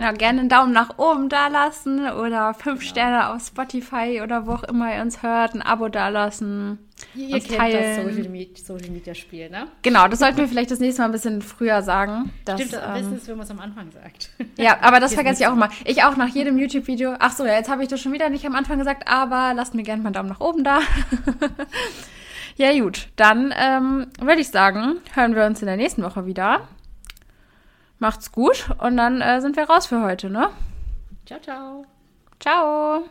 Genau, 0.00 0.14
gerne 0.14 0.40
einen 0.40 0.48
Daumen 0.48 0.72
nach 0.72 0.96
oben 0.96 1.28
da 1.28 1.48
lassen 1.48 2.10
oder 2.10 2.54
fünf 2.54 2.80
genau. 2.80 2.90
Sterne 2.90 3.28
auf 3.28 3.46
Spotify 3.46 4.22
oder 4.24 4.46
wo 4.46 4.52
auch 4.52 4.62
immer 4.62 4.96
ihr 4.96 5.02
uns 5.02 5.22
hört, 5.22 5.54
ein 5.54 5.60
Abo 5.60 5.88
da 5.88 6.08
lassen. 6.08 6.78
Ihr, 7.14 7.28
ihr 7.28 7.40
kennt 7.40 7.58
teilen. 7.58 8.06
das 8.06 8.14
Social 8.14 8.30
Media, 8.30 8.56
Social 8.64 8.90
Media 8.90 9.14
Spiel, 9.14 9.50
ne? 9.50 9.66
Genau, 9.82 10.08
das 10.08 10.20
sollten 10.20 10.38
wir 10.38 10.48
vielleicht 10.48 10.70
das 10.70 10.78
nächste 10.78 11.02
Mal 11.02 11.08
ein 11.08 11.12
bisschen 11.12 11.42
früher 11.42 11.82
sagen. 11.82 12.32
Dass, 12.46 12.62
Stimmt, 12.62 12.82
am 12.82 12.94
besten 12.94 13.12
ähm, 13.12 13.18
ist, 13.18 13.28
wenn 13.28 13.36
man 13.36 13.44
es 13.44 13.50
am 13.50 13.60
Anfang 13.60 13.90
sagt. 13.90 14.30
Ja, 14.56 14.78
aber 14.80 15.00
das 15.00 15.12
vergesse 15.12 15.42
ich 15.42 15.48
auch 15.48 15.52
immer. 15.52 15.68
Ich 15.84 16.02
auch 16.02 16.16
nach 16.16 16.28
jedem 16.28 16.56
YouTube-Video. 16.56 17.16
Ach 17.18 17.32
so, 17.32 17.44
ja, 17.44 17.52
jetzt 17.52 17.68
habe 17.68 17.82
ich 17.82 17.90
das 17.90 18.00
schon 18.00 18.14
wieder 18.14 18.30
nicht 18.30 18.46
am 18.46 18.54
Anfang 18.54 18.78
gesagt, 18.78 19.06
aber 19.06 19.52
lasst 19.52 19.74
mir 19.74 19.82
gerne 19.82 20.02
mal 20.02 20.08
einen 20.08 20.14
Daumen 20.14 20.30
nach 20.30 20.40
oben 20.40 20.64
da. 20.64 20.80
ja, 22.56 22.72
gut, 22.80 23.08
dann 23.16 23.52
ähm, 23.54 24.06
würde 24.18 24.40
ich 24.40 24.48
sagen, 24.48 24.96
hören 25.12 25.34
wir 25.34 25.44
uns 25.44 25.60
in 25.60 25.66
der 25.66 25.76
nächsten 25.76 26.02
Woche 26.02 26.24
wieder. 26.24 26.62
Macht's 28.00 28.32
gut 28.32 28.70
und 28.78 28.96
dann 28.96 29.20
äh, 29.20 29.40
sind 29.40 29.56
wir 29.56 29.64
raus 29.64 29.86
für 29.86 30.02
heute, 30.02 30.30
ne? 30.30 30.48
Ciao, 31.26 31.38
ciao. 31.40 31.84
Ciao. 32.40 33.04